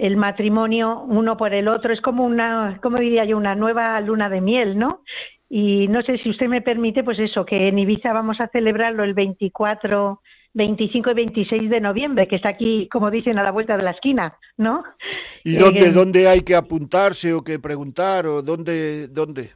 el 0.00 0.16
matrimonio 0.16 1.04
uno 1.06 1.36
por 1.36 1.52
el 1.52 1.68
otro. 1.68 1.92
Es 1.92 2.00
como 2.00 2.24
una, 2.24 2.78
como 2.82 2.98
diría 2.98 3.26
yo, 3.26 3.36
una 3.36 3.54
nueva 3.54 4.00
luna 4.00 4.30
de 4.30 4.40
miel, 4.40 4.78
¿no? 4.78 5.02
Y 5.48 5.86
no 5.88 6.00
sé 6.02 6.16
si 6.18 6.30
usted 6.30 6.46
me 6.46 6.62
permite, 6.62 7.04
pues 7.04 7.18
eso, 7.18 7.44
que 7.44 7.68
en 7.68 7.78
Ibiza 7.78 8.14
vamos 8.14 8.40
a 8.40 8.48
celebrarlo 8.48 9.04
el 9.04 9.12
24, 9.12 10.22
25 10.54 11.10
y 11.10 11.14
26 11.14 11.68
de 11.68 11.80
noviembre, 11.80 12.28
que 12.28 12.36
está 12.36 12.48
aquí, 12.48 12.88
como 12.90 13.10
dicen, 13.10 13.38
a 13.38 13.42
la 13.42 13.50
vuelta 13.50 13.76
de 13.76 13.82
la 13.82 13.90
esquina, 13.90 14.38
¿no? 14.56 14.84
¿Y 15.44 15.56
dónde, 15.56 15.88
eh, 15.88 15.90
dónde 15.90 16.28
hay 16.28 16.40
que 16.40 16.56
apuntarse 16.56 17.34
o 17.34 17.44
que 17.44 17.58
preguntar 17.58 18.26
o 18.26 18.40
dónde, 18.40 19.06
dónde? 19.08 19.50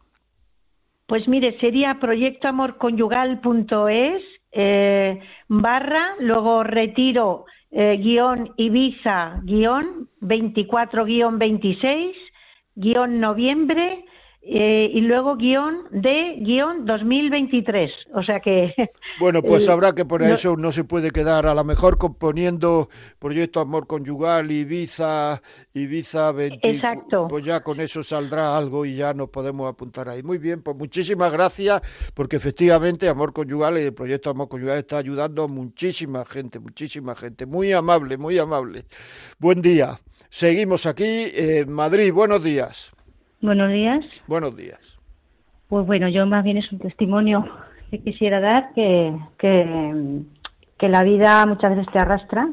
Pues 1.07 1.26
mire, 1.26 1.59
sería 1.59 1.99
proyectoamorconyugal.es 2.01 4.22
eh, 4.53 5.20
barra, 5.49 6.16
luego 6.18 6.64
retiro 6.64 7.47
eh, 7.74 7.98
guion 7.98 8.46
Ibiza, 8.56 9.42
guion 9.44 10.06
24, 10.22 11.04
guion 11.04 11.38
26, 11.42 12.14
guion 12.78 13.18
noviembre 13.20 14.04
eh, 14.47 14.90
y 14.92 15.01
luego 15.01 15.36
guion 15.36 15.84
de 15.90 16.36
guion 16.40 16.84
2023. 16.84 17.90
O 18.14 18.22
sea 18.22 18.40
que... 18.40 18.74
Bueno, 19.20 19.42
pues 19.42 19.68
habrá 19.68 19.95
que 19.95 20.05
poner 20.05 20.32
eso, 20.32 20.57
no 20.57 20.72
se 20.72 20.82
puede 20.82 21.11
quedar 21.12 21.47
a 21.47 21.55
lo 21.55 21.62
mejor 21.62 21.97
componiendo 21.97 22.88
Proyecto 23.18 23.61
Amor 23.61 23.86
Conyugal, 23.86 24.51
Ibiza, 24.51 25.40
Ibiza 25.72 26.32
20. 26.32 26.68
Exacto. 26.68 27.28
Pues 27.28 27.45
ya 27.45 27.62
con 27.62 27.80
eso 27.80 28.03
saldrá 28.03 28.57
algo 28.57 28.84
y 28.84 28.97
ya 28.97 29.14
nos 29.14 29.30
podemos 29.30 29.70
apuntar 29.70 30.09
ahí. 30.09 30.22
Muy 30.22 30.38
bien, 30.38 30.62
pues 30.62 30.76
muchísimas 30.76 31.30
gracias 31.30 31.80
porque 32.12 32.36
efectivamente 32.36 33.09
Amor 33.09 33.32
Conyugal 33.32 33.78
y 33.78 33.82
el 33.82 33.95
Proyecto 33.95 34.30
Amor 34.30 34.49
Conyugal 34.49 34.78
está 34.78 34.99
ayudando 34.99 35.45
a 35.45 35.49
muchísima 35.49 36.24
gente, 36.24 36.59
muchísima 36.59 37.14
gente. 37.14 37.47
Muy 37.47 37.72
amable, 37.72 38.18
muy 38.18 38.38
amable. 38.38 38.84
Buen 39.38 39.62
día. 39.62 39.99
Seguimos 40.28 40.86
aquí 40.86 41.30
en 41.32 41.72
Madrid. 41.72 42.12
Buenos 42.12 42.42
días. 42.42 42.93
Buenos 43.45 43.70
días. 43.70 44.03
Buenos 44.26 44.57
días. 44.57 44.80
Pues 45.68 45.86
bueno, 45.86 46.09
yo 46.09 46.24
más 46.24 46.42
bien 46.42 46.57
es 46.57 46.72
un 46.72 46.78
testimonio 46.78 47.45
que 47.90 48.01
quisiera 48.01 48.40
dar 48.40 48.72
que, 48.72 49.14
que, 49.36 50.88
la 50.88 51.03
vida 51.03 51.45
muchas 51.45 51.76
veces 51.76 51.92
te 51.92 51.99
arrastra 51.99 52.49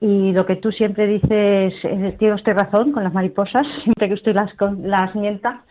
y 0.00 0.32
lo 0.32 0.44
que 0.44 0.56
tú 0.56 0.72
siempre 0.72 1.06
dices, 1.06 1.72
eh, 1.84 2.16
tiene 2.18 2.34
usted 2.34 2.52
razón 2.52 2.92
con 2.92 3.02
las 3.02 3.14
mariposas, 3.14 3.66
siempre 3.82 4.08
que 4.08 4.14
usted 4.14 4.34
las, 4.34 4.52
las 4.82 5.14
mienta, 5.14 5.64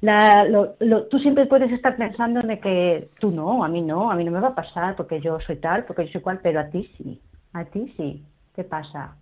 la, 0.00 0.46
tú 1.10 1.18
siempre 1.18 1.46
puedes 1.46 1.72
estar 1.72 1.96
pensando 1.96 2.38
en 2.38 2.60
que 2.60 3.08
tú 3.18 3.32
no, 3.32 3.64
a 3.64 3.68
mí 3.68 3.82
no, 3.82 4.12
a 4.12 4.14
mí 4.14 4.22
no 4.22 4.30
me 4.30 4.38
va 4.38 4.48
a 4.48 4.54
pasar 4.54 4.94
porque 4.94 5.20
yo 5.20 5.40
soy 5.40 5.56
tal, 5.56 5.86
porque 5.86 6.06
yo 6.06 6.12
soy 6.12 6.20
cual, 6.20 6.38
pero 6.40 6.60
a 6.60 6.68
ti 6.68 6.88
sí, 6.96 7.20
a 7.52 7.64
ti 7.64 7.92
sí, 7.96 8.22
¿qué 8.54 8.62
pasa? 8.62 9.16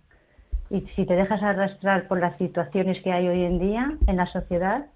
Y 0.69 0.81
si 0.95 1.05
te 1.05 1.15
dejas 1.15 1.41
arrastrar 1.43 2.07
por 2.07 2.19
las 2.19 2.37
situaciones 2.37 3.01
que 3.03 3.11
hay 3.11 3.27
hoy 3.27 3.43
en 3.43 3.59
día 3.59 3.97
en 4.07 4.17
la 4.17 4.25
sociedad, 4.27 4.87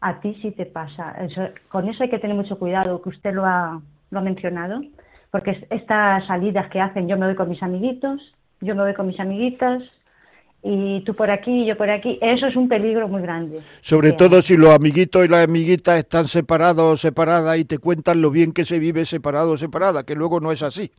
a 0.00 0.20
ti 0.20 0.36
sí 0.42 0.52
te 0.52 0.66
pasa. 0.66 1.16
con 1.68 1.88
eso 1.88 2.02
hay 2.02 2.10
que 2.10 2.18
tener 2.18 2.36
mucho 2.36 2.58
cuidado, 2.58 3.02
que 3.02 3.08
usted 3.08 3.32
lo 3.32 3.44
ha, 3.44 3.80
lo 4.10 4.18
ha 4.18 4.22
mencionado, 4.22 4.82
porque 5.30 5.66
estas 5.70 6.26
salidas 6.26 6.70
que 6.70 6.80
hacen, 6.80 7.08
yo 7.08 7.16
me 7.16 7.26
voy 7.26 7.34
con 7.34 7.48
mis 7.48 7.62
amiguitos, 7.62 8.20
yo 8.60 8.74
me 8.74 8.82
voy 8.82 8.94
con 8.94 9.06
mis 9.06 9.18
amiguitas, 9.18 9.82
y 10.62 11.00
tú 11.04 11.14
por 11.14 11.30
aquí 11.30 11.66
yo 11.66 11.76
por 11.76 11.90
aquí, 11.90 12.18
eso 12.22 12.46
es 12.46 12.56
un 12.56 12.68
peligro 12.68 13.08
muy 13.08 13.22
grande. 13.22 13.60
Sobre 13.80 14.12
todo 14.12 14.40
si 14.42 14.56
los 14.56 14.74
amiguitos 14.74 15.24
y 15.24 15.28
las 15.28 15.46
amiguitas 15.46 15.98
están 15.98 16.28
separados 16.28 16.84
o 16.84 16.96
separadas 16.96 17.58
y 17.58 17.64
te 17.64 17.78
cuentan 17.78 18.22
lo 18.22 18.30
bien 18.30 18.52
que 18.52 18.64
se 18.64 18.78
vive 18.78 19.04
separado 19.04 19.52
o 19.52 19.56
separada, 19.56 20.04
que 20.04 20.14
luego 20.14 20.40
no 20.40 20.52
es 20.52 20.62
así 20.62 20.90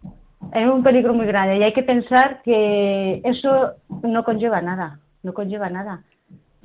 es 0.54 0.68
un 0.68 0.84
peligro 0.84 1.14
muy 1.14 1.26
grande 1.26 1.58
y 1.58 1.64
hay 1.64 1.74
que 1.74 1.84
pensar 1.84 2.42
que 2.44 3.22
eso 3.24 3.74
no 4.04 4.24
conlleva 4.24 4.62
nada, 4.62 5.00
no 5.24 5.34
conlleva 5.34 5.70
nada. 5.70 6.04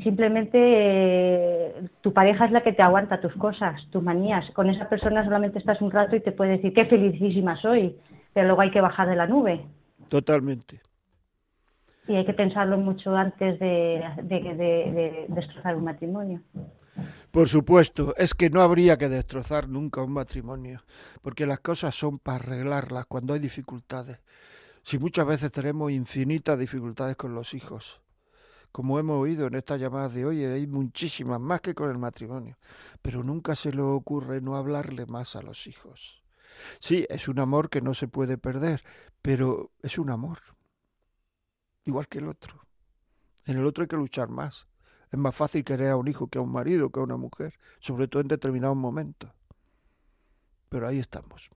Simplemente 0.03 0.59
eh, 0.59 1.89
tu 2.01 2.12
pareja 2.12 2.47
es 2.47 2.53
la 2.53 2.62
que 2.62 2.73
te 2.73 2.83
aguanta 2.83 3.21
tus 3.21 3.35
cosas, 3.35 3.87
tus 3.91 4.03
manías. 4.03 4.51
Con 4.53 4.71
esa 4.71 4.89
persona 4.89 5.25
solamente 5.25 5.59
estás 5.59 5.83
un 5.83 5.91
rato 5.91 6.16
y 6.16 6.21
te 6.21 6.33
puede 6.33 6.53
decir 6.53 6.73
qué 6.73 6.87
felicísima 6.87 7.57
soy, 7.57 7.97
pero 8.33 8.47
luego 8.47 8.62
hay 8.62 8.71
que 8.71 8.81
bajar 8.81 9.09
de 9.09 9.16
la 9.16 9.27
nube. 9.27 9.61
Totalmente. 10.09 10.81
Y 12.09 12.16
hay 12.16 12.25
que 12.25 12.33
pensarlo 12.33 12.79
mucho 12.79 13.14
antes 13.14 13.59
de, 13.59 14.03
de 14.23 15.27
destrozar 15.29 15.77
un 15.77 15.85
matrimonio. 15.85 16.41
Por 17.31 17.49
supuesto, 17.49 18.14
es 18.16 18.35
que 18.35 18.51
no 18.51 18.61
habría 18.61 18.99
que 18.99 19.09
destrozar 19.09 19.68
nunca 19.68 20.03
un 20.03 20.12
matrimonio, 20.12 20.83
porque 21.22 21.47
las 21.47 21.61
cosas 21.61 21.95
son 21.95 22.18
para 22.18 22.45
arreglarlas 22.45 23.07
cuando 23.07 23.35
hay 23.35 23.41
dificultades. 23.41 24.18
Si 24.83 24.99
muchas 24.99 25.26
veces 25.26 25.53
tenemos 25.53 25.93
infinitas 25.93 26.59
dificultades 26.59 27.14
con 27.14 27.35
los 27.35 27.55
hijos, 27.55 28.01
como 28.72 28.99
hemos 28.99 29.20
oído 29.20 29.47
en 29.47 29.55
esta 29.55 29.76
llamada 29.76 30.09
de 30.09 30.24
hoy, 30.26 30.45
hay 30.45 30.66
muchísimas 30.66 31.41
más 31.41 31.61
que 31.61 31.74
con 31.74 31.91
el 31.91 31.99
matrimonio, 31.99 32.59
pero 33.01 33.22
nunca 33.22 33.55
se 33.55 33.72
le 33.72 33.83
ocurre 33.83 34.41
no 34.41 34.57
hablarle 34.57 35.07
más 35.07 35.37
a 35.37 35.43
los 35.43 35.68
hijos. 35.68 36.24
Sí, 36.81 37.07
es 37.09 37.28
un 37.28 37.39
amor 37.39 37.70
que 37.70 37.81
no 37.81 37.95
se 37.95 38.09
puede 38.09 38.39
perder, 38.39 38.83
pero 39.22 39.70
es 39.83 39.99
un 39.99 40.11
amor, 40.11 40.39
igual 41.85 42.09
que 42.09 42.18
el 42.18 42.26
otro. 42.26 42.66
En 43.45 43.57
el 43.57 43.66
otro 43.66 43.83
hay 43.83 43.89
que 43.89 43.97
luchar 43.97 44.28
más. 44.28 44.66
Es 45.11 45.19
más 45.19 45.35
fácil 45.35 45.65
querer 45.65 45.89
a 45.89 45.97
un 45.97 46.09
hijo 46.09 46.29
que 46.29 46.39
a 46.39 46.41
un 46.41 46.53
marido, 46.53 46.91
que 46.91 47.01
a 47.01 47.03
una 47.03 47.17
mujer, 47.17 47.55
sobre 47.81 48.09
todo 48.09 48.23
en 48.23 48.29
determinados 48.29 48.77
momentos. 48.77 49.31
Pero 50.69 50.87
ahí 50.87 50.99
estamos. 50.99 51.51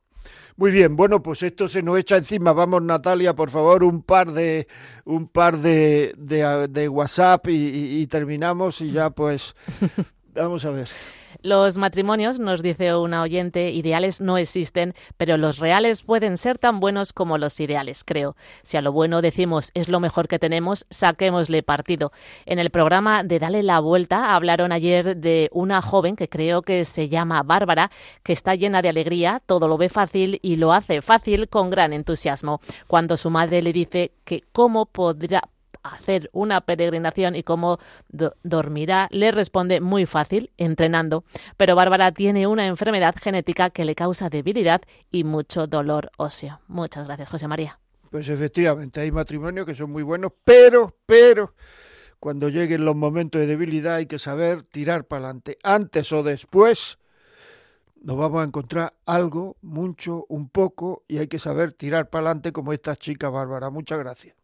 Muy 0.57 0.71
bien, 0.71 0.97
bueno, 0.97 1.23
pues 1.23 1.43
esto 1.43 1.69
se 1.69 1.83
nos 1.83 1.99
echa 1.99 2.17
encima. 2.17 2.53
Vamos, 2.53 2.83
Natalia, 2.83 3.35
por 3.35 3.51
favor, 3.51 3.85
un 3.85 4.03
par 4.03 4.33
de 4.33 4.67
un 5.05 5.29
par 5.29 5.59
de, 5.59 6.15
de, 6.17 6.89
WhatsApp 6.89 7.49
y, 7.49 8.01
y 8.01 8.07
terminamos 8.07 8.81
y 8.81 8.91
ya 8.91 9.11
pues 9.11 9.55
vamos 10.35 10.65
a 10.65 10.71
ver. 10.71 10.89
Los 11.43 11.77
matrimonios, 11.77 12.39
nos 12.39 12.63
dice 12.63 12.95
una 12.95 13.23
oyente, 13.23 13.71
ideales 13.71 14.21
no 14.21 14.39
existen, 14.39 14.95
pero 15.17 15.37
los 15.37 15.59
reales 15.59 16.03
pueden 16.03 16.37
ser 16.37 16.59
tan 16.59 16.81
buenos 16.81 17.13
como 17.13 17.39
los 17.39 17.59
ideales, 17.61 18.05
creo. 18.05 18.37
Si 18.63 18.77
a 18.77 18.83
lo 18.83 18.93
bueno 18.93 19.23
decimos 19.23 19.71
es 19.75 19.89
lo 19.89 20.01
mejor 20.01 20.29
que 20.29 20.39
tenemos, 20.39 20.87
saquémosle 20.91 21.63
partido. 21.63 22.13
En 22.47 22.59
el 22.59 22.71
programa 22.71 23.23
de 23.23 23.39
Dale 23.39 23.63
la 23.63 23.81
Vuelta 23.81 24.35
hablaron 24.35 24.73
ayer 24.73 25.17
de 25.17 25.49
una 25.53 25.83
joven 25.83 26.17
que 26.17 26.29
creo 26.29 26.63
que 26.63 26.85
se 26.85 27.09
llama 27.09 27.43
Bárbara, 27.43 27.91
que 28.23 28.33
está 28.33 28.55
llena 28.55 28.83
de 28.83 28.89
alegría, 28.89 29.43
todo 29.45 29.69
lo 29.69 29.79
ve 29.79 29.89
fácil 29.89 30.39
y 30.43 30.57
lo 30.57 30.73
hace 30.73 31.03
fácil 31.03 31.49
con 31.49 31.71
gran 31.71 31.93
entusiasmo. 31.93 32.61
Cuando 32.87 33.17
su 33.17 33.31
madre 33.31 33.63
le 33.63 33.73
dice 33.73 34.13
que 34.25 34.43
cómo 34.53 34.87
podrá, 34.87 35.43
hacer 35.85 36.31
una 36.33 36.63
peregrinación 36.63 37.37
y 37.37 37.43
cómo 37.43 37.79
dormirá, 38.43 39.09
le 39.11 39.31
responde 39.31 39.81
muy 39.81 40.07
fácil, 40.07 40.51
entrenando. 40.57 41.25
Pero 41.57 41.77
Bárbara 41.77 42.11
tiene 42.13 42.47
una 42.47 42.67
enfermedad 42.67 43.15
genética 43.23 43.71
que 43.71 43.85
le 43.85 43.95
causa 43.95 44.31
debilidad 44.31 44.83
y 45.13 45.25
mucho 45.25 45.67
dolor 45.67 46.11
óseo. 46.17 46.61
Muchas 46.67 47.07
gracias, 47.07 47.29
José 47.29 47.47
María. 47.47 47.79
Pues 48.11 48.29
efectivamente, 48.29 49.01
hay 49.01 49.13
matrimonios 49.13 49.67
que 49.67 49.75
son 49.75 49.91
muy 49.91 50.03
buenos, 50.03 50.33
pero, 50.45 50.97
pero, 51.05 51.55
cuando 52.19 52.49
lleguen 52.49 52.85
los 52.85 52.97
momentos 52.97 53.41
de 53.41 53.47
debilidad 53.47 53.97
hay 53.97 54.07
que 54.07 54.19
saber 54.19 54.63
tirar 54.63 55.05
para 55.05 55.25
adelante. 55.25 55.59
Antes 55.63 56.13
o 56.13 56.23
después 56.23 56.99
nos 58.01 58.17
vamos 58.17 58.43
a 58.43 58.45
encontrar 58.45 58.95
algo, 59.07 59.57
mucho, 59.63 60.27
un 60.29 60.49
poco, 60.49 61.05
y 61.09 61.19
hay 61.19 61.27
que 61.27 61.39
saber 61.39 61.73
tirar 61.73 62.11
para 62.11 62.27
adelante 62.27 62.53
como 62.53 62.73
esta 62.73 62.97
chica 62.97 63.31
Bárbara. 63.31 63.71
Muchas 63.71 63.99
gracias. 63.99 64.44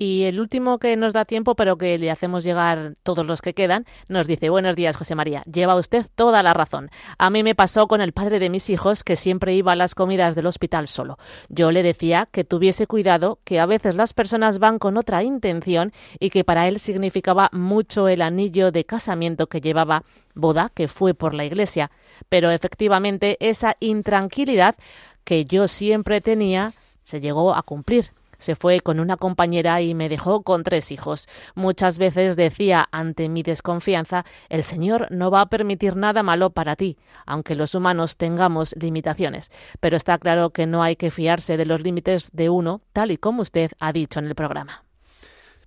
Y 0.00 0.22
el 0.22 0.40
último 0.40 0.78
que 0.78 0.96
nos 0.96 1.12
da 1.12 1.26
tiempo, 1.26 1.54
pero 1.54 1.76
que 1.76 1.98
le 1.98 2.10
hacemos 2.10 2.42
llegar 2.42 2.94
todos 3.02 3.26
los 3.26 3.42
que 3.42 3.52
quedan, 3.52 3.84
nos 4.08 4.26
dice, 4.26 4.48
buenos 4.48 4.74
días, 4.74 4.96
José 4.96 5.14
María. 5.14 5.42
Lleva 5.42 5.76
usted 5.76 6.06
toda 6.14 6.42
la 6.42 6.54
razón. 6.54 6.88
A 7.18 7.28
mí 7.28 7.42
me 7.42 7.54
pasó 7.54 7.86
con 7.86 8.00
el 8.00 8.14
padre 8.14 8.38
de 8.38 8.48
mis 8.48 8.70
hijos, 8.70 9.04
que 9.04 9.16
siempre 9.16 9.52
iba 9.52 9.72
a 9.72 9.76
las 9.76 9.94
comidas 9.94 10.34
del 10.34 10.46
hospital 10.46 10.88
solo. 10.88 11.18
Yo 11.50 11.70
le 11.70 11.82
decía 11.82 12.30
que 12.32 12.44
tuviese 12.44 12.86
cuidado, 12.86 13.40
que 13.44 13.60
a 13.60 13.66
veces 13.66 13.94
las 13.94 14.14
personas 14.14 14.58
van 14.58 14.78
con 14.78 14.96
otra 14.96 15.22
intención 15.22 15.92
y 16.18 16.30
que 16.30 16.44
para 16.44 16.66
él 16.66 16.80
significaba 16.80 17.50
mucho 17.52 18.08
el 18.08 18.22
anillo 18.22 18.72
de 18.72 18.86
casamiento 18.86 19.48
que 19.48 19.60
llevaba 19.60 20.04
boda, 20.34 20.70
que 20.74 20.88
fue 20.88 21.12
por 21.12 21.34
la 21.34 21.44
iglesia. 21.44 21.90
Pero 22.30 22.50
efectivamente 22.50 23.36
esa 23.38 23.76
intranquilidad 23.80 24.76
que 25.24 25.44
yo 25.44 25.68
siempre 25.68 26.22
tenía 26.22 26.72
se 27.02 27.20
llegó 27.20 27.54
a 27.54 27.62
cumplir 27.62 28.12
se 28.40 28.56
fue 28.56 28.80
con 28.80 28.98
una 28.98 29.16
compañera 29.16 29.80
y 29.80 29.94
me 29.94 30.08
dejó 30.08 30.42
con 30.42 30.64
tres 30.64 30.90
hijos. 30.90 31.28
Muchas 31.54 31.98
veces 31.98 32.34
decía 32.34 32.88
ante 32.90 33.28
mi 33.28 33.44
desconfianza, 33.44 34.24
el 34.48 34.64
Señor 34.64 35.06
no 35.10 35.30
va 35.30 35.42
a 35.42 35.48
permitir 35.48 35.94
nada 35.94 36.24
malo 36.24 36.50
para 36.50 36.74
ti, 36.74 36.98
aunque 37.26 37.54
los 37.54 37.76
humanos 37.76 38.16
tengamos 38.16 38.74
limitaciones. 38.80 39.52
Pero 39.78 39.96
está 39.96 40.18
claro 40.18 40.50
que 40.50 40.66
no 40.66 40.82
hay 40.82 40.96
que 40.96 41.12
fiarse 41.12 41.56
de 41.56 41.66
los 41.66 41.80
límites 41.80 42.30
de 42.32 42.48
uno, 42.48 42.80
tal 42.92 43.12
y 43.12 43.16
como 43.16 43.42
usted 43.42 43.70
ha 43.78 43.92
dicho 43.92 44.18
en 44.18 44.26
el 44.26 44.34
programa. 44.34 44.84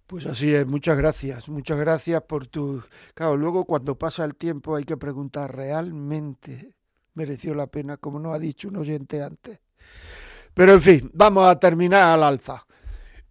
Pues 0.08 0.26
así 0.26 0.54
es, 0.54 0.68
muchas 0.68 0.98
gracias, 0.98 1.48
muchas 1.48 1.80
gracias 1.80 2.22
por 2.24 2.48
tu... 2.48 2.84
Claro, 3.14 3.38
luego 3.38 3.66
cuando 3.66 3.98
pasa 3.98 4.26
el 4.26 4.36
tiempo 4.36 4.76
hay 4.76 4.84
que 4.84 4.98
preguntar, 4.98 5.56
¿realmente 5.56 6.76
mereció 7.14 7.56
la 7.56 7.68
pena, 7.68 7.98
como 7.98 8.20
no 8.20 8.34
ha 8.34 8.40
dicho 8.40 8.68
un 8.68 8.78
oyente 8.78 9.24
antes? 9.24 9.62
Pero 10.54 10.74
en 10.74 10.82
fin, 10.82 11.12
vamos 11.14 11.48
a 11.48 11.60
terminar 11.60 12.04
al 12.04 12.24
alza. 12.24 12.66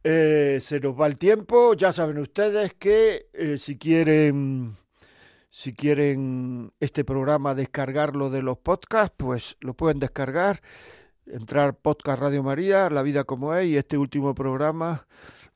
Eh, 0.04 0.58
se 0.60 0.80
nos 0.80 1.00
va 1.00 1.06
el 1.06 1.16
tiempo, 1.16 1.74
ya 1.74 1.92
saben 1.92 2.18
ustedes 2.18 2.74
que 2.74 3.28
eh, 3.32 3.56
si 3.58 3.78
quieren 3.78 4.76
si 5.48 5.74
quieren 5.74 6.72
este 6.80 7.04
programa 7.04 7.54
descargarlo 7.54 8.30
de 8.30 8.42
los 8.42 8.58
podcasts, 8.58 9.14
pues 9.16 9.56
lo 9.60 9.74
pueden 9.74 10.00
descargar, 10.00 10.60
entrar 11.26 11.76
podcast 11.76 12.20
Radio 12.20 12.42
María, 12.42 12.88
La 12.90 13.02
vida 13.02 13.24
como 13.24 13.54
es 13.54 13.68
y 13.68 13.76
este 13.76 13.98
último 13.98 14.34
programa 14.34 15.06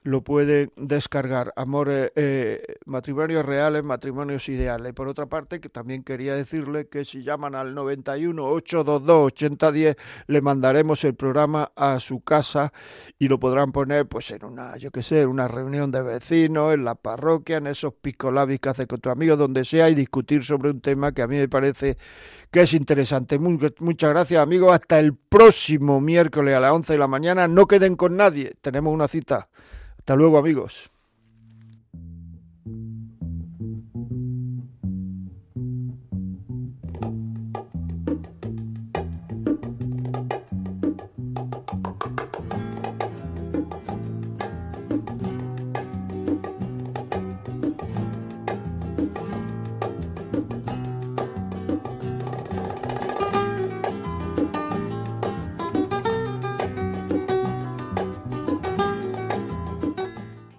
lo 0.07 0.23
pueden 0.23 0.71
descargar. 0.77 1.53
Amores, 1.57 2.13
eh, 2.15 2.63
matrimonios 2.85 3.45
reales, 3.45 3.83
matrimonios 3.83 4.49
ideales. 4.49 4.93
Por 4.93 5.09
otra 5.09 5.27
parte, 5.27 5.61
que 5.61 5.69
también 5.69 6.05
quería 6.05 6.37
decirle 6.37 6.87
que 6.87 7.05
si 7.05 7.25
llaman 7.25 7.57
al 7.57 7.75
91 7.75 8.41
822 8.41 9.33
8010 9.33 9.97
le 10.29 10.41
mandaremos 10.41 11.03
el 11.03 11.17
programa 11.17 11.73
a 11.75 11.99
su 11.99 12.21
casa 12.21 12.73
y 13.19 13.27
lo 13.27 13.41
podrán 13.41 13.73
poner 13.73 14.07
pues 14.07 14.31
en 14.31 14.45
una, 14.45 14.77
yo 14.77 14.93
qué 14.93 15.03
sé, 15.03 15.23
en 15.23 15.29
una 15.29 15.49
reunión 15.49 15.91
de 15.91 16.03
vecinos, 16.03 16.73
en 16.73 16.85
la 16.85 16.95
parroquia, 16.95 17.57
en 17.57 17.67
esos 17.67 17.93
picolabis 17.95 18.61
que 18.61 18.69
hace 18.69 18.87
con 18.87 19.01
tu 19.01 19.11
amigo, 19.11 19.37
donde 19.37 19.65
sea, 19.65 19.91
y 19.91 19.97
discutir 19.97 20.45
sobre 20.45 20.71
un 20.71 20.81
tema 20.81 21.11
que 21.11 21.23
a 21.23 21.27
mí 21.27 21.37
me 21.37 21.49
parece 21.49 21.99
que 22.53 22.63
es 22.63 22.75
interesante. 22.75 23.41
muchas 23.41 24.11
gracias, 24.11 24.41
amigos. 24.41 24.73
Hasta 24.73 25.01
el 25.01 25.17
próximo 25.17 26.01
miércoles 26.01 26.55
a 26.55 26.61
las 26.61 26.71
11 26.71 26.93
de 26.93 26.99
la 27.01 27.09
mañana. 27.09 27.49
No 27.49 27.67
queden 27.67 27.97
con 27.97 28.17
nadie. 28.17 28.55
Tenemos 28.61 28.95
una 28.95 29.09
cita. 29.09 29.49
Hasta 30.07 30.15
luego 30.15 30.39
amigos. 30.39 30.89